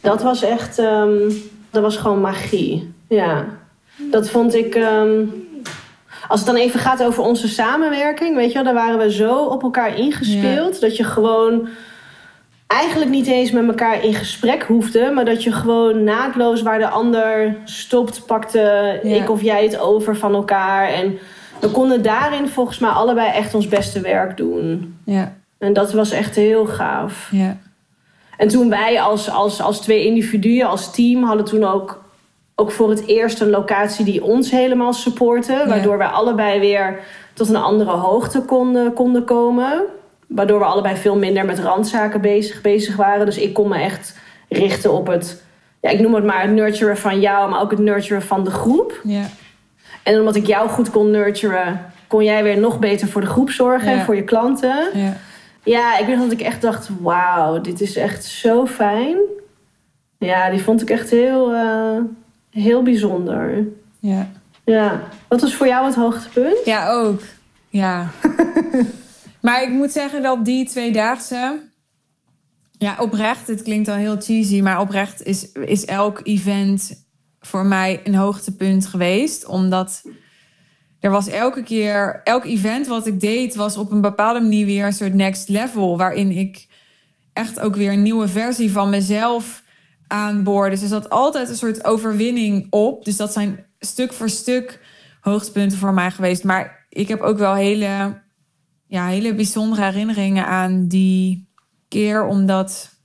Dat 0.00 0.22
was 0.22 0.42
echt, 0.42 0.78
ehm, 0.78 1.30
dat 1.70 1.82
was 1.82 1.96
gewoon 1.96 2.20
magie. 2.20 2.92
Ja, 3.08 3.44
dat 3.96 4.30
vond 4.30 4.54
ik. 4.54 4.74
ehm, 4.74 5.24
als 6.28 6.40
het 6.40 6.48
dan 6.48 6.58
even 6.58 6.80
gaat 6.80 7.02
over 7.04 7.22
onze 7.22 7.48
samenwerking, 7.48 8.36
weet 8.36 8.48
je 8.48 8.54
wel, 8.54 8.64
daar 8.64 8.74
waren 8.84 8.98
we 8.98 9.12
zo 9.12 9.44
op 9.44 9.62
elkaar 9.62 9.96
ingespeeld 9.98 10.80
dat 10.80 10.96
je 10.96 11.04
gewoon 11.04 11.68
eigenlijk 12.66 13.10
niet 13.10 13.26
eens 13.26 13.50
met 13.50 13.66
elkaar 13.68 14.04
in 14.04 14.14
gesprek 14.14 14.62
hoefde, 14.62 15.10
maar 15.14 15.24
dat 15.24 15.42
je 15.42 15.52
gewoon 15.52 16.04
naadloos 16.04 16.62
waar 16.62 16.78
de 16.78 16.88
ander 16.88 17.56
stopt, 17.64 18.26
pakte 18.26 19.00
Ja. 19.02 19.22
ik 19.22 19.30
of 19.30 19.42
jij 19.42 19.62
het 19.62 19.78
over 19.78 20.16
van 20.16 20.34
elkaar. 20.34 20.88
En 20.88 21.18
we 21.60 21.68
konden 21.68 22.02
daarin 22.02 22.48
volgens 22.48 22.78
mij 22.78 22.90
allebei 22.90 23.30
echt 23.32 23.54
ons 23.54 23.68
beste 23.68 24.00
werk 24.00 24.36
doen. 24.36 24.98
Ja, 25.04 25.32
En 25.58 25.72
dat 25.72 25.92
was 25.92 26.10
echt 26.10 26.36
heel 26.36 26.66
gaaf. 26.66 27.28
ja, 27.30 27.56
En 28.40 28.48
toen 28.48 28.68
wij 28.68 29.00
als, 29.00 29.30
als, 29.30 29.62
als 29.62 29.80
twee 29.80 30.04
individuen, 30.04 30.68
als 30.68 30.94
team, 30.94 31.22
hadden 31.22 31.44
toen 31.44 31.64
ook, 31.64 32.02
ook 32.54 32.70
voor 32.70 32.90
het 32.90 33.06
eerst 33.06 33.40
een 33.40 33.50
locatie 33.50 34.04
die 34.04 34.24
ons 34.24 34.50
helemaal 34.50 34.92
supportte. 34.92 35.64
Waardoor 35.66 35.98
we 35.98 36.04
allebei 36.04 36.60
weer 36.60 36.98
tot 37.32 37.48
een 37.48 37.56
andere 37.56 37.90
hoogte 37.90 38.40
konden, 38.42 38.92
konden 38.92 39.24
komen. 39.24 39.82
Waardoor 40.26 40.58
we 40.58 40.64
allebei 40.64 40.96
veel 40.96 41.16
minder 41.16 41.44
met 41.44 41.58
randzaken 41.58 42.20
bezig, 42.20 42.60
bezig 42.60 42.96
waren. 42.96 43.26
Dus 43.26 43.38
ik 43.38 43.54
kon 43.54 43.68
me 43.68 43.78
echt 43.78 44.18
richten 44.48 44.92
op 44.92 45.06
het, 45.06 45.42
ja, 45.80 45.90
ik 45.90 46.00
noem 46.00 46.14
het 46.14 46.24
maar 46.24 46.42
het 46.42 46.50
nurturen 46.50 46.96
van 46.96 47.20
jou, 47.20 47.50
maar 47.50 47.60
ook 47.60 47.70
het 47.70 47.80
nurturen 47.80 48.22
van 48.22 48.44
de 48.44 48.50
groep. 48.50 49.00
Ja. 49.04 49.22
En 50.02 50.18
omdat 50.18 50.36
ik 50.36 50.46
jou 50.46 50.68
goed 50.68 50.90
kon 50.90 51.10
nurturen, 51.10 51.92
kon 52.06 52.24
jij 52.24 52.42
weer 52.42 52.58
nog 52.58 52.78
beter 52.78 53.08
voor 53.08 53.20
de 53.20 53.26
groep 53.26 53.50
zorgen 53.50 53.88
en 53.88 53.96
Ja. 53.96 54.04
voor 54.04 54.16
je 54.16 54.24
klanten. 54.24 54.76
Ja. 54.94 55.16
Ja, 55.64 55.98
ik 55.98 56.06
weet 56.06 56.18
dat 56.18 56.32
ik 56.32 56.40
echt 56.40 56.62
dacht, 56.62 56.88
wauw, 57.00 57.60
dit 57.60 57.80
is 57.80 57.96
echt 57.96 58.24
zo 58.24 58.66
fijn. 58.66 59.16
Ja, 60.18 60.50
die 60.50 60.62
vond 60.62 60.82
ik 60.82 60.90
echt 60.90 61.10
heel, 61.10 61.54
eh, 61.54 61.98
heel 62.50 62.82
bijzonder. 62.82 63.66
Ja. 63.98 64.30
Ja. 64.64 65.02
Wat 65.28 65.40
was 65.40 65.54
voor 65.54 65.66
jou 65.66 65.86
het 65.86 65.94
hoogtepunt? 65.94 66.64
Ja, 66.64 66.90
ook. 66.90 67.20
Ja. 67.68 68.10
maar 69.42 69.62
ik 69.62 69.68
moet 69.68 69.92
zeggen 69.92 70.22
dat 70.22 70.44
die 70.44 70.68
tweedaagse... 70.68 71.68
Ja, 72.78 72.96
oprecht, 72.98 73.46
het 73.46 73.62
klinkt 73.62 73.88
al 73.88 73.94
heel 73.94 74.20
cheesy... 74.20 74.60
maar 74.60 74.80
oprecht 74.80 75.22
is, 75.22 75.52
is 75.52 75.84
elk 75.84 76.20
event 76.22 77.06
voor 77.40 77.66
mij 77.66 78.00
een 78.04 78.14
hoogtepunt 78.14 78.86
geweest. 78.86 79.46
Omdat 79.46 80.02
er 81.00 81.10
was 81.10 81.28
elke 81.28 81.62
keer... 81.62 82.20
Elk 82.24 82.44
event 82.44 82.86
wat 82.86 83.06
ik 83.06 83.20
deed 83.20 83.54
was 83.54 83.76
op 83.76 83.90
een 83.90 84.00
bepaalde 84.00 84.40
manier 84.40 84.66
weer 84.66 84.86
een 84.86 84.92
soort 84.92 85.14
next 85.14 85.48
level... 85.48 85.96
waarin 85.96 86.30
ik 86.30 86.68
echt 87.32 87.60
ook 87.60 87.76
weer 87.76 87.92
een 87.92 88.02
nieuwe 88.02 88.28
versie 88.28 88.72
van 88.72 88.90
mezelf 88.90 89.62
aanboorde. 90.06 90.70
Dus 90.70 90.82
er 90.82 90.88
zat 90.88 91.10
altijd 91.10 91.48
een 91.48 91.56
soort 91.56 91.84
overwinning 91.84 92.66
op. 92.70 93.04
Dus 93.04 93.16
dat 93.16 93.32
zijn 93.32 93.64
stuk 93.78 94.12
voor 94.12 94.28
stuk 94.28 94.80
hoogtepunten 95.20 95.78
voor 95.78 95.94
mij 95.94 96.10
geweest. 96.10 96.44
Maar 96.44 96.86
ik 96.88 97.08
heb 97.08 97.20
ook 97.20 97.38
wel 97.38 97.54
hele, 97.54 98.22
ja, 98.86 99.06
hele 99.06 99.34
bijzondere 99.34 99.82
herinneringen 99.82 100.46
aan 100.46 100.86
die 100.86 101.48
keer, 101.88 102.24
omdat 102.24 102.99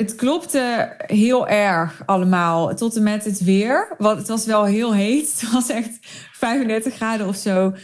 het 0.00 0.14
klopte 0.14 0.94
heel 1.06 1.48
erg 1.48 2.02
allemaal. 2.06 2.74
Tot 2.74 2.96
en 2.96 3.02
met 3.02 3.24
het 3.24 3.44
weer. 3.44 3.94
Want 3.98 4.18
het 4.18 4.28
was 4.28 4.46
wel 4.46 4.64
heel 4.64 4.94
heet. 4.94 5.32
Het 5.40 5.52
was 5.52 5.68
echt 5.68 5.98
35 6.32 6.94
graden 6.94 7.26
of 7.26 7.36
zo. 7.36 7.74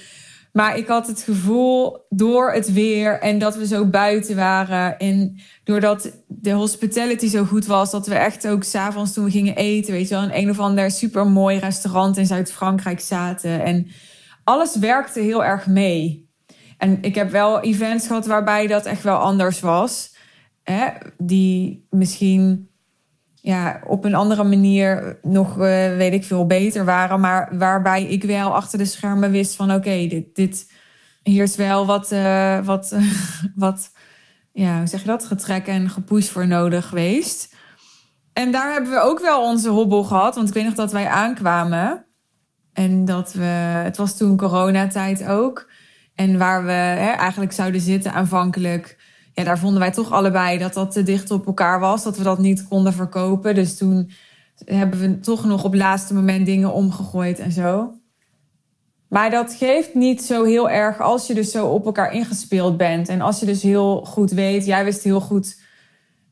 Maar 0.53 0.77
ik 0.77 0.87
had 0.87 1.07
het 1.07 1.23
gevoel 1.23 2.07
door 2.09 2.53
het 2.53 2.73
weer 2.73 3.21
en 3.21 3.39
dat 3.39 3.57
we 3.57 3.67
zo 3.67 3.87
buiten 3.87 4.37
waren. 4.37 4.99
En 4.99 5.41
doordat 5.65 6.13
de 6.27 6.51
hospitality 6.51 7.29
zo 7.29 7.45
goed 7.45 7.67
was, 7.67 7.91
dat 7.91 8.07
we 8.07 8.15
echt 8.15 8.49
ook 8.49 8.65
s'avonds 8.65 9.13
toen 9.13 9.25
we 9.25 9.31
gingen 9.31 9.57
eten, 9.57 9.93
weet 9.93 10.09
je 10.09 10.15
wel, 10.15 10.25
in 10.25 10.43
een 10.43 10.51
of 10.51 10.59
ander 10.59 10.91
super 10.91 11.27
mooi 11.27 11.59
restaurant 11.59 12.17
in 12.17 12.27
Zuid-Frankrijk 12.27 13.01
zaten. 13.01 13.65
En 13.65 13.87
alles 14.45 14.77
werkte 14.77 15.21
heel 15.21 15.45
erg 15.45 15.67
mee. 15.67 16.31
En 16.79 16.99
ik 17.03 17.15
heb 17.15 17.31
wel 17.31 17.61
events 17.61 18.07
gehad 18.07 18.27
waarbij 18.27 18.67
dat 18.67 18.87
echt 18.87 19.03
wel 19.03 19.17
anders 19.17 19.61
was. 19.61 20.16
Hè? 20.71 20.89
Die 21.19 21.87
misschien 21.91 22.69
ja, 23.35 23.81
op 23.87 24.05
een 24.05 24.15
andere 24.15 24.45
manier 24.45 25.19
nog, 25.23 25.51
eh, 25.51 25.97
weet 25.97 26.13
ik 26.13 26.25
veel, 26.25 26.47
beter 26.47 26.85
waren. 26.85 27.21
Maar 27.21 27.59
waarbij 27.59 28.05
ik 28.05 28.23
wel 28.23 28.55
achter 28.55 28.79
de 28.79 28.85
schermen 28.85 29.31
wist 29.31 29.57
van... 29.57 29.73
oké, 29.73 30.07
dit, 30.07 30.35
dit, 30.35 30.73
hier 31.23 31.43
is 31.43 31.57
wel 31.57 31.87
wat, 31.87 32.13
eh, 32.13 32.59
wat, 32.65 32.97
wat, 33.55 33.91
ja, 34.53 34.79
hoe 34.79 34.87
zeg 34.87 35.01
je 35.01 35.07
dat? 35.07 35.25
Getrek 35.25 35.67
en 35.67 35.91
gepush 35.91 36.29
voor 36.29 36.47
nodig 36.47 36.89
geweest. 36.89 37.55
En 38.33 38.53
daar 38.53 38.73
hebben 38.73 38.91
we 38.91 39.01
ook 39.01 39.21
wel 39.21 39.43
onze 39.43 39.69
hobbel 39.69 40.05
gehad. 40.05 40.35
Want 40.35 40.49
ik 40.49 40.55
weet 40.55 40.65
nog 40.65 40.75
dat 40.75 40.93
wij 40.93 41.09
aankwamen. 41.09 42.05
En 42.73 43.05
dat 43.05 43.33
we, 43.33 43.45
het 43.85 43.97
was 43.97 44.17
toen 44.17 44.37
coronatijd 44.37 45.27
ook. 45.27 45.71
En 46.15 46.39
waar 46.39 46.65
we 46.65 46.73
hè, 46.73 47.11
eigenlijk 47.11 47.53
zouden 47.53 47.81
zitten 47.81 48.13
aanvankelijk 48.13 48.97
ja, 49.37 49.45
daar 49.45 49.59
vonden 49.59 49.81
wij 49.81 49.91
toch 49.91 50.13
allebei 50.13 50.59
dat 50.59 50.75
dat 50.75 50.93
te 50.93 51.03
dicht 51.03 51.31
op 51.31 51.47
elkaar 51.47 51.81
was. 51.81 52.03
Dat 52.03 52.17
we 52.17 52.23
dat 52.23 52.39
niet 52.39 52.69
konden 52.69 52.93
verkopen. 52.93 53.55
Dus 53.55 53.77
toen 53.77 54.11
hebben 54.65 55.01
we 55.01 55.21
toch 55.21 55.45
nog 55.45 55.65
op 55.65 55.73
het 55.73 55.81
laatste 55.81 56.15
moment 56.15 56.47
dingen 56.47 56.73
omgegooid 56.73 57.39
en 57.39 57.53
zo. 57.53 57.95
Maar 59.09 59.31
dat 59.31 59.55
geeft 59.55 59.95
niet 59.95 60.23
zo 60.23 60.45
heel 60.45 60.71
erg 60.71 61.01
als 61.01 61.27
je 61.27 61.35
dus 61.35 61.51
zo 61.51 61.67
op 61.67 61.87
elkaar 61.87 62.13
ingespeeld 62.13 62.77
bent. 62.77 63.09
En 63.09 63.21
als 63.21 63.41
je 63.41 63.47
dus 63.47 63.63
heel 63.63 64.05
goed 64.05 64.31
weet, 64.31 64.67
jij 64.67 64.85
wist 64.85 65.03
heel 65.03 65.21
goed 65.21 65.61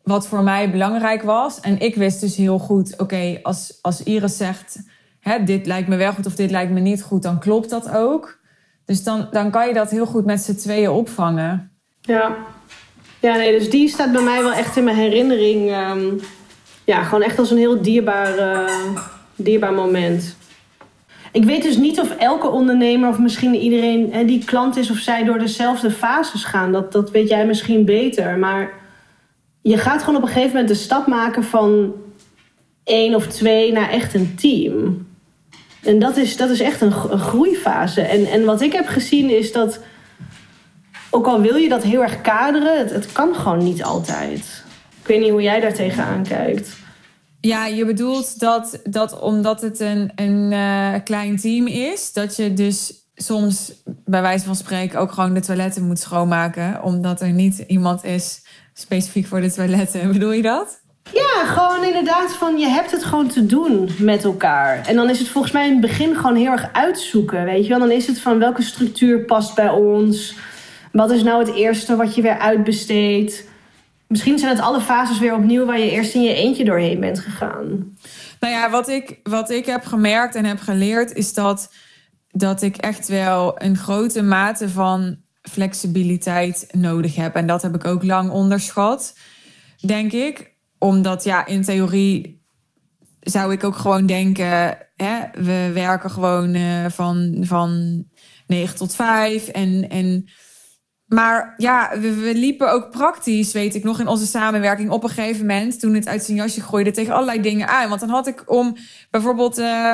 wat 0.03 0.27
voor 0.27 0.43
mij 0.43 0.71
belangrijk 0.71 1.23
was. 1.23 1.61
En 1.61 1.81
ik 1.81 1.95
wist 1.95 2.21
dus 2.21 2.37
heel 2.37 2.59
goed, 2.59 2.99
oké, 2.99 3.39
als, 3.43 3.79
als 3.83 4.03
Iris 4.03 4.37
zegt, 4.37 4.79
hè, 5.21 5.45
dit 5.45 5.67
lijkt 5.67 5.89
me 5.89 5.97
wel 5.97 6.13
goed 6.13 6.27
of 6.27 6.35
dit 6.35 6.51
lijkt 6.51 6.73
me 6.73 6.81
niet 6.81 7.03
goed, 7.03 7.23
dan 7.23 7.39
klopt 7.39 7.71
dat 7.71 7.91
ook. 7.91 8.41
Dus 8.85 9.03
dan, 9.03 9.29
dan 9.31 9.51
kan 9.51 9.69
je 9.69 9.75
dat 9.75 9.91
heel 9.91 10.07
goed 10.07 10.25
met 10.25 10.41
z'n 10.43 10.55
tweeën 10.55 10.91
opvangen. 10.91 11.73
Ja. 12.01 12.37
Ja, 13.25 13.37
nee, 13.37 13.59
dus 13.59 13.71
die 13.71 13.89
staat 13.89 14.13
bij 14.13 14.23
mij 14.23 14.43
wel 14.43 14.53
echt 14.53 14.77
in 14.77 14.85
mijn 14.85 14.97
herinnering. 14.97 15.71
ehm, 15.71 16.05
ja, 16.85 17.03
gewoon 17.03 17.23
echt 17.23 17.39
als 17.39 17.51
een 17.51 17.57
heel 17.59 17.83
dierbaar, 17.83 18.39
eh, 18.39 18.99
dierbaar 19.37 19.73
moment. 19.73 20.37
Ik 21.33 21.45
weet 21.45 21.63
dus 21.63 21.77
niet 21.77 22.01
of 22.01 22.11
elke 22.11 22.49
ondernemer 22.49 23.09
of 23.09 23.19
misschien 23.19 23.55
iedereen 23.55 24.13
hè, 24.13 24.25
die 24.25 24.45
klant 24.45 24.77
is 24.77 24.91
of 24.91 24.97
zij 24.97 25.25
door 25.25 25.39
dezelfde 25.39 25.91
fases 25.91 26.45
gaan. 26.45 26.73
Dat, 26.73 26.93
dat 26.93 27.11
weet 27.11 27.29
jij 27.29 27.47
misschien 27.47 27.85
beter. 27.85 28.39
Maar 28.39 28.73
je 29.63 29.79
gaat 29.79 30.01
gewoon 30.01 30.17
op 30.17 30.23
een 30.23 30.29
gegeven 30.29 30.51
moment 30.51 30.69
de 30.69 30.75
stap 30.75 31.07
maken 31.07 31.45
van 31.45 31.93
één 32.85 33.15
of 33.15 33.27
twee 33.27 33.73
naar 33.73 33.91
echt 33.91 34.15
een 34.15 34.35
team. 34.37 35.07
En 35.83 35.99
dat 35.99 36.17
is, 36.17 36.37
dat 36.37 36.51
is 36.51 36.61
echt 36.61 36.81
een, 36.81 36.93
een 37.11 37.19
groeifase. 37.19 38.01
En, 38.01 38.27
en 38.27 38.45
wat 38.45 38.61
ik 38.61 38.73
heb 38.73 38.87
gezien 38.87 39.31
is 39.31 39.53
dat 39.53 39.81
ook 41.15 41.27
al 41.27 41.41
wil 41.41 41.57
je 41.57 41.69
dat 41.69 41.83
heel 41.83 42.03
erg 42.03 42.21
kaderen, 42.21 42.79
het, 42.79 42.91
het 42.91 43.13
kan 43.13 43.35
gewoon 43.35 43.65
niet 43.65 43.83
altijd. 43.83 44.65
Ik 45.01 45.07
weet 45.07 45.21
niet 45.21 45.31
hoe 45.31 45.43
jij 45.43 45.61
daar 45.61 45.75
tegenaan 45.75 46.23
kijkt. 46.23 46.77
Ja, 47.41 47.67
je 47.67 47.85
bedoelt 47.85 48.41
dat, 48.41 48.81
dat 48.85 49.21
omdat 49.21 49.61
het 49.61 49.81
een, 49.81 50.13
een 50.15 50.53
eh, 50.53 50.95
klein 51.05 51.37
team 51.37 51.67
is, 51.67 52.13
dat 52.13 52.37
je 52.37 52.55
dus 52.55 52.93
soms 53.15 53.73
bij 53.85 54.23
wijze 54.23 54.45
van 54.45 54.57
spreken 54.57 55.01
ook 55.01 55.13
gewoon 55.13 55.35
de 55.35 55.41
toiletten 55.41 55.87
moet 55.87 55.99
schoonmaken, 55.99 56.83
omdat 56.83 57.21
er 57.21 57.33
niet 57.33 57.65
iemand 57.67 58.05
is 58.05 58.43
specifiek 58.73 59.27
voor 59.27 59.41
de 59.41 59.53
toiletten. 59.53 60.09
Bedoel 60.13 60.33
je 60.33 60.43
dat? 60.43 60.83
Ja, 61.13 61.45
gewoon 61.45 61.85
inderdaad 61.85 62.33
van 62.33 62.59
je 62.59 62.69
hebt 62.69 62.91
het 62.91 63.05
gewoon 63.05 63.29
te 63.29 63.47
doen 63.47 63.91
met 63.99 64.25
elkaar. 64.25 64.87
En 64.87 64.97
dan 64.97 65.11
is 65.11 65.19
het 65.19 65.29
volgens 65.29 65.53
mij 65.53 65.67
in 65.67 65.73
het 65.73 65.81
begin 65.81 66.17
gewoon 66.17 66.37
heel 66.37 66.51
erg 66.51 66.69
uitzoeken, 66.73 67.45
weet 67.45 67.63
je 67.63 67.69
wel. 67.69 67.79
Dan 67.79 67.91
is 67.91 68.07
het 68.07 68.21
van 68.21 68.39
welke 68.39 68.63
structuur 68.63 69.25
past 69.25 69.55
bij 69.55 69.69
ons. 69.69 70.35
Wat 70.95 71.11
is 71.11 71.23
nou 71.23 71.47
het 71.47 71.55
eerste 71.55 71.97
wat 71.97 72.15
je 72.15 72.23
weer 72.23 72.39
uitbesteedt? 72.39 73.45
Misschien 74.09 74.39
zijn 74.39 74.55
het 74.55 74.65
alle 74.65 74.81
fases 74.81 75.19
weer 75.19 75.35
opnieuw 75.35 75.65
waar 75.65 75.79
je 75.79 75.91
eerst 75.91 76.15
in 76.15 76.23
je 76.23 76.35
eentje 76.35 76.65
doorheen 76.65 77.01
bent 77.01 77.19
gegaan. 77.19 77.97
Nou 78.41 78.53
ja, 78.53 78.71
wat 78.71 78.89
ik, 78.89 79.21
wat 79.23 79.51
ik 79.51 79.67
heb 79.67 79.85
gemerkt 79.85 80.35
en 80.35 80.45
heb 80.45 80.61
geleerd 80.61 81.13
is 81.13 81.35
dat, 81.35 81.73
dat 82.31 82.63
ik 82.63 82.77
echt 82.77 83.09
wel 83.09 83.63
een 83.63 83.77
grote 83.77 84.23
mate 84.23 84.69
van 84.69 85.17
flexibiliteit 85.43 86.67
nodig 86.71 87.15
heb. 87.15 87.35
En 87.35 87.47
dat 87.47 87.63
heb 87.63 87.75
ik 87.75 87.85
ook 87.85 88.03
lang 88.03 88.31
onderschat, 88.31 89.19
denk 89.81 90.13
ik. 90.13 90.55
Omdat 90.79 91.25
ja, 91.25 91.47
in 91.47 91.63
theorie 91.63 92.43
zou 93.21 93.53
ik 93.53 93.65
ook 93.65 93.77
gewoon 93.77 94.07
denken, 94.07 94.79
hè, 94.97 95.19
we 95.33 95.71
werken 95.73 96.11
gewoon 96.11 96.55
eh, 96.55 96.85
van, 96.89 97.37
van 97.41 98.05
9 98.47 98.77
tot 98.77 98.95
5 98.95 99.49
en. 99.49 99.89
en 99.89 100.29
maar 101.15 101.55
ja, 101.57 101.91
we, 102.01 102.33
liepen 102.35 102.73
ook 102.73 102.91
praktisch, 102.91 103.53
weet 103.53 103.75
ik 103.75 103.85
nog, 103.85 104.01
in 104.01 104.07
onze 104.07 104.27
samenwerking 104.27 104.91
op 104.91 105.03
een 105.03 105.09
gegeven 105.09 105.47
moment, 105.47 105.81
toen 105.81 105.95
het 105.95 106.09
uit 106.09 106.25
zijn 106.25 106.37
jasje 106.37 106.61
gooide, 106.61 106.91
tegen 106.91 107.15
allerlei 107.15 107.41
dingen 107.41 107.69
aan. 107.69 107.89
Want 107.89 108.01
dan 108.01 108.09
had 108.09 108.27
ik 108.27 108.43
om 108.47 108.77
bijvoorbeeld 109.11 109.59
uh, 109.59 109.93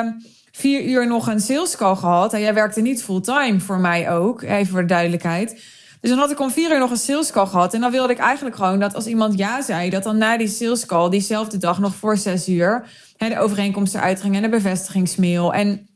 vier 0.51 0.83
uur 0.83 1.07
nog 1.07 1.27
een 1.27 1.39
sales 1.39 1.75
call 1.75 1.95
gehad. 1.95 2.33
En 2.33 2.39
jij 2.39 2.53
werkte 2.53 2.81
niet 2.81 3.03
fulltime 3.03 3.59
voor 3.59 3.79
mij 3.79 4.11
ook, 4.11 4.41
even 4.41 4.67
voor 4.67 4.81
de 4.81 4.87
duidelijkheid. 4.87 5.63
Dus 5.99 6.09
dan 6.09 6.19
had 6.19 6.31
ik 6.31 6.39
om 6.39 6.51
vier 6.51 6.71
uur 6.71 6.79
nog 6.79 6.91
een 6.91 6.97
sales 6.97 7.31
call 7.31 7.47
gehad. 7.47 7.73
En 7.73 7.81
dan 7.81 7.91
wilde 7.91 8.13
ik 8.13 8.19
eigenlijk 8.19 8.55
gewoon 8.55 8.79
dat 8.79 8.95
als 8.95 9.07
iemand 9.07 9.37
ja 9.37 9.61
zei, 9.61 9.89
dat 9.89 10.03
dan 10.03 10.17
na 10.17 10.37
die 10.37 10.47
sales 10.47 10.85
call, 10.85 11.09
diezelfde 11.09 11.57
dag 11.57 11.79
nog 11.79 11.95
voor 11.95 12.17
zes 12.17 12.49
uur, 12.49 12.87
hè, 13.17 13.29
de 13.29 13.39
overeenkomst 13.39 13.95
eruit 13.95 14.21
ging 14.21 14.35
en 14.35 14.41
de 14.41 14.49
bevestigingsmail. 14.49 15.53
En, 15.53 15.87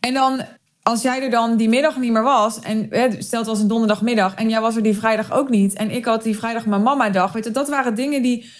en 0.00 0.14
dan 0.14 0.40
als 0.82 1.02
jij 1.02 1.22
er 1.22 1.30
dan 1.30 1.56
die 1.56 1.68
middag 1.68 1.96
niet 1.96 2.12
meer 2.12 2.22
was, 2.22 2.60
en 2.60 2.88
stel 3.18 3.38
het 3.38 3.48
was 3.48 3.60
een 3.60 3.68
donderdagmiddag, 3.68 4.34
en 4.34 4.48
jij 4.48 4.60
was 4.60 4.76
er 4.76 4.82
die 4.82 4.98
vrijdag 4.98 5.32
ook 5.32 5.48
niet, 5.48 5.74
en 5.74 5.90
ik 5.90 6.04
had 6.04 6.22
die 6.22 6.38
vrijdag 6.38 6.66
mijn 6.66 6.82
mama-dag, 6.82 7.32
weet 7.32 7.44
je, 7.44 7.50
dat 7.50 7.68
waren 7.68 7.94
dingen 7.94 8.22
die. 8.22 8.50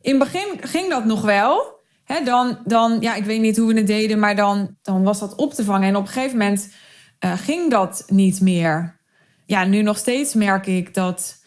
In 0.00 0.20
het 0.20 0.32
begin 0.32 0.58
ging 0.60 0.90
dat 0.90 1.04
nog 1.04 1.22
wel. 1.22 1.76
Dan, 2.24 2.58
dan, 2.64 2.96
ja, 3.00 3.14
ik 3.14 3.24
weet 3.24 3.40
niet 3.40 3.56
hoe 3.56 3.72
we 3.72 3.78
het 3.78 3.86
deden, 3.86 4.18
maar 4.18 4.36
dan, 4.36 4.76
dan 4.82 5.02
was 5.02 5.18
dat 5.18 5.34
op 5.34 5.54
te 5.54 5.64
vangen. 5.64 5.88
En 5.88 5.96
op 5.96 6.06
een 6.06 6.12
gegeven 6.12 6.38
moment 6.38 6.72
uh, 7.24 7.32
ging 7.32 7.70
dat 7.70 8.04
niet 8.06 8.40
meer. 8.40 9.00
Ja, 9.46 9.64
nu 9.64 9.82
nog 9.82 9.98
steeds 9.98 10.34
merk 10.34 10.66
ik 10.66 10.94
dat, 10.94 11.42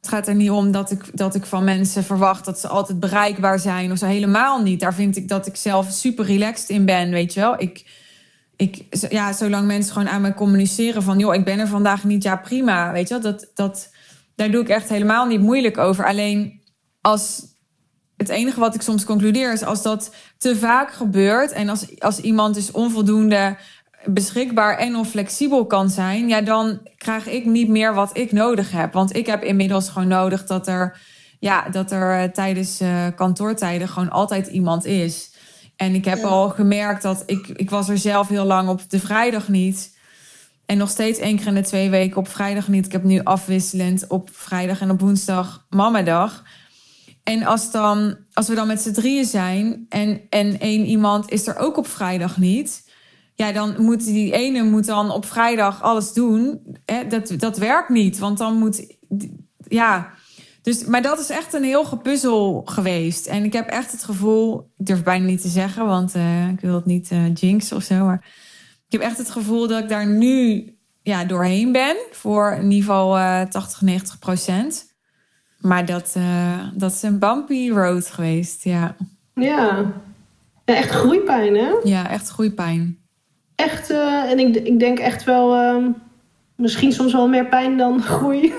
Het 0.00 0.08
gaat 0.08 0.28
er 0.28 0.34
niet 0.34 0.50
om 0.50 0.72
dat 0.72 0.90
ik, 0.90 1.04
dat 1.12 1.34
ik 1.34 1.46
van 1.46 1.64
mensen 1.64 2.04
verwacht 2.04 2.44
dat 2.44 2.60
ze 2.60 2.68
altijd 2.68 3.00
bereikbaar 3.00 3.58
zijn 3.58 3.92
of 3.92 3.98
zo. 3.98 4.06
Helemaal 4.06 4.62
niet. 4.62 4.80
Daar 4.80 4.94
vind 4.94 5.16
ik 5.16 5.28
dat 5.28 5.46
ik 5.46 5.56
zelf 5.56 5.90
super 5.90 6.24
relaxed 6.24 6.68
in 6.68 6.84
ben, 6.84 7.10
weet 7.10 7.34
je 7.34 7.40
wel. 7.40 7.60
Ik, 7.60 7.86
ja, 9.08 9.32
zolang 9.32 9.66
mensen 9.66 9.92
gewoon 9.92 10.08
aan 10.08 10.22
me 10.22 10.34
communiceren 10.34 11.02
van... 11.02 11.18
joh, 11.18 11.34
ik 11.34 11.44
ben 11.44 11.58
er 11.58 11.68
vandaag 11.68 12.04
niet, 12.04 12.22
ja 12.22 12.36
prima, 12.36 12.92
weet 12.92 13.08
je 13.08 13.14
wel. 13.20 13.32
Dat, 13.32 13.50
dat, 13.54 13.90
daar 14.34 14.50
doe 14.50 14.62
ik 14.62 14.68
echt 14.68 14.88
helemaal 14.88 15.26
niet 15.26 15.40
moeilijk 15.40 15.78
over. 15.78 16.06
Alleen 16.06 16.62
als 17.00 17.42
het 18.16 18.28
enige 18.28 18.60
wat 18.60 18.74
ik 18.74 18.82
soms 18.82 19.04
concludeer 19.04 19.52
is 19.52 19.64
als 19.64 19.82
dat 19.82 20.14
te 20.38 20.56
vaak 20.56 20.92
gebeurt... 20.92 21.52
en 21.52 21.68
als, 21.68 22.00
als 22.00 22.20
iemand 22.20 22.54
dus 22.54 22.70
onvoldoende 22.70 23.56
beschikbaar 24.04 24.78
en 24.78 24.96
of 24.96 25.08
flexibel 25.08 25.66
kan 25.66 25.90
zijn, 25.90 26.28
ja, 26.28 26.40
dan 26.40 26.80
krijg 26.96 27.26
ik 27.26 27.44
niet 27.44 27.68
meer 27.68 27.94
wat 27.94 28.16
ik 28.16 28.32
nodig 28.32 28.70
heb. 28.70 28.92
Want 28.92 29.16
ik 29.16 29.26
heb 29.26 29.42
inmiddels 29.42 29.88
gewoon 29.88 30.08
nodig 30.08 30.46
dat 30.46 30.66
er, 30.66 30.98
ja, 31.38 31.68
dat 31.68 31.90
er 31.90 32.22
eh, 32.22 32.28
tijdens 32.28 32.80
uh, 32.80 33.06
kantoortijden 33.16 33.88
gewoon 33.88 34.10
altijd 34.10 34.46
iemand 34.46 34.84
is. 34.84 35.31
En 35.82 35.94
ik 35.94 36.04
heb 36.04 36.24
al 36.24 36.48
gemerkt 36.48 37.02
dat 37.02 37.22
ik, 37.26 37.48
ik 37.48 37.70
was 37.70 37.88
er 37.88 37.98
zelf 37.98 38.28
heel 38.28 38.44
lang 38.44 38.68
op 38.68 38.90
de 38.90 39.00
vrijdag 39.00 39.48
niet. 39.48 39.96
En 40.66 40.78
nog 40.78 40.90
steeds 40.90 41.18
één 41.18 41.36
keer 41.36 41.46
in 41.46 41.54
de 41.54 41.60
twee 41.60 41.90
weken 41.90 42.16
op 42.16 42.28
vrijdag 42.28 42.68
niet. 42.68 42.86
Ik 42.86 42.92
heb 42.92 43.04
nu 43.04 43.20
afwisselend 43.22 44.04
op 44.08 44.28
vrijdag 44.32 44.80
en 44.80 44.90
op 44.90 45.00
woensdag 45.00 45.66
mamadag. 45.70 46.42
En 47.22 47.42
als, 47.42 47.70
dan, 47.70 48.16
als 48.32 48.48
we 48.48 48.54
dan 48.54 48.66
met 48.66 48.80
z'n 48.80 48.92
drieën 48.92 49.24
zijn 49.24 49.86
en, 49.88 50.20
en 50.30 50.60
één 50.60 50.84
iemand 50.84 51.30
is 51.30 51.46
er 51.46 51.56
ook 51.56 51.76
op 51.76 51.86
vrijdag 51.86 52.38
niet 52.38 52.90
ja, 53.34 53.52
dan 53.52 53.74
moet 53.78 54.04
die 54.04 54.32
ene 54.32 54.62
moet 54.62 54.86
dan 54.86 55.10
op 55.10 55.24
vrijdag 55.24 55.82
alles 55.82 56.12
doen. 56.12 56.60
Hè, 56.84 57.06
dat, 57.06 57.34
dat 57.36 57.58
werkt 57.58 57.88
niet, 57.88 58.18
want 58.18 58.38
dan 58.38 58.58
moet. 58.58 58.96
Ja. 59.68 60.14
Dus, 60.62 60.84
maar 60.84 61.02
dat 61.02 61.18
is 61.18 61.30
echt 61.30 61.54
een 61.54 61.62
heel 61.62 61.84
gepuzzel 61.84 62.62
geweest. 62.64 63.26
En 63.26 63.44
ik 63.44 63.52
heb 63.52 63.68
echt 63.68 63.92
het 63.92 64.04
gevoel, 64.04 64.70
ik 64.78 64.86
durf 64.86 65.02
bijna 65.02 65.24
niet 65.24 65.42
te 65.42 65.48
zeggen, 65.48 65.86
want 65.86 66.16
uh, 66.16 66.48
ik 66.48 66.60
wil 66.60 66.74
het 66.74 66.84
niet 66.84 67.10
uh, 67.10 67.34
jinxen 67.34 67.76
of 67.76 67.82
zo. 67.82 68.04
Maar 68.04 68.24
ik 68.86 68.92
heb 68.92 69.00
echt 69.00 69.18
het 69.18 69.30
gevoel 69.30 69.68
dat 69.68 69.82
ik 69.82 69.88
daar 69.88 70.06
nu 70.06 70.66
ja, 71.02 71.24
doorheen 71.24 71.72
ben. 71.72 71.96
Voor 72.10 72.52
in 72.52 72.70
ieder 72.70 72.78
geval 72.78 73.18
uh, 73.18 73.40
80, 73.40 73.80
90 73.80 74.18
procent. 74.18 74.84
Maar 75.58 75.86
dat, 75.86 76.14
uh, 76.16 76.58
dat 76.74 76.92
is 76.92 77.02
een 77.02 77.18
bumpy 77.18 77.70
road 77.70 78.06
geweest, 78.06 78.64
ja. 78.64 78.96
Ja. 79.34 79.92
ja, 80.64 80.74
echt 80.74 80.90
groeipijn, 80.90 81.54
hè? 81.54 81.70
Ja, 81.82 82.10
echt 82.10 82.28
groeipijn 82.28 83.02
echt, 83.62 83.90
en 84.30 84.38
ik, 84.38 84.56
ik 84.56 84.78
denk 84.78 84.98
echt 84.98 85.24
wel, 85.24 85.56
uh, 85.56 85.86
misschien 86.56 86.92
soms 86.92 87.12
wel 87.12 87.28
meer 87.28 87.46
pijn 87.46 87.76
dan 87.76 88.02
groei. 88.12 88.54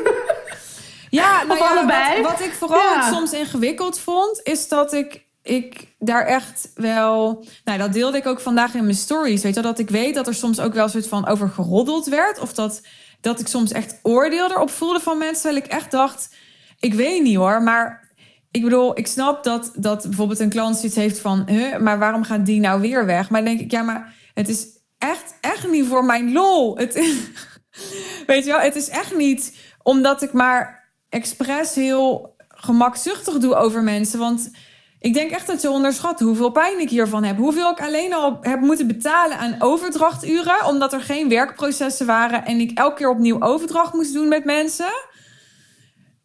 Ja, 1.14 1.44
nou 1.44 1.60
ja, 1.60 1.68
allebei. 1.68 2.22
Wat, 2.22 2.32
wat, 2.32 2.42
ik 2.42 2.54
vooral 2.54 2.94
ja. 2.94 3.12
soms 3.12 3.34
ingewikkeld 3.34 4.00
vond, 4.00 4.40
is 4.44 4.68
dat 4.68 4.94
ik, 4.94 5.26
ik 5.42 5.96
daar 6.00 6.26
echt 6.26 6.72
wel. 6.76 7.46
Nou, 7.64 7.78
dat 7.78 7.94
deelde 7.94 8.18
ik 8.18 8.26
ook 8.26 8.40
vandaag 8.40 8.74
in 8.74 8.84
mijn 8.84 8.96
stories. 8.96 9.44
Weet 9.44 9.56
je, 9.56 9.62
dat 9.62 9.80
ik 9.80 9.90
weet 9.90 10.16
dat 10.16 10.28
er 10.28 10.34
soms 10.34 10.60
ook 10.60 10.74
wel 10.74 10.84
een 10.84 10.90
soort 10.90 11.08
van 11.08 11.28
over 11.28 11.50
geroddeld 11.50 12.06
werd. 12.06 12.40
Of 12.40 12.54
dat, 12.54 12.82
dat 13.22 13.40
ik 13.40 13.48
soms 13.48 13.72
echt 13.72 14.00
oordeel 14.02 14.52
erop 14.52 14.70
voelde 14.70 15.00
van 15.00 15.18
mensen. 15.18 15.42
Terwijl 15.42 15.64
ik 15.64 15.72
echt 15.72 15.92
dacht, 15.92 16.36
ik 16.80 16.94
weet 16.94 17.24
niet 17.24 17.36
hoor, 17.36 17.62
maar 17.62 18.12
ik 18.52 18.64
bedoel, 18.64 18.98
ik 18.98 19.08
snap 19.08 19.44
dat, 19.44 19.72
dat 19.76 20.04
bijvoorbeeld 20.04 20.40
een 20.40 20.50
klant 20.50 20.76
zoiets 20.76 20.96
heeft 20.96 21.20
van, 21.20 21.44
huh, 21.48 21.78
maar 21.78 22.00
waarom 22.00 22.24
gaat 22.24 22.46
die 22.46 22.60
nou 22.60 22.82
weer 22.82 23.06
weg? 23.06 23.30
Maar 23.30 23.44
dan 23.44 23.56
denk 23.56 23.66
ik, 23.66 23.72
ja, 23.72 23.82
maar 23.82 24.14
het 24.34 24.50
is 24.50 24.68
echt, 24.98 25.34
echt 25.42 25.68
niet 25.68 25.88
voor 25.88 26.06
mijn 26.06 26.32
lol. 26.32 26.78
Het 26.78 26.94
weet 28.28 28.46
je 28.46 28.52
wel, 28.52 28.60
het 28.60 28.76
is 28.76 28.90
echt 28.90 29.16
niet 29.16 29.58
omdat 29.84 30.22
ik 30.22 30.34
maar 30.34 30.83
expres 31.14 31.76
heel 31.76 32.36
gemakzuchtig 32.48 33.38
doe 33.38 33.56
over 33.56 33.84
mensen. 33.84 34.20
Want 34.20 34.52
ik 35.00 35.14
denk 35.14 35.32
echt 35.32 35.48
dat 35.48 35.62
je 35.62 35.70
onderschat 35.70 36.20
hoeveel 36.20 36.52
pijn 36.52 36.80
ik 36.80 36.90
hiervan 36.90 37.24
heb. 37.24 37.38
Hoeveel 37.38 37.72
ik 37.72 37.82
alleen 37.82 38.14
al 38.14 38.38
heb 38.42 38.60
moeten 38.60 38.88
betalen 38.88 39.38
aan 39.38 39.56
overdrachturen. 39.60 40.66
Omdat 40.66 40.94
er 40.94 41.02
geen 41.02 41.30
werkprocessen 41.30 42.06
waren 42.06 42.46
en 42.46 42.60
ik 42.60 42.78
elke 42.78 42.96
keer 42.96 43.10
opnieuw 43.10 43.42
overdracht 43.42 43.94
moest 43.94 44.14
doen 44.14 44.28
met 44.28 44.46
mensen. 44.46 44.94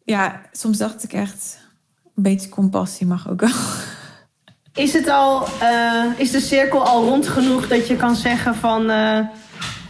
Ja, 0.03 0.41
soms 0.51 0.77
dacht 0.77 1.03
ik 1.03 1.13
echt, 1.13 1.57
een 2.15 2.23
beetje 2.23 2.49
compassie 2.49 3.07
mag 3.07 3.29
ook 3.29 3.39
wel. 3.39 3.49
Is, 4.73 4.93
het 4.93 5.07
al, 5.07 5.47
uh, 5.61 6.05
is 6.17 6.31
de 6.31 6.39
cirkel 6.39 6.85
al 6.85 7.03
rond 7.05 7.27
genoeg 7.27 7.67
dat 7.67 7.87
je 7.87 7.95
kan 7.95 8.15
zeggen 8.15 8.55
van... 8.55 8.89
Uh, 8.89 9.19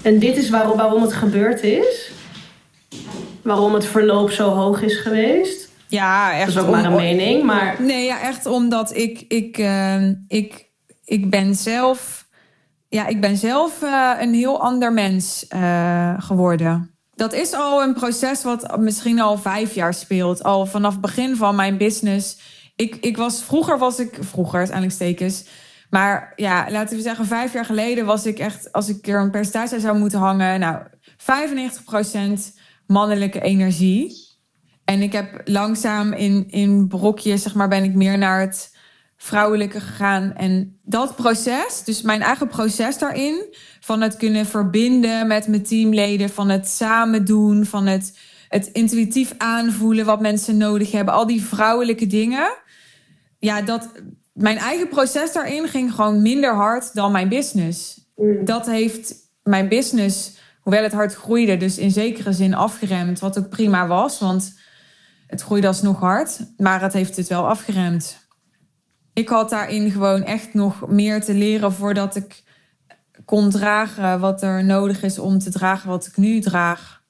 en 0.01 0.19
dit 0.19 0.37
is 0.37 0.49
waarom, 0.49 0.77
waarom 0.77 1.01
het 1.01 1.13
gebeurd 1.13 1.63
is? 1.63 2.11
Waarom 3.41 3.73
het 3.73 3.85
verloop 3.85 4.31
zo 4.31 4.49
hoog 4.49 4.81
is 4.81 4.97
geweest? 4.97 5.69
Ja, 5.87 6.33
echt. 6.33 6.53
Dat 6.53 6.63
is 6.63 6.69
ook 6.69 6.75
maar 6.75 6.85
een 6.85 6.95
mening, 6.95 7.43
maar... 7.43 7.75
Nee, 7.81 8.05
ja, 8.05 8.21
echt 8.21 8.45
omdat 8.45 8.95
ik, 8.95 9.25
ik, 9.27 9.57
uh, 9.57 10.09
ik, 10.27 10.69
ik 11.05 11.29
ben 11.29 11.55
zelf... 11.55 12.27
Ja, 12.87 13.07
ik 13.07 13.21
ben 13.21 13.37
zelf 13.37 13.81
een 14.19 14.33
heel 14.33 14.61
ander 14.61 14.93
mens 14.93 15.45
geworden. 16.17 16.93
Dat 17.15 17.33
is 17.33 17.53
al 17.53 17.81
een 17.81 17.93
proces 17.93 18.43
wat 18.43 18.77
misschien 18.79 19.19
al 19.19 19.37
vijf 19.37 19.75
jaar 19.75 19.93
speelt. 19.93 20.43
Al 20.43 20.65
vanaf 20.65 20.91
het 20.91 21.01
begin 21.01 21.35
van 21.35 21.55
mijn 21.55 21.77
business 21.77 22.37
ik, 22.79 22.95
ik 22.95 23.17
was, 23.17 23.43
vroeger 23.43 23.77
was 23.77 23.99
ik, 23.99 24.17
vroeger 24.19 24.57
uiteindelijk 24.57 24.95
stekens. 24.95 25.45
Maar 25.89 26.33
ja, 26.35 26.65
laten 26.69 26.95
we 26.95 27.01
zeggen, 27.01 27.25
vijf 27.25 27.53
jaar 27.53 27.65
geleden 27.65 28.05
was 28.05 28.25
ik 28.25 28.39
echt, 28.39 28.71
als 28.71 28.89
ik 28.89 29.07
er 29.07 29.21
een 29.21 29.31
percentage 29.31 29.79
zou 29.79 29.97
moeten 29.97 30.19
hangen, 30.19 30.59
nou, 30.59 30.83
95% 31.17 32.58
mannelijke 32.89 33.41
energie. 33.41 34.27
En 34.85 35.01
ik 35.01 35.11
heb 35.11 35.41
langzaam 35.45 36.13
in, 36.13 36.45
in 36.49 36.87
brokjes, 36.87 37.41
zeg 37.41 37.55
maar, 37.55 37.67
ben 37.67 37.83
ik 37.83 37.95
meer 37.95 38.17
naar 38.17 38.39
het 38.39 38.75
vrouwelijke 39.17 39.79
gegaan. 39.79 40.33
En 40.35 40.79
dat 40.83 41.15
proces, 41.15 41.83
dus 41.83 42.01
mijn 42.01 42.21
eigen 42.21 42.47
proces 42.47 42.97
daarin, 42.97 43.55
van 43.79 44.01
het 44.01 44.17
kunnen 44.17 44.45
verbinden 44.45 45.27
met 45.27 45.47
mijn 45.47 45.63
teamleden, 45.63 46.29
van 46.29 46.49
het 46.49 46.67
samen 46.67 47.25
doen, 47.25 47.65
van 47.65 47.85
het, 47.85 48.17
het 48.49 48.67
intuïtief 48.67 49.33
aanvoelen 49.37 50.05
wat 50.05 50.21
mensen 50.21 50.57
nodig 50.57 50.91
hebben, 50.91 51.13
al 51.13 51.27
die 51.27 51.43
vrouwelijke 51.43 52.07
dingen 52.07 52.57
ja, 53.39 53.61
dat 53.61 53.91
mijn 54.33 54.57
eigen 54.57 54.87
proces 54.87 55.33
daarin 55.33 55.67
ging 55.67 55.93
gewoon 55.93 56.21
minder 56.21 56.55
hard 56.55 56.93
dan 56.93 57.11
mijn 57.11 57.29
business. 57.29 58.07
Mm. 58.15 58.45
Dat 58.45 58.65
heeft 58.65 59.15
mijn 59.43 59.67
business, 59.67 60.37
hoewel 60.69 60.87
het 60.87 60.97
hard 60.97 61.15
groeide, 61.15 61.57
dus 61.57 61.77
in 61.77 61.91
zekere 61.91 62.33
zin 62.33 62.53
afgeremd. 62.53 63.19
Wat 63.19 63.39
ook 63.39 63.49
prima 63.49 63.87
was, 63.87 64.19
want 64.19 64.53
het 65.27 65.41
groeide 65.41 65.67
alsnog 65.67 65.99
hard. 65.99 66.39
Maar 66.57 66.81
het 66.81 66.93
heeft 66.93 67.15
het 67.15 67.27
wel 67.27 67.47
afgeremd. 67.47 68.27
Ik 69.13 69.29
had 69.29 69.49
daarin 69.49 69.91
gewoon 69.91 70.23
echt 70.23 70.53
nog 70.53 70.87
meer 70.87 71.23
te 71.23 71.33
leren 71.33 71.73
voordat 71.73 72.15
ik 72.15 72.43
kon 73.25 73.49
dragen 73.49 74.19
wat 74.19 74.41
er 74.41 74.63
nodig 74.63 75.03
is 75.03 75.19
om 75.19 75.39
te 75.39 75.49
dragen 75.49 75.89
wat 75.89 76.05
ik 76.05 76.17
nu 76.17 76.39
draag. 76.39 77.01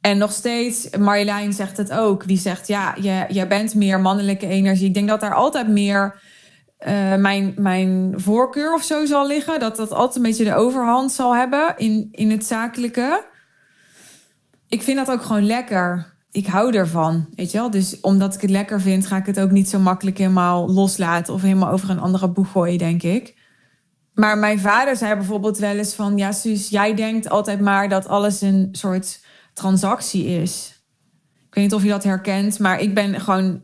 En 0.00 0.18
nog 0.18 0.32
steeds, 0.32 0.90
Marjolein 0.98 1.52
zegt 1.52 1.76
het 1.76 1.92
ook. 1.92 2.26
Die 2.26 2.38
zegt, 2.38 2.66
ja, 2.66 2.94
je, 3.00 3.24
jij 3.28 3.48
bent 3.48 3.74
meer 3.74 4.00
mannelijke 4.00 4.46
energie. 4.46 4.88
Ik 4.88 4.94
denk 4.94 5.08
dat 5.08 5.20
daar 5.20 5.34
altijd 5.34 5.68
meer 5.68 6.20
uh, 6.86 7.14
mijn, 7.14 7.54
mijn 7.56 8.12
voorkeur 8.16 8.74
of 8.74 8.82
zo 8.82 9.04
zal 9.04 9.26
liggen. 9.26 9.60
Dat 9.60 9.76
dat 9.76 9.92
altijd 9.92 10.16
een 10.16 10.22
beetje 10.22 10.44
de 10.44 10.54
overhand 10.54 11.12
zal 11.12 11.36
hebben 11.36 11.74
in, 11.76 12.08
in 12.10 12.30
het 12.30 12.46
zakelijke. 12.46 13.24
Ik 14.68 14.82
vind 14.82 14.96
dat 14.96 15.10
ook 15.10 15.22
gewoon 15.22 15.46
lekker. 15.46 16.12
Ik 16.30 16.46
hou 16.46 16.74
ervan, 16.76 17.26
weet 17.34 17.50
je 17.50 17.58
wel. 17.58 17.70
Dus 17.70 18.00
omdat 18.00 18.34
ik 18.34 18.40
het 18.40 18.50
lekker 18.50 18.80
vind, 18.80 19.06
ga 19.06 19.16
ik 19.16 19.26
het 19.26 19.40
ook 19.40 19.50
niet 19.50 19.68
zo 19.68 19.78
makkelijk 19.78 20.18
helemaal 20.18 20.70
loslaten... 20.70 21.34
of 21.34 21.42
helemaal 21.42 21.72
over 21.72 21.90
een 21.90 22.00
andere 22.00 22.28
boeg 22.28 22.50
gooien, 22.50 22.78
denk 22.78 23.02
ik. 23.02 23.42
Maar 24.14 24.38
mijn 24.38 24.60
vader 24.60 24.96
zei 24.96 25.14
bijvoorbeeld 25.14 25.58
wel 25.58 25.76
eens 25.76 25.94
van... 25.94 26.16
ja, 26.16 26.32
Suus, 26.32 26.68
jij 26.68 26.94
denkt 26.94 27.28
altijd 27.28 27.60
maar 27.60 27.88
dat 27.88 28.08
alles 28.08 28.40
een 28.40 28.68
soort 28.72 29.24
transactie 29.52 30.26
is. 30.26 30.82
Ik 31.48 31.54
weet 31.54 31.64
niet 31.64 31.74
of 31.74 31.82
je 31.82 31.88
dat 31.88 32.04
herkent, 32.04 32.58
maar 32.58 32.80
ik 32.80 32.94
ben 32.94 33.20
gewoon 33.20 33.60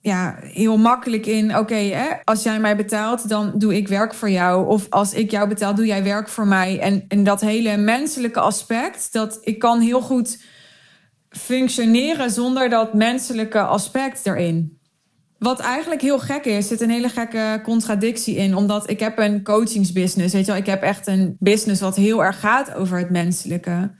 ja, 0.00 0.38
heel 0.40 0.76
makkelijk 0.76 1.26
in. 1.26 1.56
Oké, 1.56 1.92
als 2.24 2.42
jij 2.42 2.60
mij 2.60 2.76
betaalt, 2.76 3.28
dan 3.28 3.52
doe 3.54 3.76
ik 3.76 3.88
werk 3.88 4.14
voor 4.14 4.30
jou. 4.30 4.66
Of 4.66 4.86
als 4.90 5.14
ik 5.14 5.30
jou 5.30 5.48
betaal, 5.48 5.74
doe 5.74 5.86
jij 5.86 6.04
werk 6.04 6.28
voor 6.28 6.46
mij. 6.46 6.78
En, 6.78 7.04
en 7.08 7.24
dat 7.24 7.40
hele 7.40 7.76
menselijke 7.76 8.40
aspect, 8.40 9.12
dat 9.12 9.38
ik 9.40 9.58
kan 9.58 9.80
heel 9.80 10.00
goed 10.00 10.42
functioneren 11.28 12.30
zonder 12.30 12.68
dat 12.68 12.94
menselijke 12.94 13.60
aspect 13.60 14.26
erin. 14.26 14.78
Wat 15.38 15.60
eigenlijk 15.60 16.00
heel 16.00 16.18
gek 16.18 16.44
is, 16.44 16.68
zit 16.68 16.80
een 16.80 16.90
hele 16.90 17.08
gekke 17.08 17.60
contradictie 17.62 18.36
in. 18.36 18.54
Omdat 18.54 18.90
ik 18.90 19.00
heb 19.00 19.18
een 19.18 19.42
coachingsbusiness. 19.42 20.32
Weet 20.34 20.44
je 20.46 20.52
wel, 20.52 20.60
ik 20.60 20.66
heb 20.66 20.82
echt 20.82 21.06
een 21.06 21.36
business 21.38 21.80
wat 21.80 21.96
heel 21.96 22.24
erg 22.24 22.40
gaat 22.40 22.74
over 22.74 22.98
het 22.98 23.10
menselijke 23.10 23.90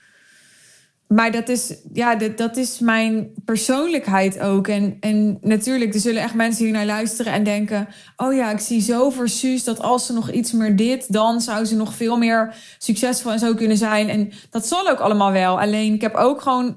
maar 1.15 1.33
dat 1.33 1.49
is, 1.49 1.75
ja, 1.93 2.15
dat, 2.15 2.57
is 2.57 2.79
mijn 2.79 3.31
persoonlijkheid 3.45 4.41
ook. 4.41 4.69
En, 4.69 4.97
en 5.01 5.39
natuurlijk, 5.41 5.95
er 5.95 6.01
zullen 6.01 6.23
echt 6.23 6.35
mensen 6.35 6.65
hier 6.65 6.73
naar 6.73 6.87
luisteren 6.87 7.33
en 7.33 7.45
denken: 7.45 7.89
Oh 8.17 8.35
ja, 8.35 8.51
ik 8.51 8.59
zie 8.59 8.81
zo 8.81 9.11
voor 9.11 9.29
Suus 9.29 9.65
dat 9.65 9.81
als 9.81 10.07
ze 10.07 10.13
nog 10.13 10.31
iets 10.31 10.53
meer 10.53 10.77
dit, 10.77 11.13
dan 11.13 11.41
zou 11.41 11.65
ze 11.65 11.77
nog 11.77 11.95
veel 11.95 12.19
meer 12.19 12.55
succesvol 12.79 13.33
en 13.33 13.39
zo 13.39 13.55
kunnen 13.55 13.77
zijn. 13.77 14.09
En 14.09 14.33
dat 14.51 14.67
zal 14.67 14.89
ook 14.89 14.99
allemaal 14.99 15.33
wel. 15.33 15.61
Alleen 15.61 15.95
ik 15.95 16.01
heb 16.01 16.15
ook 16.15 16.41
gewoon 16.41 16.77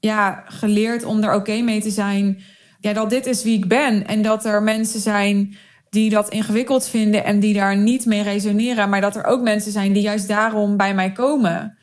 ja, 0.00 0.44
geleerd 0.46 1.04
om 1.04 1.22
er 1.22 1.34
oké 1.34 1.60
mee 1.60 1.80
te 1.80 1.90
zijn. 1.90 2.42
Ja, 2.80 2.92
dat 2.92 3.10
dit 3.10 3.26
is 3.26 3.42
wie 3.42 3.56
ik 3.56 3.68
ben. 3.68 4.06
En 4.06 4.22
dat 4.22 4.44
er 4.44 4.62
mensen 4.62 5.00
zijn 5.00 5.56
die 5.90 6.10
dat 6.10 6.28
ingewikkeld 6.28 6.88
vinden 6.88 7.24
en 7.24 7.40
die 7.40 7.54
daar 7.54 7.76
niet 7.76 8.06
mee 8.06 8.22
resoneren. 8.22 8.88
Maar 8.88 9.00
dat 9.00 9.16
er 9.16 9.24
ook 9.24 9.42
mensen 9.42 9.72
zijn 9.72 9.92
die 9.92 10.02
juist 10.02 10.28
daarom 10.28 10.76
bij 10.76 10.94
mij 10.94 11.12
komen. 11.12 11.78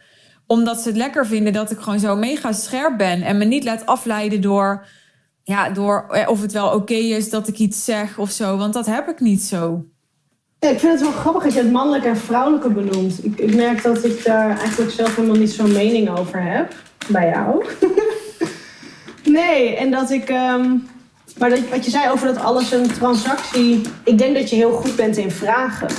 Omdat 0.47 0.81
ze 0.81 0.87
het 0.87 0.97
lekker 0.97 1.27
vinden 1.27 1.53
dat 1.53 1.71
ik 1.71 1.79
gewoon 1.79 1.99
zo 1.99 2.15
mega 2.15 2.51
scherp 2.51 2.97
ben. 2.97 3.21
En 3.21 3.37
me 3.37 3.45
niet 3.45 3.63
laat 3.63 3.85
afleiden 3.85 4.41
door, 4.41 4.85
ja, 5.43 5.69
door 5.69 6.05
eh, 6.09 6.29
of 6.29 6.41
het 6.41 6.51
wel 6.51 6.69
oké 6.69 6.93
is 6.93 7.29
dat 7.29 7.47
ik 7.47 7.57
iets 7.57 7.85
zeg 7.85 8.17
of 8.17 8.31
zo. 8.31 8.57
Want 8.57 8.73
dat 8.73 8.85
heb 8.85 9.07
ik 9.07 9.19
niet 9.19 9.41
zo. 9.41 9.85
Ik 10.59 10.79
vind 10.79 10.91
het 10.91 11.01
wel 11.01 11.11
grappig 11.11 11.43
dat 11.43 11.53
je 11.53 11.59
het 11.59 11.71
mannelijke 11.71 12.07
en 12.07 12.17
vrouwelijke 12.17 12.69
benoemt. 12.69 13.25
Ik, 13.25 13.39
ik 13.39 13.55
merk 13.55 13.83
dat 13.83 14.03
ik 14.03 14.23
daar 14.23 14.59
eigenlijk 14.59 14.91
zelf 14.91 15.15
helemaal 15.15 15.37
niet 15.37 15.51
zo'n 15.51 15.71
mening 15.71 16.17
over 16.17 16.41
heb. 16.41 16.75
Bij 17.07 17.29
jou. 17.29 17.65
nee, 19.39 19.75
en 19.75 19.91
dat 19.91 20.11
ik... 20.11 20.29
ehm, 20.29 20.75
maar 21.37 21.49
dat, 21.49 21.59
wat 21.69 21.85
je 21.85 21.91
zei 21.91 22.11
over 22.11 22.27
dat 22.27 22.43
alles 22.43 22.71
een 22.71 22.93
transactie... 22.93 23.81
Ik 24.03 24.17
denk 24.17 24.35
dat 24.35 24.49
je 24.49 24.55
heel 24.55 24.71
goed 24.71 24.95
bent 24.95 25.17
in 25.17 25.31
vragen. 25.31 25.89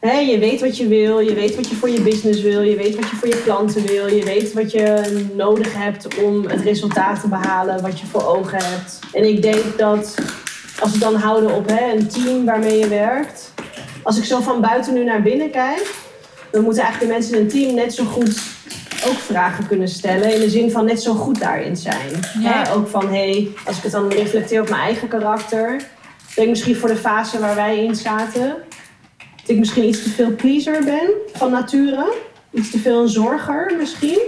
Hè, 0.00 0.18
je 0.18 0.38
weet 0.38 0.60
wat 0.60 0.76
je 0.76 0.88
wil, 0.88 1.18
je 1.18 1.34
weet 1.34 1.56
wat 1.56 1.68
je 1.68 1.74
voor 1.74 1.90
je 1.90 2.00
business 2.00 2.42
wil, 2.42 2.62
je 2.62 2.76
weet 2.76 2.94
wat 2.96 3.10
je 3.10 3.16
voor 3.16 3.28
je 3.28 3.42
klanten 3.42 3.86
wil, 3.86 4.06
je 4.06 4.24
weet 4.24 4.52
wat 4.52 4.72
je 4.72 5.16
nodig 5.34 5.74
hebt 5.74 6.22
om 6.22 6.46
het 6.46 6.60
resultaat 6.60 7.20
te 7.20 7.28
behalen 7.28 7.82
wat 7.82 8.00
je 8.00 8.06
voor 8.06 8.26
ogen 8.26 8.58
hebt. 8.62 8.98
En 9.12 9.28
ik 9.28 9.42
denk 9.42 9.78
dat 9.78 10.14
als 10.80 10.92
we 10.92 10.98
dan 10.98 11.14
houden 11.14 11.54
op 11.54 11.68
hè, 11.68 11.92
een 11.92 12.08
team 12.08 12.44
waarmee 12.44 12.78
je 12.78 12.88
werkt, 12.88 13.52
als 14.02 14.18
ik 14.18 14.24
zo 14.24 14.40
van 14.40 14.60
buiten 14.60 14.94
nu 14.94 15.04
naar 15.04 15.22
binnen 15.22 15.50
kijk, 15.50 15.94
dan 16.50 16.62
moeten 16.62 16.82
eigenlijk 16.82 17.12
de 17.12 17.18
mensen 17.18 17.38
in 17.38 17.44
een 17.44 17.50
team 17.50 17.74
net 17.74 17.94
zo 17.94 18.04
goed 18.04 18.40
ook 19.06 19.18
vragen 19.18 19.66
kunnen 19.66 19.88
stellen. 19.88 20.34
In 20.34 20.40
de 20.40 20.50
zin 20.50 20.70
van 20.70 20.84
net 20.84 21.02
zo 21.02 21.14
goed 21.14 21.40
daarin 21.40 21.76
zijn. 21.76 22.20
Ja. 22.40 22.72
Ook 22.72 22.88
van, 22.88 23.08
hé, 23.08 23.30
hey, 23.30 23.48
als 23.64 23.76
ik 23.76 23.82
het 23.82 23.92
dan 23.92 24.08
reflecteer 24.08 24.60
op 24.60 24.68
mijn 24.68 24.82
eigen 24.82 25.08
karakter. 25.08 25.74
Ik 26.28 26.36
denk 26.36 26.48
misschien 26.48 26.76
voor 26.76 26.88
de 26.88 26.96
fase 26.96 27.38
waar 27.38 27.54
wij 27.54 27.84
in 27.84 27.94
zaten. 27.94 28.54
Ik 29.50 29.58
misschien 29.58 29.88
iets 29.88 30.02
te 30.02 30.10
veel 30.10 30.34
pleaser 30.34 30.84
ben 30.84 31.10
van 31.32 31.50
nature. 31.50 32.14
Iets 32.52 32.70
te 32.70 32.78
veel 32.78 33.02
een 33.02 33.08
zorger 33.08 33.74
misschien. 33.76 34.20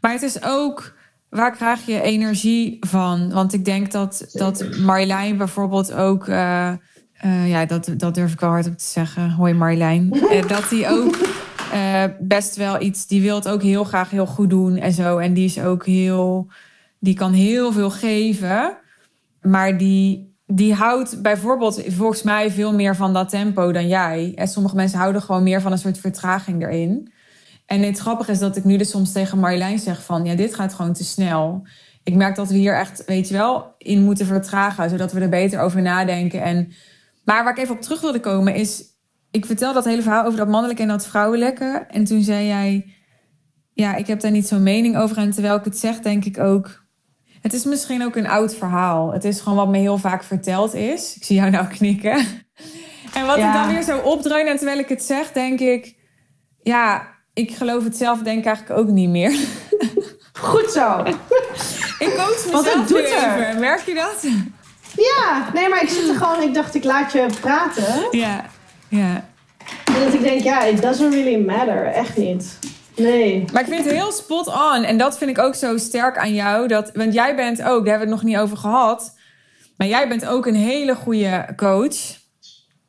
Maar 0.00 0.12
het 0.12 0.22
is 0.22 0.42
ook, 0.42 0.94
waar 1.28 1.56
krijg 1.56 1.86
je 1.86 2.00
energie 2.00 2.76
van? 2.80 3.32
Want 3.32 3.52
ik 3.52 3.64
denk 3.64 3.92
dat, 3.92 4.26
dat 4.32 4.76
Marjolein 4.78 5.36
bijvoorbeeld 5.36 5.92
ook... 5.92 6.28
eh, 6.28 6.68
eh, 6.68 7.48
ja, 7.48 7.66
dat, 7.66 7.92
dat 7.96 8.14
durf 8.14 8.32
ik 8.32 8.40
wel 8.40 8.50
hardop 8.50 8.78
te 8.78 8.84
zeggen. 8.84 9.30
Hoi 9.30 9.54
Marjolein. 9.54 10.12
Eh, 10.12 10.48
dat 10.56 10.68
die 10.68 10.88
ook 10.88 11.16
best 12.20 12.56
wel 12.56 12.82
iets... 12.82 13.06
Die 13.06 13.22
wil 13.22 13.34
het 13.34 13.48
ook 13.48 13.62
heel 13.62 13.84
graag 13.84 14.10
heel 14.10 14.26
goed 14.26 14.50
doen 14.50 14.76
en 14.76 14.92
zo. 14.92 15.18
En 15.18 15.34
die 15.34 15.44
is 15.44 15.60
ook 15.60 15.86
heel... 15.86 16.46
Die 16.98 17.14
kan 17.14 17.32
heel 17.32 17.72
veel 17.72 17.90
geven. 17.90 18.76
Maar 19.42 19.78
die, 19.78 20.29
die 20.52 20.74
houdt 20.74 21.22
bijvoorbeeld 21.22 21.82
volgens 21.88 22.22
mij 22.22 22.50
veel 22.50 22.74
meer 22.74 22.96
van 22.96 23.12
dat 23.12 23.28
tempo 23.28 23.72
dan 23.72 23.88
jij. 23.88 24.32
En 24.34 24.48
sommige 24.48 24.74
mensen 24.74 24.98
houden 24.98 25.22
gewoon 25.22 25.42
meer 25.42 25.60
van 25.60 25.72
een 25.72 25.78
soort 25.78 25.98
vertraging 25.98 26.62
erin. 26.62 27.12
En 27.66 27.82
het 27.82 27.98
grappige 27.98 28.30
is 28.30 28.38
dat 28.38 28.56
ik 28.56 28.64
nu 28.64 28.76
dus 28.76 28.90
soms 28.90 29.12
tegen 29.12 29.38
Marjolein 29.38 29.78
zeg 29.78 30.02
van... 30.02 30.24
ja, 30.24 30.34
dit 30.34 30.54
gaat 30.54 30.74
gewoon 30.74 30.92
te 30.92 31.04
snel. 31.04 31.66
Ik 32.02 32.14
merk 32.14 32.36
dat 32.36 32.48
we 32.48 32.56
hier 32.56 32.78
echt, 32.78 33.04
weet 33.06 33.28
je 33.28 33.34
wel, 33.34 33.74
in 33.78 34.02
moeten 34.02 34.26
vertragen... 34.26 34.90
zodat 34.90 35.12
we 35.12 35.20
er 35.20 35.28
beter 35.28 35.60
over 35.60 35.82
nadenken. 35.82 36.42
En, 36.42 36.72
maar 37.24 37.44
waar 37.44 37.52
ik 37.52 37.58
even 37.58 37.74
op 37.74 37.80
terug 37.80 38.00
wilde 38.00 38.20
komen 38.20 38.54
is... 38.54 38.82
ik 39.30 39.46
vertel 39.46 39.72
dat 39.72 39.84
hele 39.84 40.02
verhaal 40.02 40.24
over 40.24 40.38
dat 40.38 40.48
mannelijke 40.48 40.82
en 40.82 40.88
dat 40.88 41.06
vrouwelijke. 41.06 41.86
En 41.90 42.04
toen 42.04 42.22
zei 42.22 42.46
jij... 42.46 42.94
ja, 43.72 43.96
ik 43.96 44.06
heb 44.06 44.20
daar 44.20 44.30
niet 44.30 44.48
zo'n 44.48 44.62
mening 44.62 44.96
over. 44.96 45.16
En 45.16 45.30
terwijl 45.30 45.56
ik 45.56 45.64
het 45.64 45.78
zeg, 45.78 46.00
denk 46.00 46.24
ik 46.24 46.38
ook... 46.38 46.79
het 47.40 47.52
is 47.52 47.64
misschien 47.64 48.04
ook 48.04 48.16
een 48.16 48.28
oud 48.28 48.54
verhaal. 48.54 49.12
Het 49.12 49.24
is 49.24 49.40
gewoon 49.40 49.58
wat 49.58 49.68
me 49.68 49.78
heel 49.78 49.98
vaak 49.98 50.24
verteld 50.24 50.74
is. 50.74 51.16
Ik 51.16 51.24
zie 51.24 51.36
jou 51.36 51.50
nou 51.50 51.66
knikken. 51.76 52.16
En 53.14 53.26
wat 53.26 53.36
Ja. 53.38 53.48
ik 53.48 53.54
dan 53.54 53.74
weer 53.74 53.82
zo 53.82 53.98
opdreun 53.98 54.46
en 54.46 54.56
terwijl 54.56 54.78
ik 54.78 54.88
het 54.88 55.02
zeg, 55.04 55.32
denk 55.32 55.60
ik... 55.60 55.94
ja, 56.62 57.08
ik 57.34 57.50
geloof 57.56 57.84
het 57.84 57.96
zelf 57.96 58.18
denk 58.18 58.38
ik 58.38 58.44
eigenlijk 58.46 58.80
ook 58.80 58.88
niet 58.88 59.08
meer. 59.08 59.30
Goed 60.32 60.70
zo. 60.70 61.02
Ik 62.04 62.14
coach 62.16 62.44
mezelf 62.44 62.86
doet 62.86 62.98
er. 63.10 63.40
even. 63.40 63.60
Merk 63.60 63.80
je 63.80 63.94
dat? 63.94 64.26
Ja, 64.96 65.50
nee, 65.54 65.68
maar 65.68 65.82
ik 65.82 65.88
zit 65.88 66.08
er 66.08 66.14
gewoon... 66.14 66.42
Ik 66.42 66.54
dacht, 66.54 66.74
ik 66.74 66.84
laat 66.84 67.12
je 67.12 67.26
praten. 67.40 68.06
Ja. 68.10 68.44
Ja. 68.88 69.28
En 69.84 70.04
dat 70.04 70.14
ik 70.14 70.22
denk, 70.22 70.40
ja, 70.42 70.64
it 70.64 70.82
doesn't 70.82 71.14
really 71.14 71.44
matter. 71.44 71.84
Echt 71.86 72.16
niet. 72.16 72.58
Nee. 73.02 73.44
Maar 73.52 73.62
ik 73.62 73.68
vind 73.68 73.84
het 73.84 73.94
heel 73.94 74.12
spot 74.12 74.46
on. 74.46 74.82
En 74.82 74.98
dat 74.98 75.18
vind 75.18 75.30
ik 75.30 75.38
ook 75.38 75.54
zo 75.54 75.76
sterk 75.76 76.18
aan 76.18 76.34
jou. 76.34 76.68
Dat, 76.68 76.90
want 76.94 77.14
jij 77.14 77.36
bent 77.36 77.62
ook, 77.62 77.84
daar 77.84 77.98
hebben 77.98 78.08
we 78.08 78.14
het 78.14 78.22
nog 78.22 78.22
niet 78.22 78.36
over 78.36 78.56
gehad. 78.56 79.18
Maar 79.76 79.88
jij 79.88 80.08
bent 80.08 80.26
ook 80.26 80.46
een 80.46 80.54
hele 80.54 80.94
goede 80.94 81.46
coach. 81.56 82.18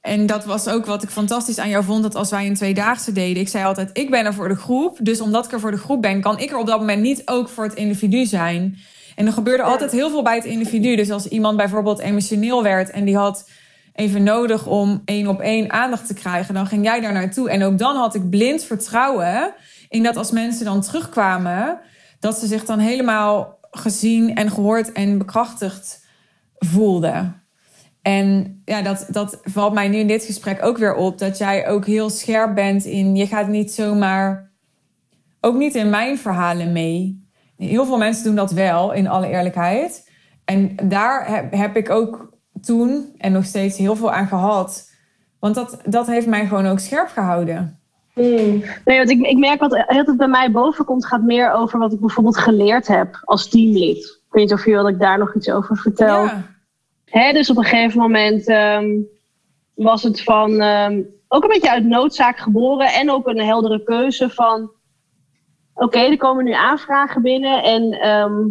En 0.01 0.25
dat 0.25 0.45
was 0.45 0.67
ook 0.67 0.85
wat 0.85 1.03
ik 1.03 1.09
fantastisch 1.09 1.59
aan 1.59 1.69
jou 1.69 1.83
vond. 1.83 2.03
Dat 2.03 2.15
als 2.15 2.29
wij 2.29 2.47
een 2.47 2.55
tweedaagse 2.55 3.11
deden. 3.11 3.41
Ik 3.41 3.49
zei 3.49 3.65
altijd, 3.65 3.89
ik 3.93 4.09
ben 4.09 4.25
er 4.25 4.33
voor 4.33 4.47
de 4.47 4.55
groep. 4.55 4.97
Dus 5.01 5.21
omdat 5.21 5.45
ik 5.45 5.51
er 5.51 5.59
voor 5.59 5.71
de 5.71 5.77
groep 5.77 6.01
ben, 6.01 6.21
kan 6.21 6.39
ik 6.39 6.51
er 6.51 6.57
op 6.57 6.67
dat 6.67 6.79
moment 6.79 7.01
niet 7.01 7.21
ook 7.25 7.49
voor 7.49 7.63
het 7.63 7.73
individu 7.73 8.25
zijn. 8.25 8.77
En 9.15 9.25
er 9.25 9.33
gebeurde 9.33 9.63
altijd 9.63 9.91
heel 9.91 10.09
veel 10.09 10.23
bij 10.23 10.35
het 10.35 10.45
individu. 10.45 10.95
Dus 10.95 11.11
als 11.11 11.27
iemand 11.27 11.57
bijvoorbeeld 11.57 11.99
emotioneel 11.99 12.63
werd 12.63 12.89
en 12.89 13.05
die 13.05 13.17
had 13.17 13.49
even 13.95 14.23
nodig 14.23 14.67
om 14.67 15.01
één 15.05 15.27
op 15.27 15.39
één 15.39 15.71
aandacht 15.71 16.07
te 16.07 16.13
krijgen, 16.13 16.53
dan 16.53 16.67
ging 16.67 16.83
jij 16.83 16.99
daar 16.99 17.13
naartoe. 17.13 17.49
En 17.49 17.63
ook 17.63 17.77
dan 17.77 17.95
had 17.95 18.15
ik 18.15 18.29
blind 18.29 18.63
vertrouwen 18.63 19.53
in 19.91 20.03
dat 20.03 20.17
als 20.17 20.31
mensen 20.31 20.65
dan 20.65 20.81
terugkwamen, 20.81 21.79
dat 22.19 22.37
ze 22.37 22.47
zich 22.47 22.65
dan 22.65 22.79
helemaal 22.79 23.59
gezien 23.71 24.35
en 24.35 24.51
gehoord 24.51 24.91
en 24.91 25.17
bekrachtigd 25.17 26.05
voelden. 26.57 27.43
En 28.01 28.61
ja, 28.65 28.81
dat, 28.81 29.05
dat 29.09 29.39
valt 29.43 29.73
mij 29.73 29.87
nu 29.87 29.97
in 29.97 30.07
dit 30.07 30.23
gesprek 30.23 30.65
ook 30.65 30.77
weer 30.77 30.95
op. 30.95 31.17
Dat 31.17 31.37
jij 31.37 31.67
ook 31.67 31.85
heel 31.85 32.09
scherp 32.09 32.55
bent 32.55 32.85
in. 32.85 33.15
Je 33.15 33.27
gaat 33.27 33.47
niet 33.47 33.71
zomaar. 33.71 34.51
Ook 35.41 35.55
niet 35.55 35.75
in 35.75 35.89
mijn 35.89 36.17
verhalen 36.17 36.71
mee. 36.71 37.29
Heel 37.57 37.85
veel 37.85 37.97
mensen 37.97 38.23
doen 38.23 38.35
dat 38.35 38.51
wel, 38.51 38.91
in 38.91 39.07
alle 39.07 39.27
eerlijkheid. 39.27 40.11
En 40.45 40.75
daar 40.83 41.27
heb, 41.27 41.53
heb 41.53 41.75
ik 41.75 41.89
ook 41.89 42.37
toen 42.61 43.15
en 43.17 43.31
nog 43.31 43.45
steeds 43.45 43.77
heel 43.77 43.95
veel 43.95 44.11
aan 44.11 44.27
gehad. 44.27 44.89
Want 45.39 45.55
dat, 45.55 45.81
dat 45.85 46.07
heeft 46.07 46.27
mij 46.27 46.47
gewoon 46.47 46.67
ook 46.67 46.79
scherp 46.79 47.07
gehouden. 47.07 47.80
Hmm. 48.13 48.63
Nee, 48.85 48.97
want 48.97 49.09
ik, 49.09 49.19
ik 49.19 49.37
merk 49.37 49.59
wat 49.59 49.83
heel 49.87 50.05
het 50.05 50.17
bij 50.17 50.27
mij 50.27 50.51
boven 50.51 50.85
komt, 50.85 51.05
gaat 51.05 51.21
meer 51.21 51.51
over 51.51 51.79
wat 51.79 51.93
ik 51.93 51.99
bijvoorbeeld 51.99 52.37
geleerd 52.37 52.87
heb 52.87 53.19
als 53.23 53.49
teamlid. 53.49 53.97
Ik 53.97 54.37
weet 54.37 54.43
niet 54.43 54.53
of 54.53 54.65
je 54.65 54.71
wil 54.71 54.83
dat 54.83 54.91
ik 54.91 54.99
daar 54.99 55.17
nog 55.17 55.35
iets 55.35 55.49
over 55.49 55.77
vertel. 55.77 56.23
Ja. 56.23 56.45
Hè, 57.05 57.33
dus 57.33 57.49
op 57.49 57.57
een 57.57 57.63
gegeven 57.63 57.99
moment 57.99 58.47
ehm, 58.47 58.89
was 59.73 60.03
het 60.03 60.23
van 60.23 60.59
ehm, 60.59 61.01
ook 61.27 61.43
een 61.43 61.49
beetje 61.49 61.71
uit 61.71 61.85
noodzaak 61.85 62.37
geboren 62.37 62.87
en 62.87 63.11
ook 63.11 63.27
een 63.27 63.41
heldere 63.41 63.83
keuze 63.83 64.29
van 64.29 64.71
oké, 65.73 65.99
er 65.99 66.17
komen 66.17 66.43
nu 66.43 66.51
aanvragen 66.51 67.21
binnen 67.21 67.63
en 67.63 67.91
ehm, 67.91 68.47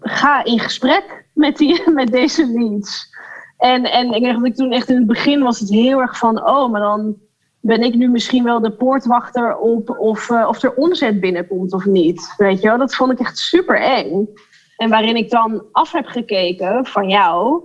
ga 0.00 0.44
in 0.44 0.58
gesprek 0.58 1.26
met, 1.34 1.56
die, 1.56 1.90
met 1.90 2.12
deze 2.12 2.46
leads. 2.46 3.08
En, 3.56 3.84
en 3.84 4.12
ik 4.12 4.22
denk 4.22 4.34
dat 4.34 4.46
ik 4.46 4.54
toen 4.54 4.72
echt 4.72 4.88
in 4.88 4.96
het 4.96 5.06
begin 5.06 5.42
was 5.42 5.58
het 5.58 5.70
heel 5.70 6.00
erg 6.00 6.18
van 6.18 6.48
oh, 6.48 6.70
maar 6.70 6.80
dan 6.80 7.16
ben 7.60 7.82
ik 7.82 7.94
nu 7.94 8.08
misschien 8.08 8.44
wel 8.44 8.60
de 8.60 8.72
poortwachter 8.72 9.56
op 9.56 9.98
of, 9.98 10.30
eh, 10.30 10.48
of 10.48 10.62
er 10.62 10.74
omzet 10.74 11.20
binnenkomt 11.20 11.72
of 11.72 11.84
niet. 11.84 12.34
Weet 12.36 12.60
je 12.60 12.68
wel, 12.68 12.78
dat 12.78 12.94
vond 12.94 13.12
ik 13.12 13.18
echt 13.18 13.38
super 13.38 13.80
eng. 13.80 14.28
En 14.76 14.90
waarin 14.90 15.16
ik 15.16 15.30
dan 15.30 15.64
af 15.72 15.92
heb 15.92 16.06
gekeken 16.06 16.86
van 16.86 17.08
jou, 17.08 17.62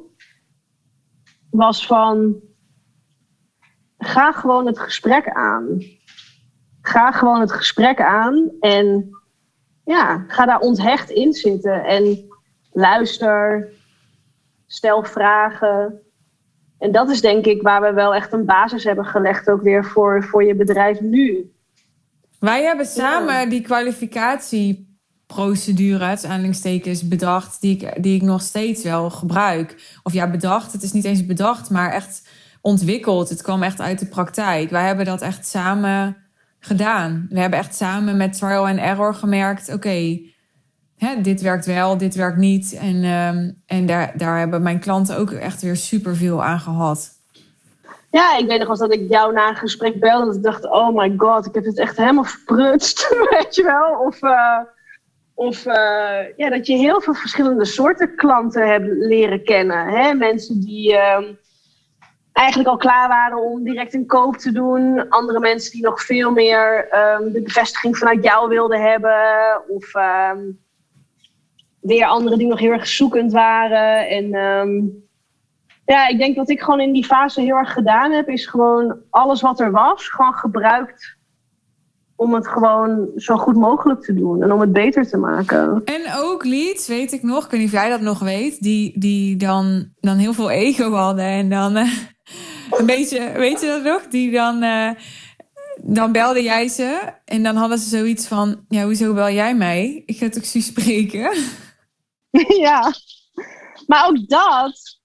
was 1.49 1.85
van 1.85 2.41
ga 3.97 4.31
gewoon 4.31 4.65
het 4.65 4.79
gesprek 4.79 5.29
aan. 5.29 5.83
Ga 6.81 7.11
gewoon 7.11 7.39
het 7.39 7.51
gesprek 7.51 8.01
aan 8.01 8.51
en 8.59 9.09
ja, 9.83 10.23
ga 10.27 10.45
daar 10.45 10.59
onthecht 10.59 11.09
in 11.09 11.33
zitten 11.33 11.83
en 11.83 12.27
luister, 12.71 13.69
stel 14.65 15.03
vragen. 15.03 16.04
En 16.85 16.91
dat 16.91 17.09
is 17.09 17.21
denk 17.21 17.45
ik 17.45 17.61
waar 17.61 17.81
we 17.81 17.93
wel 17.93 18.15
echt 18.15 18.33
een 18.33 18.45
basis 18.45 18.83
hebben 18.83 19.05
gelegd 19.05 19.49
ook 19.49 19.61
weer 19.61 19.85
voor, 19.85 20.23
voor 20.23 20.43
je 20.43 20.55
bedrijf 20.55 21.01
nu. 21.01 21.51
Wij 22.39 22.63
hebben 22.63 22.85
samen 22.85 23.49
die 23.49 23.61
kwalificatieprocedure, 23.61 26.05
aanhalingstekens, 26.05 27.07
bedacht, 27.07 27.61
die 27.61 27.77
ik, 27.77 28.03
die 28.03 28.15
ik 28.15 28.21
nog 28.21 28.41
steeds 28.41 28.83
wel 28.83 29.09
gebruik. 29.09 29.97
Of 30.03 30.13
ja, 30.13 30.29
bedacht, 30.29 30.71
het 30.71 30.83
is 30.83 30.91
niet 30.91 31.05
eens 31.05 31.25
bedacht, 31.25 31.69
maar 31.69 31.91
echt 31.91 32.29
ontwikkeld. 32.61 33.29
Het 33.29 33.41
kwam 33.41 33.63
echt 33.63 33.81
uit 33.81 33.99
de 33.99 34.07
praktijk. 34.07 34.69
Wij 34.69 34.85
hebben 34.85 35.05
dat 35.05 35.21
echt 35.21 35.47
samen 35.47 36.17
gedaan. 36.59 37.25
We 37.29 37.39
hebben 37.39 37.59
echt 37.59 37.75
samen 37.75 38.17
met 38.17 38.37
trial 38.37 38.67
and 38.67 38.79
error 38.79 39.13
gemerkt, 39.13 39.73
oké, 39.73 40.19
hè, 40.97 41.21
dit 41.21 41.41
werkt 41.41 41.65
wel, 41.65 41.97
dit 41.97 42.15
werkt 42.15 42.37
niet. 42.37 42.77
En, 42.81 43.03
ehm, 43.03 43.51
en 43.65 43.85
daar, 43.85 44.13
daar 44.17 44.39
hebben 44.39 44.61
mijn 44.61 44.79
klanten 44.79 45.17
ook 45.17 45.31
echt 45.31 45.61
weer 45.61 45.75
super 45.75 46.15
veel 46.15 46.43
aan 46.43 46.59
gehad. 46.59 47.13
Ja, 48.15 48.37
ik 48.37 48.47
weet 48.47 48.59
nog 48.59 48.67
wel 48.67 48.77
dat 48.77 48.93
ik 48.93 49.09
jou 49.09 49.33
na 49.33 49.49
een 49.49 49.55
gesprek 49.55 49.99
belde. 49.99 50.25
Dat 50.25 50.35
ik 50.35 50.43
dacht, 50.43 50.65
oh 50.69 50.95
my 50.95 51.13
god, 51.17 51.45
ik 51.45 51.53
heb 51.53 51.65
het 51.65 51.79
echt 51.79 51.97
helemaal 51.97 52.23
verprutst. 52.23 53.09
weet 53.29 53.55
je 53.55 53.63
wel? 53.63 53.99
Of, 53.99 54.21
eh, 54.21 54.59
Of 55.33 55.65
eh, 55.65 56.37
ja, 56.37 56.49
dat 56.49 56.67
je 56.67 56.75
heel 56.75 57.01
veel 57.01 57.13
verschillende 57.13 57.65
soorten 57.65 58.15
klanten 58.15 58.67
hebt 58.67 58.87
leren 58.87 59.43
kennen. 59.43 59.87
Hè? 59.87 60.13
Mensen 60.13 60.59
die 60.59 60.97
ehm, 60.97 61.33
eigenlijk 62.33 62.69
al 62.69 62.77
klaar 62.77 63.07
waren 63.07 63.37
om 63.37 63.63
direct 63.63 63.93
een 63.93 64.05
koop 64.05 64.37
te 64.37 64.51
doen. 64.51 65.09
Andere 65.09 65.39
mensen 65.39 65.71
die 65.71 65.83
nog 65.83 66.01
veel 66.01 66.31
meer 66.31 66.87
ehm, 66.89 67.31
de 67.31 67.41
bevestiging 67.41 67.97
vanuit 67.97 68.23
jou 68.23 68.49
wilden 68.49 68.81
hebben. 68.81 69.61
Of 69.67 69.91
weer 71.85 72.05
anderen 72.05 72.37
die 72.37 72.47
nog 72.47 72.59
heel 72.59 72.71
erg 72.71 72.87
zoekend 72.87 73.31
waren. 73.31 74.09
En 74.09 74.29
ja, 75.85 76.07
ik 76.07 76.17
denk 76.17 76.35
dat 76.35 76.49
ik 76.49 76.61
gewoon 76.61 76.79
in 76.79 76.93
die 76.93 77.05
fase 77.05 77.41
heel 77.41 77.55
erg 77.55 77.73
gedaan 77.73 78.11
heb, 78.11 78.29
is 78.29 78.45
gewoon 78.45 78.97
alles 79.09 79.41
wat 79.41 79.59
er 79.59 79.71
was, 79.71 80.09
gewoon 80.09 80.33
gebruikt 80.33 81.17
om 82.15 82.33
het 82.33 82.47
gewoon 82.47 83.09
zo 83.15 83.37
goed 83.37 83.55
mogelijk 83.55 84.01
te 84.01 84.13
doen 84.13 84.43
en 84.43 84.51
om 84.51 84.59
het 84.59 84.73
beter 84.73 85.07
te 85.07 85.17
maken. 85.17 85.81
En 85.85 86.01
ook 86.17 86.45
leads, 86.45 86.87
weet 86.87 87.11
ik 87.11 87.23
nog, 87.23 87.45
ik 87.45 87.51
weet 87.51 87.59
niet 87.59 87.69
of 87.69 87.79
jij 87.79 87.89
dat 87.89 88.01
nog 88.01 88.19
weet, 88.19 88.61
die, 88.61 88.99
die 88.99 89.37
dan, 89.37 89.89
dan 89.99 90.17
heel 90.17 90.33
veel 90.33 90.49
ego 90.49 90.91
hadden 90.91 91.25
en 91.25 91.49
dan 91.49 91.77
uh, 91.77 91.91
een 92.79 92.85
beetje, 92.85 93.31
weet 93.35 93.61
je 93.61 93.67
dat 93.67 93.83
nog? 93.83 94.07
Die 94.07 94.31
dan, 94.31 94.63
uh, 94.63 94.89
dan 95.81 96.11
belde 96.11 96.43
jij 96.43 96.67
ze 96.67 96.99
en 97.25 97.43
dan 97.43 97.55
hadden 97.55 97.77
ze 97.77 97.89
zoiets 97.89 98.27
van, 98.27 98.65
ja, 98.67 98.83
hoezo 98.83 99.13
bel 99.13 99.29
jij 99.29 99.55
mij? 99.55 100.03
Ik 100.05 100.17
ga 100.17 100.29
toch 100.29 100.45
spreken? 100.45 101.31
ja, 102.67 102.93
maar 103.87 104.07
ook 104.07 104.27
dat, 104.27 104.99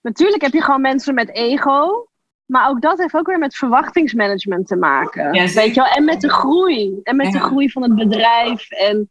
natuurlijk 0.00 0.42
heb 0.42 0.52
je 0.52 0.62
gewoon 0.62 0.80
mensen 0.80 1.14
met 1.14 1.34
ego 1.34 2.08
maar 2.46 2.68
ook 2.68 2.82
dat 2.82 2.98
heeft 2.98 3.14
ook 3.14 3.26
weer 3.26 3.38
met 3.38 3.56
verwachtingsmanagement 3.56 4.66
te 4.66 4.76
maken. 4.76 5.32
weet 5.54 5.74
je 5.74 5.80
wel? 5.80 5.90
En 5.90 6.04
met 6.04 6.20
de 6.20 6.30
groei. 6.30 7.00
En 7.02 7.16
met 7.16 7.32
de 7.32 7.40
groei 7.40 7.70
van 7.70 7.82
het 7.82 7.94
bedrijf. 7.94 8.70
En 8.70 9.10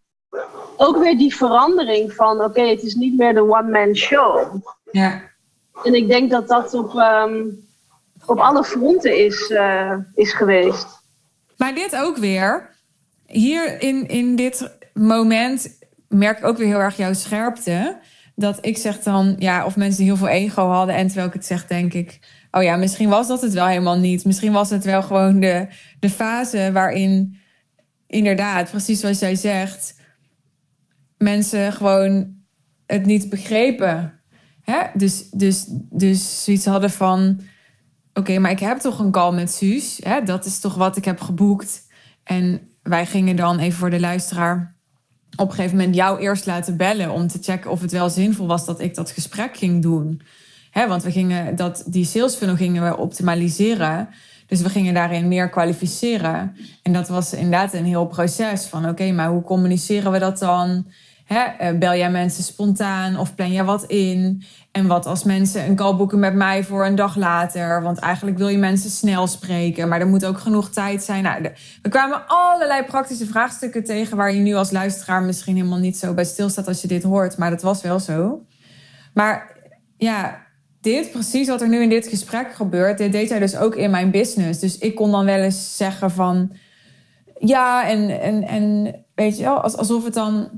ook 0.77 0.97
weer 0.97 1.17
die 1.17 1.35
verandering 1.35 2.13
van: 2.13 2.43
oké, 2.43 2.61
het 2.61 2.83
is 2.83 2.95
niet 2.95 3.17
meer 3.17 3.33
de 3.33 3.41
one-man 3.41 3.95
show. 3.95 4.55
Ja. 4.91 5.21
En 5.83 5.93
ik 5.93 6.07
denk 6.07 6.31
dat 6.31 6.47
dat 6.47 6.73
op, 6.73 6.95
ehm, 6.95 7.43
op 8.25 8.39
alle 8.39 8.63
fronten 8.63 9.17
is, 9.25 9.49
uh, 9.49 9.97
is 10.15 10.33
geweest. 10.33 10.87
Maar 11.57 11.75
dit 11.75 11.95
ook 11.95 12.17
weer. 12.17 12.71
Hier 13.25 13.81
in, 13.81 14.07
in 14.07 14.35
dit 14.35 14.75
moment 14.93 15.77
merk 16.13 16.45
ook 16.45 16.57
weer 16.57 16.67
heel 16.67 16.79
erg 16.79 16.97
jouw 16.97 17.13
scherpte. 17.13 17.99
Dat 18.35 18.65
ik 18.65 18.77
zeg 18.77 18.99
dan, 18.99 19.35
ja, 19.39 19.65
of 19.65 19.75
mensen 19.75 20.03
heel 20.03 20.17
veel 20.17 20.27
ego 20.27 20.67
hadden. 20.69 20.95
En 20.95 21.05
terwijl 21.05 21.27
ik 21.27 21.33
het 21.33 21.45
zeg, 21.45 21.67
denk 21.67 21.93
ik 21.93 22.19
oh 22.57 22.63
ja, 22.63 22.75
misschien 22.75 23.09
was 23.09 23.27
dat 23.27 23.41
het 23.41 23.53
wel 23.53 23.67
helemaal 23.67 23.97
niet. 23.97 24.25
Misschien 24.25 24.51
was 24.51 24.69
het 24.69 24.83
wel 24.83 25.03
gewoon 25.03 25.39
de, 25.39 25.67
de 25.99 26.09
fase 26.09 26.69
waarin, 26.73 27.37
inderdaad, 28.07 28.69
precies 28.69 28.99
zoals 28.99 29.19
jij 29.19 29.35
zegt, 29.35 29.95
mensen 31.17 31.73
gewoon 31.73 32.35
het 32.85 33.05
niet 33.05 33.29
begrepen. 33.29 34.19
Hè? 34.61 34.79
Dus, 34.93 35.29
dus, 35.29 35.65
dus 35.89 36.43
zoiets 36.43 36.65
hadden 36.65 36.91
van: 36.91 37.39
oké, 38.13 38.39
maar 38.39 38.51
ik 38.51 38.59
heb 38.59 38.77
toch 38.77 38.99
een 38.99 39.11
call 39.11 39.33
met 39.33 39.51
Suus. 39.51 39.99
Hè? 40.03 40.23
Dat 40.23 40.45
is 40.45 40.59
toch 40.59 40.75
wat 40.75 40.97
ik 40.97 41.05
heb 41.05 41.21
geboekt. 41.21 41.87
En 42.23 42.61
wij 42.83 43.05
gingen 43.05 43.35
dan 43.35 43.59
even 43.59 43.79
voor 43.79 43.89
de 43.89 43.99
luisteraar 43.99 44.72
op 45.35 45.49
een 45.49 45.55
gegeven 45.55 45.77
moment 45.77 45.95
jou 45.95 46.19
eerst 46.19 46.45
laten 46.45 46.77
bellen 46.77 47.11
om 47.11 47.27
te 47.27 47.39
checken 47.41 47.71
of 47.71 47.81
het 47.81 47.91
wel 47.91 48.09
zinvol 48.09 48.47
was 48.47 48.65
dat 48.65 48.79
ik 48.81 48.95
dat 48.95 49.11
gesprek 49.11 49.57
ging 49.57 49.81
doen. 49.81 50.21
Hè, 50.71 50.87
want 50.87 51.03
we 51.03 51.11
gingen 51.11 51.55
dat, 51.55 51.83
die 51.85 52.05
sales 52.05 52.35
funnel 52.35 52.55
gingen 52.55 52.83
we 52.83 52.97
optimaliseren. 52.97 54.09
Dus 54.47 54.61
we 54.61 54.69
gingen 54.69 54.93
daarin 54.93 55.27
meer 55.27 55.49
kwalificeren. 55.49 56.55
En 56.81 56.93
dat 56.93 57.07
was 57.07 57.33
inderdaad 57.33 57.73
een 57.73 57.85
heel 57.85 58.05
proces 58.05 58.65
van 58.65 58.89
oké, 58.89 59.11
maar 59.11 59.29
hoe 59.29 59.43
communiceren 59.43 60.11
we 60.11 60.19
dat 60.19 60.39
dan? 60.39 60.85
Eh, 61.33 61.77
bel 61.77 61.95
jij 61.95 62.11
mensen 62.11 62.43
spontaan 62.43 63.17
of 63.17 63.35
plan 63.35 63.51
jij 63.51 63.63
wat 63.63 63.83
in? 63.83 64.43
En 64.71 64.87
wat 64.87 65.05
als 65.05 65.23
mensen 65.23 65.65
een 65.65 65.75
call 65.75 65.95
boeken 65.95 66.19
met 66.19 66.33
mij 66.33 66.63
voor 66.63 66.85
een 66.85 66.95
dag 66.95 67.15
later? 67.15 67.81
Want 67.81 67.99
eigenlijk 67.99 68.37
wil 68.37 68.47
je 68.47 68.57
mensen 68.57 68.89
snel 68.89 69.27
spreken, 69.27 69.87
maar 69.87 69.99
er 69.99 70.07
moet 70.07 70.25
ook 70.25 70.39
genoeg 70.39 70.69
tijd 70.69 71.03
zijn. 71.03 71.23
Nou, 71.23 71.49
we 71.81 71.89
kwamen 71.89 72.27
allerlei 72.27 72.83
praktische 72.83 73.25
vraagstukken 73.25 73.83
tegen 73.83 74.17
waar 74.17 74.33
je 74.33 74.39
nu 74.39 74.53
als 74.53 74.71
luisteraar 74.71 75.23
misschien 75.23 75.55
helemaal 75.55 75.79
niet 75.79 75.97
zo 75.97 76.13
bij 76.13 76.25
stilstaat 76.25 76.67
als 76.67 76.81
je 76.81 76.87
dit 76.87 77.03
hoort, 77.03 77.37
maar 77.37 77.49
dat 77.49 77.61
was 77.61 77.81
wel 77.81 77.99
zo. 77.99 78.45
Maar 79.13 79.57
ja, 79.97 80.41
dit, 80.81 81.11
precies 81.11 81.47
wat 81.47 81.61
er 81.61 81.69
nu 81.69 81.81
in 81.81 81.89
dit 81.89 82.07
gesprek 82.07 82.53
gebeurt, 82.53 82.97
dit 82.97 83.11
deed 83.11 83.29
hij 83.29 83.39
dus 83.39 83.57
ook 83.57 83.75
in 83.75 83.91
mijn 83.91 84.11
business. 84.11 84.59
Dus 84.59 84.77
ik 84.77 84.95
kon 84.95 85.11
dan 85.11 85.25
wel 85.25 85.39
eens 85.39 85.77
zeggen 85.77 86.11
van, 86.11 86.51
ja, 87.39 87.87
en, 87.87 88.21
en, 88.21 88.43
en 88.43 88.95
weet 89.15 89.37
je 89.37 89.43
wel, 89.43 89.61
alsof 89.61 90.03
het 90.03 90.13
dan 90.13 90.49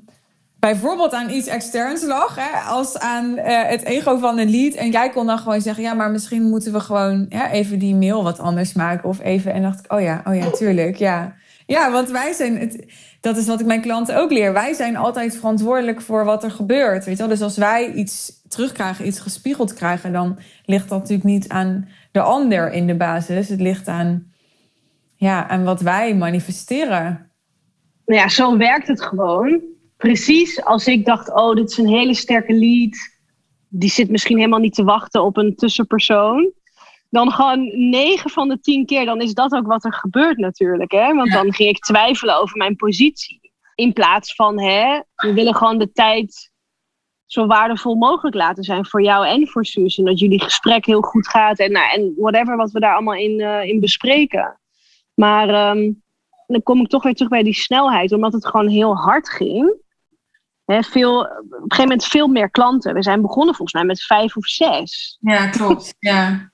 bijvoorbeeld 0.71 1.13
aan 1.13 1.29
iets 1.29 1.47
externs 1.47 2.03
lag, 2.03 2.35
hè, 2.35 2.59
als 2.59 2.99
aan 2.99 3.37
uh, 3.37 3.63
het 3.63 3.83
ego 3.83 4.17
van 4.17 4.37
een 4.37 4.49
lead. 4.49 4.73
En 4.73 4.91
jij 4.91 5.09
kon 5.09 5.25
dan 5.25 5.37
gewoon 5.37 5.61
zeggen, 5.61 5.83
ja, 5.83 5.93
maar 5.93 6.11
misschien 6.11 6.43
moeten 6.43 6.73
we 6.73 6.79
gewoon 6.79 7.27
even 7.51 7.79
die 7.79 7.95
mail 7.95 8.23
wat 8.23 8.39
anders 8.39 8.73
maken. 8.73 9.09
Of 9.09 9.19
even, 9.21 9.53
en 9.53 9.61
dacht 9.61 9.79
ik, 9.79 9.93
oh 9.93 10.01
ja, 10.01 10.21
oh 10.27 10.35
ja, 10.35 10.49
tuurlijk, 10.49 10.95
ja. 10.95 11.35
Ja, 11.65 11.91
want 11.91 12.09
wij 12.09 12.33
zijn, 12.33 12.81
dat 13.21 13.37
is 13.37 13.47
wat 13.47 13.59
ik 13.59 13.65
mijn 13.65 13.81
klanten 13.81 14.17
ook 14.17 14.31
leer. 14.31 14.53
Wij 14.53 14.73
zijn 14.73 14.95
altijd 14.95 15.35
verantwoordelijk 15.35 16.01
voor 16.01 16.25
wat 16.25 16.43
er 16.43 16.51
gebeurt. 16.51 17.05
Weet 17.05 17.17
je 17.17 17.19
wel? 17.19 17.31
Dus 17.31 17.41
als 17.41 17.57
wij 17.57 17.91
iets 17.91 18.41
terugkrijgen, 18.47 19.07
iets 19.07 19.19
gespiegeld 19.19 19.73
krijgen, 19.73 20.13
dan 20.13 20.37
ligt 20.65 20.89
dat 20.89 20.99
natuurlijk 20.99 21.29
niet 21.29 21.49
aan 21.49 21.87
de 22.11 22.21
ander 22.21 22.71
in 22.71 22.87
de 22.87 22.95
basis. 22.95 23.49
Het 23.49 23.61
ligt 23.61 23.87
aan, 23.87 24.31
ja, 25.15 25.47
aan 25.47 25.63
wat 25.63 25.81
wij 25.81 26.15
manifesteren. 26.15 27.31
Nou 28.05 28.21
ja, 28.21 28.27
zo 28.27 28.57
werkt 28.57 28.87
het 28.87 29.01
gewoon. 29.01 29.74
Precies 30.05 30.63
als 30.63 30.87
ik 30.87 31.05
dacht, 31.05 31.33
oh, 31.33 31.55
dit 31.55 31.69
is 31.69 31.77
een 31.77 31.87
hele 31.87 32.13
sterke 32.13 32.53
lead. 32.53 32.95
Die 33.69 33.89
zit 33.89 34.09
misschien 34.09 34.37
helemaal 34.37 34.59
niet 34.59 34.73
te 34.73 34.83
wachten 34.83 35.23
op 35.23 35.37
een 35.37 35.55
tussenpersoon 35.55 36.53
dan 37.09 37.31
gewoon 37.31 37.89
9 37.89 38.29
van 38.29 38.47
de 38.47 38.59
10 38.59 38.85
keer, 38.85 39.05
dan 39.05 39.21
is 39.21 39.33
dat 39.33 39.53
ook 39.53 39.67
wat 39.67 39.85
er 39.85 39.93
gebeurt 39.93 40.37
natuurlijk. 40.37 40.91
Hè? 40.91 41.13
Want 41.13 41.31
dan 41.31 41.53
ging 41.53 41.69
ik 41.69 41.79
twijfelen 41.79 42.39
over 42.39 42.57
mijn 42.57 42.75
positie. 42.75 43.51
In 43.75 43.93
plaats 43.93 44.35
van, 44.35 44.59
hè, 44.59 44.99
we 45.15 45.33
willen 45.33 45.55
gewoon 45.55 45.77
de 45.77 45.91
tijd 45.91 46.51
zo 47.25 47.45
waardevol 47.45 47.95
mogelijk 47.95 48.35
laten 48.35 48.63
zijn 48.63 48.85
voor 48.85 49.03
jou 49.03 49.27
en 49.27 49.47
voor 49.47 49.65
Suus. 49.65 49.97
En 49.97 50.05
dat 50.05 50.19
jullie 50.19 50.43
gesprek 50.43 50.85
heel 50.85 51.01
goed 51.01 51.27
gaat 51.27 51.59
en, 51.59 51.71
nou, 51.71 51.93
en 51.93 52.13
whatever 52.17 52.57
wat 52.57 52.71
we 52.71 52.79
daar 52.79 52.93
allemaal 52.93 53.15
in, 53.15 53.39
uh, 53.39 53.63
in 53.63 53.79
bespreken. 53.79 54.59
Maar 55.13 55.49
ehm, 55.49 55.91
dan 56.47 56.63
kom 56.63 56.81
ik 56.81 56.87
toch 56.87 57.03
weer 57.03 57.13
terug 57.13 57.31
bij 57.31 57.43
die 57.43 57.53
snelheid, 57.53 58.11
omdat 58.11 58.33
het 58.33 58.47
gewoon 58.47 58.67
heel 58.67 58.95
hard 58.95 59.29
ging. 59.29 59.83
He, 60.65 60.83
veel, 60.83 61.19
op 61.19 61.27
een 61.27 61.55
gegeven 61.57 61.81
moment 61.81 62.05
veel 62.05 62.27
meer 62.27 62.49
klanten. 62.49 62.93
We 62.93 63.03
zijn 63.03 63.21
begonnen 63.21 63.55
volgens 63.55 63.73
mij 63.73 63.83
met 63.83 64.03
vijf 64.03 64.37
of 64.37 64.45
zes. 64.45 65.17
Ja, 65.19 65.47
klopt. 65.47 65.93
Ja. 65.99 66.53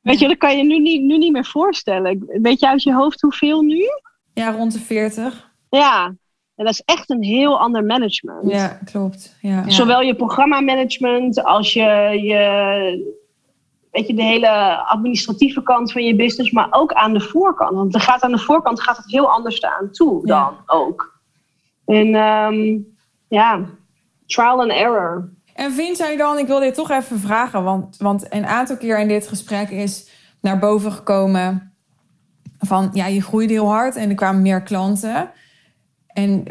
Weet 0.00 0.18
je, 0.18 0.28
dat 0.28 0.36
kan 0.36 0.56
je 0.56 0.64
nu 0.64 0.78
niet, 0.78 1.02
nu 1.02 1.18
niet 1.18 1.32
meer 1.32 1.44
voorstellen. 1.44 2.24
Weet 2.42 2.60
je 2.60 2.68
uit 2.68 2.82
je 2.82 2.94
hoofd 2.94 3.20
hoeveel 3.20 3.62
nu? 3.62 3.84
Ja, 4.34 4.50
rond 4.50 4.72
de 4.72 4.78
40. 4.78 5.50
Ja, 5.70 6.06
en 6.54 6.64
dat 6.64 6.74
is 6.74 6.82
echt 6.84 7.10
een 7.10 7.22
heel 7.22 7.60
ander 7.60 7.84
management. 7.84 8.50
Ja, 8.50 8.78
klopt. 8.84 9.36
Ja. 9.40 9.70
Zowel 9.70 10.00
je 10.00 10.14
programmamanagement 10.14 11.44
als 11.44 11.72
je, 11.72 12.18
je, 12.22 13.14
weet 13.90 14.06
je, 14.06 14.14
de 14.14 14.22
hele 14.22 14.76
administratieve 14.76 15.62
kant 15.62 15.92
van 15.92 16.04
je 16.04 16.16
business, 16.16 16.50
maar 16.50 16.68
ook 16.70 16.92
aan 16.92 17.12
de 17.12 17.20
voorkant. 17.20 17.74
Want 17.74 17.94
er 17.94 18.00
gaat 18.00 18.22
aan 18.22 18.32
de 18.32 18.38
voorkant 18.38 18.80
gaat 18.80 18.96
het 18.96 19.10
heel 19.10 19.30
anders 19.30 19.62
aan 19.62 19.90
toe 19.90 20.26
dan 20.26 20.56
ook. 20.66 21.20
En 21.84 22.14
um, 22.14 22.96
ja, 23.30 23.64
trial 24.26 24.60
and 24.60 24.70
error. 24.70 25.28
En 25.54 25.72
vind 25.72 25.96
jij 25.96 26.16
dan, 26.16 26.38
ik 26.38 26.46
wil 26.46 26.60
dit 26.60 26.74
toch 26.74 26.90
even 26.90 27.20
vragen, 27.20 27.62
want, 27.62 27.96
want 27.96 28.26
een 28.32 28.46
aantal 28.46 28.76
keer 28.76 28.98
in 28.98 29.08
dit 29.08 29.28
gesprek 29.28 29.70
is 29.70 30.08
naar 30.40 30.58
boven 30.58 30.92
gekomen 30.92 31.72
van 32.58 32.90
ja, 32.92 33.06
je 33.06 33.22
groeide 33.22 33.52
heel 33.52 33.68
hard 33.68 33.96
en 33.96 34.08
er 34.08 34.14
kwamen 34.14 34.42
meer 34.42 34.62
klanten. 34.62 35.30
En 36.06 36.44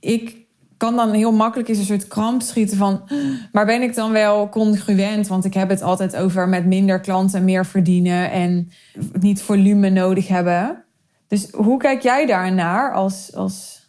ik 0.00 0.36
kan 0.76 0.96
dan 0.96 1.12
heel 1.12 1.32
makkelijk 1.32 1.68
eens 1.68 1.78
een 1.78 1.84
soort 1.84 2.08
kramp 2.08 2.42
schieten 2.42 2.76
van, 2.76 3.08
maar 3.52 3.66
ben 3.66 3.82
ik 3.82 3.94
dan 3.94 4.12
wel 4.12 4.48
congruent? 4.48 5.28
Want 5.28 5.44
ik 5.44 5.54
heb 5.54 5.68
het 5.68 5.82
altijd 5.82 6.16
over 6.16 6.48
met 6.48 6.66
minder 6.66 7.00
klanten 7.00 7.44
meer 7.44 7.66
verdienen 7.66 8.30
en 8.30 8.70
niet 9.12 9.42
volume 9.42 9.90
nodig 9.90 10.28
hebben. 10.28 10.84
Dus 11.28 11.50
hoe 11.50 11.78
kijk 11.78 12.02
jij 12.02 12.26
daar 12.26 12.52
naar 12.52 12.92
als, 12.92 13.34
als... 13.34 13.86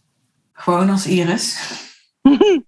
Gewoon 0.53 0.89
als 0.89 1.07
Iris? 1.07 1.57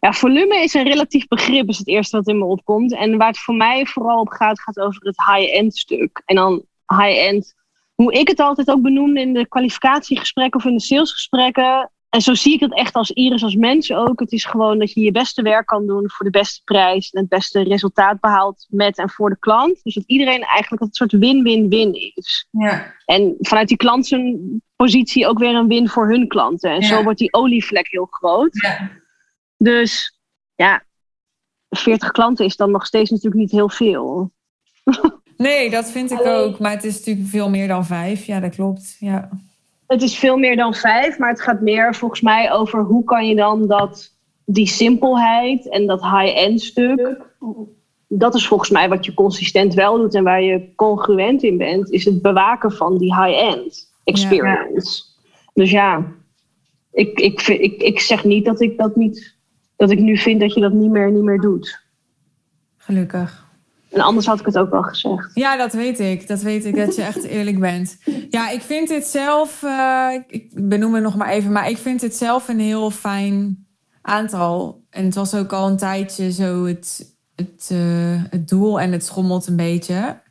Ja, 0.00 0.12
volume 0.12 0.62
is 0.62 0.74
een 0.74 0.82
relatief 0.82 1.26
begrip, 1.26 1.68
is 1.68 1.78
het 1.78 1.88
eerste 1.88 2.16
wat 2.16 2.28
in 2.28 2.38
me 2.38 2.44
opkomt. 2.44 2.94
En 2.94 3.16
waar 3.16 3.28
het 3.28 3.38
voor 3.38 3.54
mij 3.54 3.86
vooral 3.86 4.20
op 4.20 4.28
gaat, 4.28 4.60
gaat 4.60 4.78
over 4.78 5.06
het 5.06 5.16
high-end 5.26 5.76
stuk. 5.76 6.22
En 6.24 6.36
dan 6.36 6.64
high-end, 6.86 7.54
hoe 7.94 8.12
ik 8.12 8.28
het 8.28 8.40
altijd 8.40 8.70
ook 8.70 8.82
benoemde 8.82 9.20
in 9.20 9.32
de 9.32 9.48
kwalificatiegesprekken 9.48 10.60
of 10.60 10.66
in 10.66 10.76
de 10.76 10.82
salesgesprekken. 10.82 11.90
En 12.16 12.22
zo 12.22 12.34
zie 12.34 12.54
ik 12.54 12.60
het 12.60 12.74
echt 12.74 12.94
als 12.94 13.10
Iris, 13.10 13.42
als 13.42 13.54
mensen 13.54 13.96
ook. 13.96 14.20
Het 14.20 14.32
is 14.32 14.44
gewoon 14.44 14.78
dat 14.78 14.92
je 14.92 15.00
je 15.00 15.10
beste 15.10 15.42
werk 15.42 15.66
kan 15.66 15.86
doen 15.86 16.10
voor 16.10 16.24
de 16.24 16.38
beste 16.38 16.60
prijs 16.64 17.10
en 17.10 17.20
het 17.20 17.28
beste 17.28 17.62
resultaat 17.62 18.20
behaalt 18.20 18.66
met 18.68 18.98
en 18.98 19.10
voor 19.10 19.30
de 19.30 19.38
klant. 19.38 19.80
Dus 19.82 19.94
dat 19.94 20.04
iedereen 20.06 20.42
eigenlijk 20.42 20.82
een 20.82 20.88
soort 20.90 21.12
win-win-win 21.12 22.12
is. 22.14 22.48
Ja. 22.50 22.94
En 23.04 23.34
vanuit 23.38 23.68
die 23.68 23.76
klant 23.76 24.06
zijn 24.06 24.62
positie 24.76 25.26
ook 25.26 25.38
weer 25.38 25.54
een 25.54 25.68
win 25.68 25.88
voor 25.88 26.08
hun 26.08 26.28
klanten. 26.28 26.70
En 26.70 26.80
Ja. 26.80 26.86
zo 26.86 27.02
wordt 27.02 27.18
die 27.18 27.32
olievlek 27.32 27.88
heel 27.90 28.06
groot. 28.10 28.60
Ja. 28.62 28.90
Dus 29.56 30.20
ja, 30.54 30.84
40 31.68 32.10
klanten 32.10 32.44
is 32.44 32.56
dan 32.56 32.70
nog 32.70 32.86
steeds 32.86 33.10
natuurlijk 33.10 33.40
niet 33.40 33.50
heel 33.50 33.68
veel. 33.70 34.32
Nee, 35.36 35.70
dat 35.70 35.90
vind 35.90 36.10
ik 36.10 36.20
ook. 36.24 36.58
Maar 36.58 36.70
het 36.70 36.84
is 36.84 36.98
natuurlijk 36.98 37.26
veel 37.28 37.50
meer 37.50 37.68
dan 37.68 37.86
vijf. 37.86 38.24
Ja, 38.24 38.40
dat 38.40 38.54
klopt. 38.54 38.96
Ja. 38.98 39.28
Het 39.86 40.02
is 40.02 40.18
veel 40.18 40.36
meer 40.36 40.56
dan 40.56 40.74
vijf, 40.74 41.18
maar 41.18 41.30
het 41.30 41.40
gaat 41.40 41.60
meer 41.60 41.94
volgens 41.94 42.20
mij 42.20 42.52
over 42.52 42.80
hoe 42.80 43.04
kan 43.04 43.28
je 43.28 43.34
dan 43.34 43.66
dat, 43.66 44.14
die 44.44 44.66
simpelheid 44.66 45.68
en 45.68 45.86
dat 45.86 46.02
high-end 46.02 46.60
stuk. 46.60 47.34
Dat 48.08 48.34
is 48.34 48.46
volgens 48.46 48.70
mij 48.70 48.88
wat 48.88 49.04
je 49.04 49.14
consistent 49.14 49.74
wel 49.74 49.96
doet 49.96 50.14
en 50.14 50.24
waar 50.24 50.42
je 50.42 50.74
congruent 50.74 51.42
in 51.42 51.58
bent, 51.58 51.90
is 51.90 52.04
het 52.04 52.22
bewaken 52.22 52.72
van 52.72 52.98
die 52.98 53.14
high-end 53.14 53.92
experience. 54.04 55.02
Dus 55.54 55.70
ja, 55.70 56.12
ik, 56.92 57.18
ik, 57.18 57.42
ik, 57.42 57.82
ik 57.82 58.00
zeg 58.00 58.24
niet 58.24 58.44
dat 58.44 58.60
ik 58.60 58.78
dat 58.78 58.96
niet, 58.96 59.36
dat 59.76 59.90
ik 59.90 59.98
nu 59.98 60.16
vind 60.16 60.40
dat 60.40 60.54
je 60.54 60.60
dat 60.60 60.72
niet 60.72 60.90
meer, 60.90 61.10
niet 61.10 61.22
meer 61.22 61.40
doet. 61.40 61.84
Gelukkig. 62.76 63.45
En 63.90 64.00
anders 64.00 64.26
had 64.26 64.40
ik 64.40 64.46
het 64.46 64.58
ook 64.58 64.70
wel 64.70 64.82
gezegd. 64.82 65.30
Ja, 65.34 65.56
dat 65.56 65.72
weet 65.72 66.00
ik. 66.00 66.28
Dat 66.28 66.42
weet 66.42 66.64
ik, 66.64 66.76
dat 66.76 66.94
je 66.96 67.02
echt 67.02 67.22
eerlijk 67.36 67.58
bent. 67.60 67.96
Ja, 68.30 68.50
ik 68.50 68.60
vind 68.62 68.88
dit 68.88 69.06
zelf... 69.06 69.62
eh, 69.62 70.08
ik- 70.28 70.50
benoem 70.68 70.94
het 70.94 71.02
nog 71.02 71.16
maar 71.16 71.28
even, 71.28 71.52
maar 71.52 71.70
ik 71.70 71.78
vind 71.78 72.00
dit 72.00 72.16
zelf 72.16 72.48
een 72.48 72.60
heel 72.60 72.90
fijn 72.90 73.66
aantal. 74.02 74.84
En 74.90 75.04
het 75.04 75.14
was 75.14 75.34
ook 75.34 75.52
al 75.52 75.68
een 75.68 75.76
tijdje 75.76 76.32
zo 76.32 76.64
het, 76.64 77.16
het, 77.34 77.68
eh, 77.72 78.22
het 78.30 78.48
doel 78.48 78.80
en 78.80 78.92
het 78.92 79.04
schommelt 79.04 79.46
een 79.46 79.56
beetje. 79.56 80.24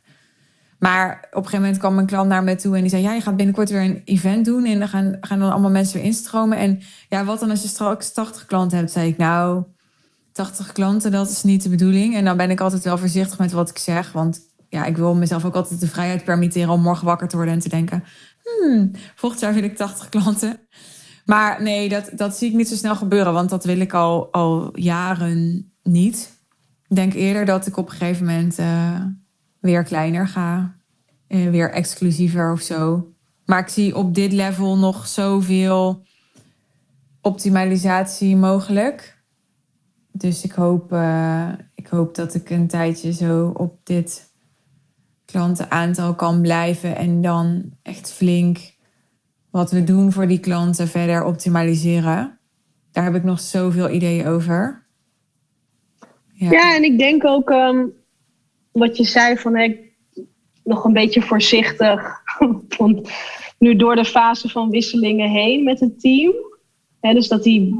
Maar 0.78 1.10
op 1.12 1.36
een 1.36 1.42
gegeven 1.42 1.60
moment 1.60 1.78
kwam 1.78 1.98
een 1.98 2.06
klant 2.06 2.28
naar 2.28 2.44
me 2.44 2.54
toe 2.56 2.74
en 2.74 2.80
die 2.80 2.90
zei... 2.90 3.02
ja, 3.02 3.12
je 3.12 3.20
gaat 3.20 3.36
binnenkort 3.36 3.70
weer 3.70 3.80
een 3.80 4.02
event 4.04 4.44
doen 4.44 4.64
en 4.64 4.78
dan 4.78 4.88
gaan, 4.88 5.16
gaan 5.20 5.38
dan 5.38 5.50
allemaal 5.50 5.70
mensen 5.70 5.96
weer 5.96 6.04
instromen. 6.06 6.58
En 6.58 6.80
ja, 7.08 7.24
wat 7.24 7.40
dan 7.40 7.50
als 7.50 7.62
je 7.62 7.68
straks 7.68 8.12
80 8.12 8.46
klanten 8.46 8.78
hebt? 8.78 8.90
Zei 8.90 9.08
ik, 9.08 9.16
nou, 9.16 9.62
80 10.36 10.72
klanten, 10.72 11.10
dat 11.10 11.30
is 11.30 11.42
niet 11.42 11.62
de 11.62 11.68
bedoeling. 11.68 12.14
En 12.14 12.24
dan 12.24 12.36
ben 12.36 12.50
ik 12.50 12.60
altijd 12.60 12.84
wel 12.84 12.98
voorzichtig 12.98 13.38
met 13.38 13.52
wat 13.52 13.70
ik 13.70 13.78
zeg. 13.78 14.12
Want 14.12 14.40
ja, 14.68 14.84
ik 14.84 14.96
wil 14.96 15.14
mezelf 15.14 15.44
ook 15.44 15.54
altijd 15.54 15.80
de 15.80 15.88
vrijheid 15.88 16.24
permitteren 16.24 16.68
om 16.68 16.80
morgen 16.80 17.06
wakker 17.06 17.28
te 17.28 17.36
worden 17.36 17.54
en 17.54 17.60
te 17.60 17.68
denken: 17.68 18.04
hmm, 18.42 18.90
volgend 19.14 19.40
jaar 19.40 19.54
wil 19.54 19.62
ik 19.62 19.76
80 19.76 20.08
klanten. 20.08 20.58
Maar 21.24 21.62
nee, 21.62 21.88
dat, 21.88 22.10
dat 22.14 22.36
zie 22.36 22.48
ik 22.48 22.54
niet 22.54 22.68
zo 22.68 22.74
snel 22.74 22.96
gebeuren, 22.96 23.32
want 23.32 23.50
dat 23.50 23.64
wil 23.64 23.80
ik 23.80 23.92
al, 23.92 24.32
al 24.32 24.78
jaren 24.78 25.72
niet. 25.82 26.32
Ik 26.88 26.96
denk 26.96 27.14
eerder 27.14 27.44
dat 27.44 27.66
ik 27.66 27.76
op 27.76 27.90
een 27.90 27.96
gegeven 27.96 28.26
moment 28.26 28.58
eh, 28.58 29.00
weer 29.60 29.82
kleiner 29.82 30.28
ga, 30.28 30.76
eh, 31.26 31.50
weer 31.50 31.70
exclusiever 31.70 32.52
of 32.52 32.60
zo. 32.60 33.12
Maar 33.44 33.58
ik 33.58 33.68
zie 33.68 33.96
op 33.96 34.14
dit 34.14 34.32
level 34.32 34.78
nog 34.78 35.06
zoveel 35.06 36.04
optimalisatie 37.20 38.36
mogelijk. 38.36 39.15
Dus 40.18 40.44
ik 40.44 40.52
hoop, 40.52 40.92
eh, 40.92 41.48
ik 41.74 41.86
hoop 41.86 42.14
dat 42.14 42.34
ik 42.34 42.50
een 42.50 42.66
tijdje 42.66 43.12
zo 43.12 43.52
op 43.56 43.78
dit 43.84 44.34
klantenaantal 45.24 46.14
kan 46.14 46.40
blijven. 46.40 46.96
En 46.96 47.20
dan 47.20 47.72
echt 47.82 48.12
flink 48.12 48.58
wat 49.50 49.70
we 49.70 49.84
doen 49.84 50.12
voor 50.12 50.26
die 50.26 50.40
klanten 50.40 50.88
verder 50.88 51.24
optimaliseren. 51.24 52.38
Daar 52.92 53.04
heb 53.04 53.14
ik 53.14 53.24
nog 53.24 53.40
zoveel 53.40 53.90
ideeën 53.90 54.26
over. 54.26 54.86
Ja, 56.32 56.74
en 56.74 56.84
ik 56.84 56.98
denk 56.98 57.24
ook 57.24 57.50
ehm, 57.50 57.86
wat 58.72 58.96
je 58.96 59.04
zei 59.04 59.36
van 59.36 59.56
hè, 59.56 59.76
nog 60.64 60.84
een 60.84 60.92
beetje 60.92 61.22
voorzichtig. 61.22 62.22
nu 63.58 63.76
door 63.76 63.96
de 63.96 64.04
fase 64.04 64.48
van 64.48 64.70
wisselingen 64.70 65.30
heen 65.30 65.64
met 65.64 65.80
het 65.80 66.00
team. 66.00 66.45
Dus 67.14 67.28
dat 67.28 67.42
die 67.42 67.74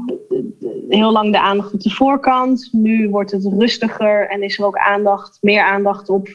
heel 0.89 1.11
lang 1.11 1.31
de 1.31 1.39
aandacht 1.39 1.73
op 1.73 1.81
de 1.81 1.89
voorkant. 1.89 2.69
Nu 2.71 3.09
wordt 3.09 3.31
het 3.31 3.45
rustiger 3.57 4.29
en 4.29 4.43
is 4.43 4.59
er 4.59 4.65
ook 4.65 4.77
aandacht, 4.77 5.37
meer 5.41 5.63
aandacht 5.63 6.09
op 6.09 6.29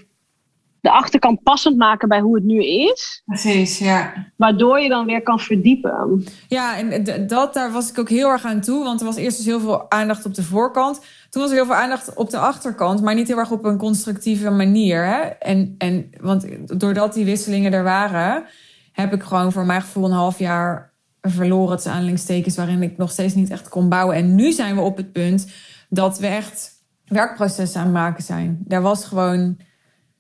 de 0.83 0.91
achterkant 0.91 1.43
passend 1.43 1.77
maken 1.77 2.09
bij 2.09 2.21
hoe 2.21 2.35
het 2.35 2.45
nu 2.45 2.65
is. 2.65 3.23
Precies, 3.25 3.79
ja. 3.79 4.13
Waardoor 4.37 4.81
je 4.81 4.89
dan 4.89 5.07
weer 5.07 5.23
kan 5.23 5.41
verdiepen. 5.41 6.25
Ja, 6.49 6.79
en 6.79 7.27
dat, 7.27 7.55
daar 7.55 7.73
was 7.73 7.91
ik 7.91 7.99
ook 7.99 8.09
heel 8.09 8.29
erg 8.29 8.45
aan 8.45 8.61
toe. 8.61 8.85
Want 8.85 9.01
er 9.01 9.07
was 9.07 9.17
eerst 9.17 9.37
dus 9.37 9.47
heel 9.47 9.61
veel 9.61 9.91
aandacht 9.91 10.27
op 10.27 10.35
de 10.35 10.43
voorkant. 10.43 11.01
Toen 11.31 11.43
was 11.43 11.51
er 11.51 11.57
heel 11.57 11.67
veel 11.67 11.75
aandacht 11.75 12.15
op 12.15 12.31
de 12.31 12.39
achterkant. 12.39 13.03
Maar 13.03 13.15
niet 13.15 13.29
heel 13.29 13.39
erg 13.39 13.51
op 13.51 13.65
een 13.65 13.79
constructieve 13.79 14.51
manier. 14.51 15.05
Hè? 15.05 15.21
En, 15.21 15.75
en, 15.79 16.11
want 16.21 16.47
doordat 16.81 17.15
die 17.15 17.25
wisselingen 17.25 17.73
er 17.73 17.85
waren... 17.85 18.45
heb 18.93 19.13
ik 19.13 19.23
gewoon 19.23 19.53
voor 19.53 19.67
mijn 19.67 19.83
gevoel 19.83 20.05
een 20.05 20.11
half 20.11 20.39
jaar 20.39 20.92
verloren... 21.23 21.75
tussen 21.75 21.93
aanhalingstekens 21.93 22.57
waarin 22.57 22.83
ik 22.83 22.97
nog 22.97 23.11
steeds 23.11 23.35
niet 23.35 23.51
echt 23.51 23.69
kon 23.69 23.89
bouwen. 23.89 24.17
En 24.17 24.35
nu 24.35 24.53
zijn 24.53 24.75
we 24.75 24.81
op 24.81 24.97
het 24.97 25.13
punt 25.13 25.47
dat 25.89 26.19
we 26.19 26.27
echt 26.27 26.71
werkprocessen 27.05 27.81
aan 27.81 27.87
het 27.87 27.95
maken 27.95 28.25
zijn. 28.25 28.59
Daar 28.65 28.83
was 28.83 29.05
gewoon 29.05 29.57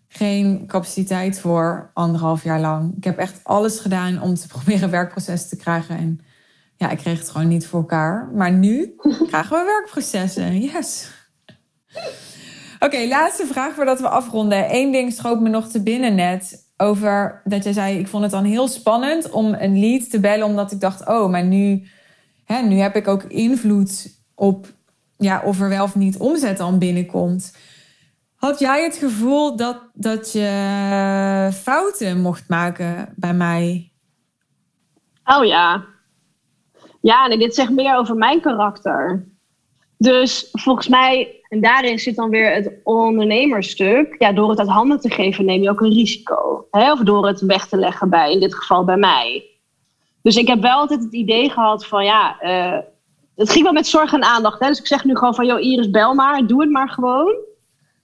geen 0.09 0.67
capaciteit 0.67 1.41
voor 1.41 1.91
anderhalf 1.95 2.45
jaar 2.45 2.61
lang. 2.61 2.97
Ik 2.97 3.05
heb 3.05 3.19
echt 3.19 3.41
alles 3.43 3.79
gedaan 3.79 4.23
om 4.23 4.35
te 4.35 4.47
proberen 4.55 4.91
werkprocessen 4.91 5.49
te 5.49 5.57
krijgen. 5.57 5.97
En 5.97 6.21
ja, 6.77 6.91
ik 6.91 6.99
kreeg 6.99 7.19
het 7.19 7.31
gewoon 7.31 7.49
niet 7.49 7.67
voor 7.67 7.81
elkaar. 7.81 8.31
Maar 8.35 8.53
nu 8.53 8.95
krijgen 9.31 9.59
we 9.59 9.65
werkprocessen. 9.65 10.61
Yes. 10.61 11.11
Oké, 12.79 13.07
laatste 13.07 13.47
vraag 13.47 13.75
voordat 13.75 14.01
we 14.01 14.09
afronden. 14.09 14.75
Eén 14.75 14.93
ding 14.93 15.13
schoot 15.13 15.41
me 15.41 15.49
nog 15.49 15.69
te 15.69 15.83
binnen 15.83 16.15
net. 16.15 16.62
Over 16.77 17.41
dat 17.45 17.65
jij 17.65 17.73
zei, 17.73 17.99
ik 17.99 18.09
vond 18.09 18.23
het 18.23 18.33
dan 18.33 18.45
heel 18.45 18.69
spannend 18.69 19.31
om 19.31 19.55
een 19.59 19.81
lead 19.81 20.11
te 20.11 20.21
bellen. 20.21 20.47
Omdat 20.47 20.73
ik 20.73 20.81
dacht, 20.81 21.09
oh, 21.09 21.31
maar 21.31 21.45
nu, 21.45 21.89
hè, 22.45 22.63
nu 22.63 22.77
heb 22.77 22.97
ik 22.97 23.09
ook 23.09 23.23
invloed 23.23 24.21
op 24.35 24.67
ja, 25.17 25.43
of 25.45 25.61
er 25.61 25.69
wel 25.69 25.85
of 25.85 25.95
niet 25.95 26.17
omzet 26.17 26.57
dan 26.57 26.79
binnenkomt. 26.79 27.57
Had 28.35 28.59
jij 28.59 28.83
het 28.83 28.97
gevoel 28.97 29.57
dat, 29.57 29.81
dat 29.95 30.33
je 30.33 31.51
fouten 31.53 32.21
mocht 32.21 32.49
maken 32.49 33.15
bij 33.17 33.35
mij? 33.35 33.93
Oh 35.25 35.45
ja. 35.45 35.85
Ja, 37.01 37.29
en 37.29 37.39
dit 37.39 37.55
zegt 37.55 37.71
meer 37.71 37.97
over 37.97 38.17
mijn 38.17 38.41
karakter. 38.41 39.27
Dus 39.99 40.49
volgens 40.53 40.89
mij, 40.89 41.42
en 41.53 41.61
daarin 41.61 41.99
zit 41.99 42.17
dan 42.17 42.31
weer 42.31 42.55
het 42.55 42.73
ondernemerstuk. 42.83 44.15
Ja, 44.19 44.33
door 44.33 44.51
het 44.51 44.59
uit 44.59 44.69
handen 44.69 45.01
te 45.01 45.11
geven 45.11 45.45
neem 45.45 45.63
je 45.63 45.71
ook 45.71 45.81
een 45.81 45.93
risico. 45.93 46.67
Hè? 46.71 46.93
Of 46.93 47.01
door 47.01 47.27
het 47.27 47.41
weg 47.41 47.69
te 47.69 47.77
leggen 47.77 48.11
bij, 48.11 48.33
in 48.33 48.41
dit 48.41 48.55
geval 48.55 48.85
bij 48.85 48.97
mij. 48.97 49.45
Dus 50.23 50.37
ik 50.37 50.47
heb 50.47 50.61
wel 50.61 50.79
altijd 50.79 51.03
het 51.03 51.13
idee 51.13 51.51
gehad 51.51 51.87
van 51.87 52.05
ja, 52.05 52.41
eh, 52.41 52.79
het 53.37 53.51
ging 53.51 53.65
wel 53.65 53.73
met 53.73 53.87
zorg 53.87 54.13
en 54.13 54.23
aandacht. 54.23 54.61
Hè? 54.61 54.69
Dus 54.69 54.79
ik 54.79 54.87
zeg 54.87 55.05
nu 55.05 55.17
gewoon 55.17 55.35
van, 55.35 55.47
joh 55.47 55.61
Iris, 55.61 55.91
bel 55.91 56.15
maar, 56.15 56.47
doe 56.47 56.61
het 56.61 56.71
maar 56.71 56.89
gewoon. 56.89 57.35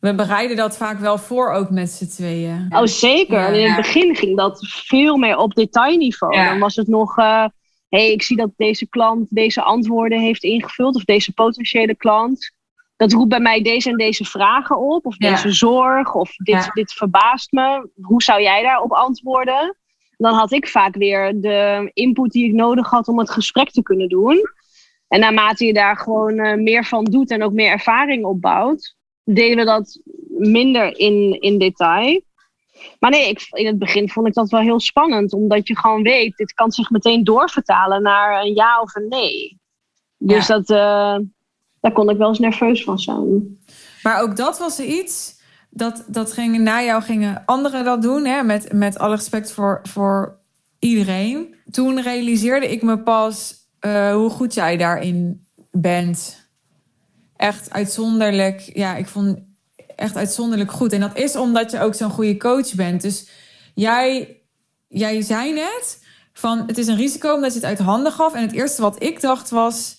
We 0.00 0.14
bereiden 0.14 0.56
dat 0.56 0.76
vaak 0.76 0.98
wel 0.98 1.18
voor 1.18 1.52
ook 1.52 1.70
met 1.70 1.90
z'n 1.90 2.06
tweeën. 2.06 2.66
Oh, 2.70 2.84
zeker. 2.84 3.40
Ja. 3.40 3.48
In 3.48 3.66
het 3.66 3.76
begin 3.76 4.16
ging 4.16 4.36
dat 4.36 4.66
veel 4.66 5.16
meer 5.16 5.36
op 5.36 5.54
detailniveau. 5.54 6.34
Ja. 6.34 6.48
Dan 6.50 6.58
was 6.58 6.76
het 6.76 6.88
nog, 6.88 7.16
hé, 7.16 7.48
hey, 7.88 8.12
ik 8.12 8.22
zie 8.22 8.36
dat 8.36 8.50
deze 8.56 8.88
klant 8.88 9.26
deze 9.30 9.62
antwoorden 9.62 10.20
heeft 10.20 10.42
ingevuld, 10.42 10.96
of 10.96 11.04
deze 11.04 11.32
potentiële 11.32 11.96
klant. 11.96 12.56
Dat 12.98 13.12
roept 13.12 13.28
bij 13.28 13.40
mij 13.40 13.62
deze 13.62 13.90
en 13.90 13.96
deze 13.96 14.24
vragen 14.24 14.78
op, 14.78 15.06
of 15.06 15.14
Ja. 15.18 15.30
deze 15.30 15.52
zorg, 15.52 16.14
of 16.14 16.36
dit, 16.36 16.54
Ja. 16.54 16.70
dit 16.72 16.92
verbaast 16.92 17.52
me. 17.52 17.88
Hoe 18.02 18.22
zou 18.22 18.42
jij 18.42 18.62
daarop 18.62 18.92
antwoorden? 18.92 19.76
Dan 20.16 20.34
had 20.34 20.52
ik 20.52 20.68
vaak 20.68 20.94
weer 20.96 21.40
de 21.40 21.90
input 21.94 22.30
die 22.32 22.44
ik 22.46 22.52
nodig 22.52 22.90
had 22.90 23.08
om 23.08 23.18
het 23.18 23.30
gesprek 23.30 23.70
te 23.70 23.82
kunnen 23.82 24.08
doen. 24.08 24.40
En 25.08 25.20
naarmate 25.20 25.64
je 25.64 25.72
daar 25.72 25.96
gewoon 25.96 26.38
eh, 26.38 26.56
meer 26.56 26.84
van 26.84 27.04
doet 27.04 27.30
en 27.30 27.42
ook 27.42 27.52
meer 27.52 27.70
ervaring 27.70 28.24
opbouwt, 28.24 28.94
deden 29.24 29.56
we 29.56 29.64
dat 29.64 30.00
minder 30.28 30.98
in, 30.98 31.40
in 31.40 31.58
detail. 31.58 32.20
Maar 32.98 33.10
nee, 33.10 33.28
ik, 33.28 33.46
in 33.50 33.66
het 33.66 33.78
begin 33.78 34.08
vond 34.08 34.26
ik 34.26 34.34
dat 34.34 34.50
wel 34.50 34.60
heel 34.60 34.80
spannend, 34.80 35.32
omdat 35.32 35.68
je 35.68 35.78
gewoon 35.78 36.02
weet, 36.02 36.36
dit 36.36 36.52
kan 36.52 36.70
zich 36.72 36.90
meteen 36.90 37.24
doorvertalen 37.24 38.02
naar 38.02 38.40
een 38.40 38.54
ja 38.54 38.80
of 38.80 38.94
een 38.94 39.08
nee. 39.08 39.58
Dus 40.16 40.46
Ja. 40.46 40.54
dat, 40.58 40.70
eh, 40.70 41.16
daar 41.88 42.04
kon 42.04 42.10
ik 42.10 42.18
wel 42.18 42.28
eens 42.28 42.38
nerveus 42.38 42.84
van 42.84 42.98
zijn. 42.98 43.58
Maar 44.02 44.22
ook 44.22 44.36
dat 44.36 44.58
was 44.58 44.80
iets. 44.80 45.36
Dat, 45.70 46.04
dat 46.06 46.32
gingen, 46.32 46.62
na 46.62 46.82
jou 46.82 47.02
gingen 47.02 47.42
anderen 47.46 47.84
dat 47.84 48.02
doen. 48.02 48.24
Hè? 48.24 48.42
Met, 48.42 48.72
met 48.72 48.98
alle 48.98 49.14
respect 49.14 49.52
voor, 49.52 49.80
voor 49.82 50.38
iedereen. 50.78 51.54
Toen 51.70 52.02
realiseerde 52.02 52.70
ik 52.70 52.82
me 52.82 52.98
pas 52.98 53.54
eh, 53.80 54.12
hoe 54.12 54.30
goed 54.30 54.54
jij 54.54 54.76
daarin 54.76 55.46
bent. 55.70 56.48
Echt 57.36 57.70
uitzonderlijk. 57.70 58.60
Ja, 58.60 58.96
ik 58.96 59.08
vond 59.08 59.38
echt 59.96 60.16
uitzonderlijk 60.16 60.72
goed. 60.72 60.92
En 60.92 61.00
dat 61.00 61.16
is 61.18 61.36
omdat 61.36 61.70
je 61.70 61.80
ook 61.80 61.94
zo'n 61.94 62.10
goede 62.10 62.36
coach 62.36 62.74
bent. 62.74 63.02
Dus 63.02 63.28
jij, 63.74 64.40
jij 64.88 65.22
zei 65.22 65.52
net 65.52 66.06
van 66.32 66.64
het 66.66 66.78
is 66.78 66.86
een 66.86 66.96
risico 66.96 67.34
omdat 67.34 67.52
je 67.52 67.58
het 67.58 67.68
uit 67.68 67.78
handen 67.78 68.12
gaf. 68.12 68.34
En 68.34 68.42
het 68.42 68.52
eerste 68.52 68.82
wat 68.82 69.02
ik 69.02 69.20
dacht 69.20 69.50
was, 69.50 69.97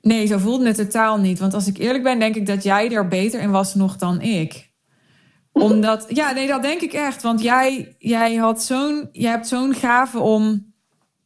nee, 0.00 0.26
zo 0.26 0.38
voelde 0.38 0.66
het 0.66 0.76
totaal 0.76 1.18
niet. 1.18 1.38
Want 1.38 1.54
als 1.54 1.66
ik 1.66 1.78
eerlijk 1.78 2.04
ben, 2.04 2.18
denk 2.18 2.34
ik 2.34 2.46
dat 2.46 2.62
jij 2.62 2.90
er 2.90 3.08
beter 3.08 3.40
in 3.40 3.50
was 3.50 3.74
nog 3.74 3.96
dan 3.96 4.20
ik. 4.20 4.70
Omdat, 5.52 6.06
ja, 6.08 6.32
nee, 6.32 6.46
dat 6.46 6.62
denk 6.62 6.80
ik 6.80 6.92
echt. 6.92 7.22
Want 7.22 7.42
jij, 7.42 7.94
jij, 7.98 8.34
had 8.34 8.62
zo'n, 8.62 9.08
jij 9.12 9.30
hebt 9.30 9.48
zo'n 9.48 9.74
gave 9.74 10.18
om 10.18 10.72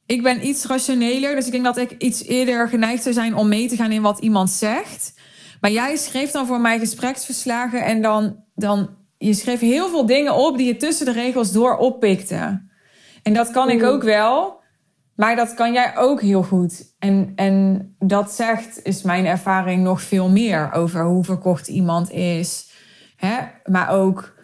ik 0.06 0.22
ben 0.22 0.46
iets 0.46 0.66
rationeler, 0.66 1.34
dus 1.34 1.46
ik 1.46 1.52
denk 1.52 1.64
dat 1.64 1.76
ik 1.76 1.94
iets 1.98 2.24
eerder 2.24 2.68
geneigd 2.68 3.02
zou 3.02 3.14
zijn 3.14 3.34
om 3.34 3.48
mee 3.48 3.68
te 3.68 3.76
gaan 3.76 3.92
in 3.92 4.02
wat 4.02 4.18
iemand 4.18 4.50
zegt. 4.50 5.14
Maar 5.60 5.70
jij 5.70 5.96
schreef 5.96 6.30
dan 6.30 6.46
voor 6.46 6.60
mij 6.60 6.78
gespreksverslagen 6.78 7.84
en 7.84 8.02
dan, 8.02 8.44
dan 8.54 8.90
je 9.18 9.34
schreef 9.34 9.60
heel 9.60 9.88
veel 9.88 10.06
dingen 10.06 10.34
op 10.34 10.56
die 10.56 10.66
je 10.66 10.76
tussen 10.76 11.06
de 11.06 11.12
regels 11.12 11.52
door 11.52 11.76
oppikte. 11.76 12.62
En 13.22 13.34
dat 13.34 13.50
kan 13.50 13.70
ik 13.70 13.82
ook 13.82 14.02
wel, 14.02 14.61
maar 15.14 15.36
dat 15.36 15.54
kan 15.54 15.72
jij 15.72 15.96
ook 15.96 16.20
heel 16.20 16.42
goed. 16.42 16.94
En, 16.98 17.32
en 17.36 17.94
dat 17.98 18.32
zegt, 18.32 18.80
is 18.82 19.02
mijn 19.02 19.26
ervaring, 19.26 19.82
nog 19.82 20.02
veel 20.02 20.30
meer 20.30 20.72
over 20.72 21.04
hoe 21.04 21.24
verkocht 21.24 21.68
iemand 21.68 22.10
is. 22.10 22.70
Hè? 23.16 23.36
Maar 23.64 23.90
ook 23.90 24.34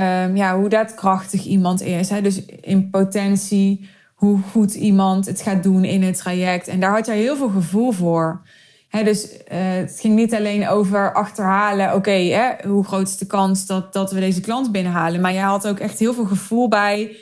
um, 0.00 0.36
ja, 0.36 0.58
hoe 0.58 0.68
daadkrachtig 0.68 1.44
iemand 1.44 1.82
is. 1.82 2.08
Hè? 2.08 2.20
Dus 2.20 2.44
in 2.44 2.90
potentie 2.90 3.88
hoe 4.14 4.38
goed 4.50 4.74
iemand 4.74 5.26
het 5.26 5.40
gaat 5.40 5.62
doen 5.62 5.84
in 5.84 6.02
het 6.02 6.16
traject. 6.16 6.68
En 6.68 6.80
daar 6.80 6.92
had 6.92 7.06
jij 7.06 7.18
heel 7.18 7.36
veel 7.36 7.48
gevoel 7.48 7.92
voor. 7.92 8.42
dus 8.90 9.32
uh, 9.32 9.38
het 9.48 9.98
ging 10.00 10.14
niet 10.14 10.34
alleen 10.34 10.68
over 10.68 11.12
achterhalen, 11.14 11.94
oké, 11.94 12.56
hoe 12.66 12.84
groot 12.84 13.08
is 13.08 13.16
de 13.16 13.26
kans 13.26 13.66
dat, 13.66 13.92
dat 13.92 14.12
we 14.12 14.20
deze 14.20 14.40
klant 14.40 14.72
binnenhalen. 14.72 15.20
Maar 15.20 15.32
jij 15.32 15.42
had 15.42 15.68
ook 15.68 15.78
echt 15.78 15.98
heel 15.98 16.14
veel 16.14 16.24
gevoel 16.24 16.68
bij, 16.68 17.16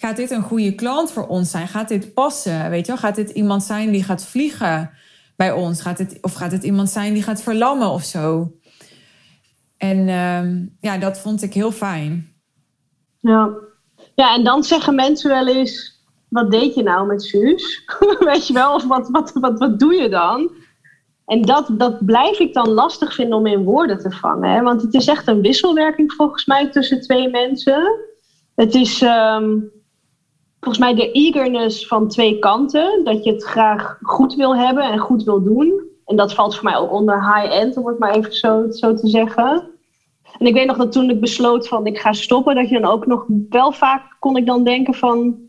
gaat 0.00 0.16
dit 0.16 0.30
een 0.30 0.42
goede 0.42 0.74
klant 0.74 1.12
voor 1.12 1.26
ons 1.26 1.50
zijn? 1.50 1.68
Gaat 1.68 1.88
dit 1.88 2.14
passen? 2.14 2.70
Weet 2.70 2.86
je 2.86 2.92
wel? 2.92 3.00
Gaat 3.00 3.14
dit 3.14 3.30
iemand 3.30 3.62
zijn 3.62 3.90
die 3.90 4.04
gaat 4.04 4.24
vliegen 4.24 4.90
bij 5.36 5.52
ons? 5.52 5.82
Gaat 5.82 5.98
het, 5.98 6.18
of 6.20 6.34
gaat 6.34 6.52
het 6.52 6.64
iemand 6.64 6.88
zijn 6.88 7.14
die 7.14 7.22
gaat 7.22 7.42
verlammen 7.42 7.90
of 7.90 8.02
zo? 8.02 8.52
En 9.76 9.98
uh, 9.98 10.66
ja, 10.80 10.98
dat 10.98 11.18
vond 11.18 11.42
ik 11.42 11.54
heel 11.54 11.72
fijn. 11.72 12.34
Ja. 13.20 13.50
ja, 14.14 14.34
en 14.34 14.44
dan 14.44 14.64
zeggen 14.64 14.94
mensen 14.94 15.30
wel 15.30 15.48
eens 15.48 16.04
wat 16.28 16.50
deed 16.50 16.74
je 16.74 16.82
nou 16.82 17.06
met 17.06 17.22
Suus? 17.22 17.84
Weet 18.30 18.46
je 18.46 18.52
wel, 18.52 18.74
of 18.74 18.86
wat, 18.86 19.08
wat, 19.08 19.32
wat, 19.32 19.58
wat 19.58 19.78
doe 19.78 19.94
je 19.94 20.08
dan? 20.08 20.50
En 21.26 21.42
dat, 21.42 21.68
dat 21.72 22.04
blijf 22.04 22.38
ik 22.38 22.54
dan 22.54 22.68
lastig 22.68 23.14
vinden 23.14 23.38
om 23.38 23.46
in 23.46 23.64
woorden 23.64 23.98
te 23.98 24.10
vangen. 24.10 24.50
Hè? 24.50 24.62
Want 24.62 24.82
het 24.82 24.94
is 24.94 25.06
echt 25.06 25.28
een 25.28 25.40
wisselwerking 25.40 26.12
volgens 26.12 26.46
mij 26.46 26.70
tussen 26.70 27.00
twee 27.00 27.28
mensen. 27.28 27.98
Het 28.54 28.74
is 28.74 29.02
ehm, 29.02 29.58
volgens 30.60 30.78
mij 30.78 30.94
de 30.94 31.12
eagerness 31.12 31.86
van 31.86 32.08
twee 32.08 32.38
kanten. 32.38 33.04
Dat 33.04 33.24
je 33.24 33.32
het 33.32 33.44
graag 33.44 33.98
goed 34.02 34.34
wil 34.34 34.56
hebben 34.56 34.84
en 34.84 34.98
goed 34.98 35.24
wil 35.24 35.42
doen. 35.42 35.88
En 36.04 36.16
dat 36.16 36.34
valt 36.34 36.54
voor 36.54 36.64
mij 36.64 36.76
ook 36.76 36.92
onder 36.92 37.34
high-end, 37.34 37.76
om 37.76 37.86
het 37.86 37.98
maar 37.98 38.14
even 38.14 38.32
zo, 38.32 38.70
zo 38.70 38.94
te 38.94 39.08
zeggen. 39.08 39.68
En 40.38 40.46
ik 40.46 40.54
weet 40.54 40.66
nog 40.66 40.76
dat 40.76 40.92
toen 40.92 41.10
ik 41.10 41.20
besloot 41.20 41.68
van 41.68 41.86
ik 41.86 41.98
ga 41.98 42.12
stoppen, 42.12 42.54
dat 42.54 42.68
je 42.68 42.80
dan 42.80 42.90
ook 42.90 43.06
nog 43.06 43.26
wel 43.48 43.72
vaak 43.72 44.16
kon 44.18 44.36
ik 44.36 44.46
dan 44.46 44.64
denken 44.64 44.94
van 44.94 45.48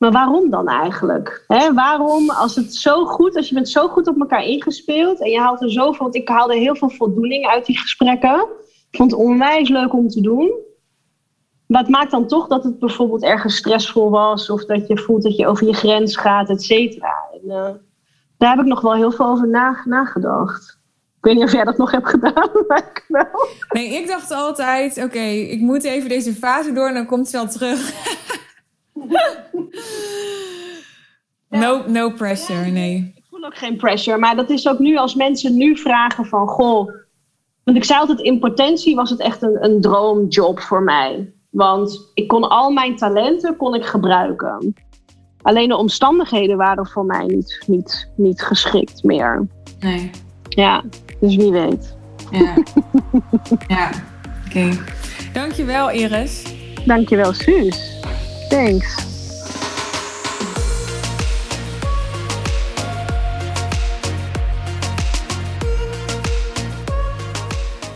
maar 0.00 0.12
waarom 0.12 0.50
dan 0.50 0.68
eigenlijk? 0.68 1.44
waarom, 1.74 2.30
als 2.30 2.56
het 2.56 2.74
zo 2.74 3.04
goed, 3.04 3.36
als 3.36 3.48
je 3.48 3.54
bent 3.54 3.68
zo 3.68 3.88
goed 3.88 4.08
op 4.08 4.20
elkaar 4.20 4.44
ingespeeld 4.44 5.20
en 5.20 5.30
je 5.30 5.38
haalt 5.38 5.62
er 5.62 5.70
zoveel, 5.70 6.02
want 6.02 6.14
ik 6.14 6.28
haalde 6.28 6.54
heel 6.54 6.74
veel 6.74 6.90
voldoening 6.90 7.46
uit 7.46 7.66
die 7.66 7.78
gesprekken. 7.78 8.48
Ik 8.90 8.96
vond 8.96 9.10
het 9.10 9.20
onwijs 9.20 9.68
leuk 9.68 9.92
om 9.92 10.08
te 10.08 10.20
doen. 10.20 10.52
Maar 11.70 11.80
het 11.80 11.90
maakt 11.90 12.10
dan 12.10 12.26
toch 12.26 12.46
dat 12.46 12.64
het 12.64 12.78
bijvoorbeeld 12.78 13.22
ergens 13.22 13.56
stressvol 13.56 14.10
was 14.10 14.50
of 14.50 14.64
dat 14.64 14.86
je 14.86 14.98
voelt 14.98 15.22
dat 15.22 15.36
je 15.36 15.46
over 15.46 15.66
je 15.66 15.74
grens 15.74 16.16
gaat, 16.16 16.48
et 16.48 16.62
cetera. 16.62 17.16
En, 17.32 17.40
uh, 17.44 17.68
daar 18.38 18.50
heb 18.50 18.58
ik 18.58 18.64
nog 18.64 18.80
wel 18.80 18.94
heel 18.94 19.10
veel 19.10 19.26
over 19.26 19.48
nagedacht. 19.84 20.78
Ik 21.16 21.24
weet 21.24 21.34
niet 21.34 21.44
of 21.44 21.52
jij 21.52 21.64
dat 21.64 21.76
nog 21.76 21.90
hebt 21.90 22.08
gedaan, 22.08 22.50
maar 22.68 22.78
ik 22.78 23.04
wel. 23.08 23.48
Nee, 23.68 23.94
ik 23.94 24.08
dacht 24.08 24.30
altijd, 24.30 25.04
oké, 25.04 25.22
ik 25.28 25.60
moet 25.60 25.84
even 25.84 26.08
deze 26.08 26.34
fase 26.34 26.72
door 26.72 26.88
en 26.88 26.94
dan 26.94 27.06
komt 27.06 27.28
ze 27.28 27.36
wel 27.36 27.48
terug. 27.48 27.92
no, 31.62 31.82
no 31.86 32.10
pressure, 32.10 32.70
nee. 32.70 33.12
Ik 33.16 33.24
voel 33.30 33.44
ook 33.44 33.56
geen 33.56 33.76
pressure, 33.76 34.18
maar 34.18 34.36
dat 34.36 34.50
is 34.50 34.68
ook 34.68 34.78
nu 34.78 34.96
als 34.96 35.14
mensen 35.14 35.56
nu 35.56 35.76
vragen 35.76 36.26
van, 36.26 36.48
goh, 36.48 36.92
want 37.64 37.76
ik 37.76 37.84
zei 37.84 38.00
altijd 38.00 38.20
in 38.20 38.38
potentie 38.38 38.94
was 38.94 39.10
het 39.10 39.20
echt 39.20 39.42
een, 39.42 39.64
een 39.64 39.80
droomjob 39.80 40.60
voor 40.60 40.82
mij. 40.82 41.32
Want 41.50 42.10
ik 42.14 42.28
kon 42.28 42.48
al 42.48 42.70
mijn 42.70 42.96
talenten 42.96 43.56
kon 43.56 43.74
ik 43.74 43.84
gebruiken. 43.84 44.74
Alleen 45.42 45.68
de 45.68 45.76
omstandigheden 45.76 46.56
waren 46.56 46.86
voor 46.86 47.04
mij 47.04 47.26
niet, 47.26 47.64
niet, 47.66 48.10
niet 48.16 48.42
geschikt 48.42 49.02
meer. 49.02 49.46
Nee. 49.78 50.10
Ja, 50.48 50.84
dus 51.20 51.36
wie 51.36 51.52
weet. 51.52 51.96
Ja, 52.30 52.54
ja. 53.68 53.90
oké. 54.46 54.58
Okay. 54.58 54.78
Dankjewel 55.32 55.90
Iris. 55.90 56.54
Dankjewel 56.84 57.32
Suus. 57.32 58.00
Thanks. 58.48 59.08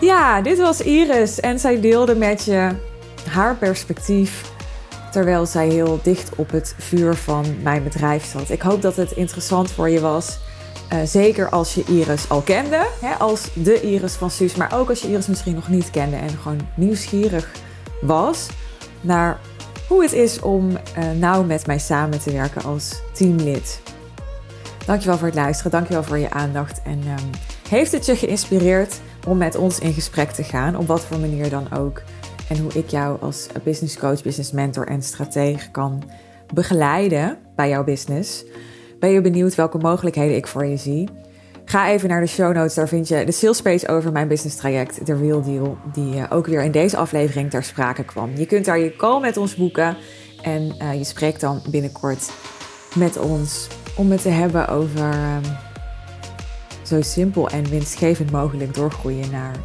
Ja, 0.00 0.42
dit 0.42 0.59
was 0.59 0.80
Iris 0.80 1.40
en 1.40 1.59
zij 1.59 1.80
deelde 1.80 2.14
met 2.14 2.44
je 2.44 2.70
haar 3.35 3.57
perspectief 3.57 4.53
terwijl 5.11 5.47
zij 5.47 5.68
heel 5.68 6.01
dicht 6.03 6.35
op 6.37 6.51
het 6.51 6.74
vuur 6.78 7.14
van 7.14 7.45
mijn 7.62 7.82
bedrijf 7.82 8.24
zat. 8.24 8.51
Ik 8.51 8.62
hoop 8.62 8.82
dat 8.82 8.97
het 8.97 9.12
interessant 9.12 9.70
voor 9.70 9.89
je 9.89 10.01
was. 10.01 10.39
Uh, 10.93 10.99
zeker 11.05 11.49
als 11.49 11.74
je 11.74 11.85
Iris 11.85 12.28
al 12.28 12.41
kende, 12.41 12.87
hè, 13.01 13.14
als 13.14 13.49
de 13.55 13.80
Iris 13.80 14.12
van 14.12 14.30
Suus, 14.30 14.55
maar 14.55 14.72
ook 14.78 14.89
als 14.89 15.01
je 15.01 15.09
Iris 15.09 15.26
misschien 15.26 15.55
nog 15.55 15.68
niet 15.68 15.91
kende 15.91 16.16
en 16.16 16.28
gewoon 16.28 16.61
nieuwsgierig 16.74 17.51
was 18.01 18.47
naar 19.01 19.39
hoe 19.89 20.03
het 20.03 20.12
is 20.12 20.41
om 20.41 20.70
uh, 20.70 20.78
nauw 21.18 21.43
met 21.43 21.66
mij 21.66 21.78
samen 21.78 22.20
te 22.20 22.32
werken 22.32 22.62
als 22.62 23.03
teamlid. 23.12 23.80
Dankjewel 24.87 25.18
voor 25.18 25.26
het 25.26 25.37
luisteren, 25.37 25.70
dankjewel 25.70 26.03
voor 26.03 26.18
je 26.18 26.30
aandacht. 26.30 26.82
En 26.82 26.99
um, 27.07 27.30
heeft 27.68 27.93
het 27.93 28.07
je 28.07 28.16
geïnspireerd 28.16 29.01
om 29.26 29.39
met 29.39 29.57
ons 29.57 29.78
in 29.78 29.93
gesprek 29.93 30.30
te 30.30 30.43
gaan, 30.43 30.76
op 30.76 30.87
wat 30.87 31.01
voor 31.01 31.18
manier 31.18 31.51
dan 31.51 31.72
ook? 31.72 32.03
En 32.49 32.59
hoe 32.59 32.72
ik 32.72 32.88
jou 32.88 33.20
als 33.20 33.47
business 33.64 33.99
coach, 33.99 34.22
business 34.22 34.53
mentor 34.53 34.86
en 34.86 35.03
stratege 35.03 35.70
kan 35.70 36.03
begeleiden 36.55 37.38
bij 37.57 37.68
jouw 37.68 37.84
business? 37.84 38.45
Ben 38.99 39.11
je 39.11 39.20
benieuwd 39.20 39.55
welke 39.55 39.78
mogelijkheden 39.78 40.36
ik 40.36 40.47
voor 40.47 40.64
je 40.64 40.76
zie? 40.76 41.09
Ga 41.64 41.88
even 41.88 42.09
naar 42.09 42.20
de 42.20 42.26
show 42.26 42.55
notes, 42.55 42.74
daar 42.74 42.88
vind 42.88 43.09
je 43.09 43.24
de 43.24 43.32
sales 43.32 43.62
page 43.62 43.88
over 43.88 44.12
mijn 44.12 44.28
business 44.28 44.57
traject, 44.57 45.07
de 45.07 45.16
Real 45.16 45.42
Deal, 45.42 45.78
die 45.92 46.14
uh, 46.14 46.24
ook 46.30 46.47
weer 46.47 46.62
in 46.62 46.70
deze 46.70 46.97
aflevering 46.97 47.51
ter 47.51 47.64
sprake 47.64 48.05
kwam. 48.05 48.30
Je 48.36 48.47
kunt 48.47 48.64
daar 48.64 48.78
je 48.78 48.97
call 48.97 49.20
met 49.20 49.36
ons 49.36 49.55
boeken 49.55 49.97
en 50.42 50.74
uh, 50.82 50.95
je 50.95 51.05
spreekt 51.05 51.40
dan 51.40 51.62
binnenkort 51.70 52.32
met 52.95 53.18
ons 53.18 53.68
om 53.97 54.11
het 54.11 54.22
te 54.22 54.28
hebben 54.28 54.68
over 54.68 55.05
um, 55.05 55.42
zo 56.82 57.03
simpel 57.03 57.49
en 57.49 57.68
winstgevend 57.68 58.30
mogelijk 58.30 58.74
doorgroeien 58.74 59.30
naar 59.30 59.57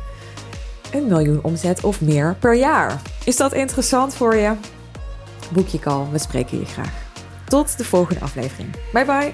een 0.91 1.07
miljoen 1.07 1.39
omzet 1.43 1.83
of 1.83 2.01
meer 2.01 2.35
per 2.39 2.55
jaar. 2.55 3.01
Is 3.25 3.37
dat 3.37 3.53
interessant 3.53 4.15
voor 4.15 4.35
je? 4.35 4.53
Boek 5.51 5.67
je 5.67 5.79
call, 5.79 6.05
we 6.11 6.17
spreken 6.17 6.59
je 6.59 6.65
graag. 6.65 7.07
Tot 7.45 7.77
de 7.77 7.83
volgende 7.83 8.21
aflevering. 8.21 8.69
Bye 8.93 9.05
bye! 9.05 9.33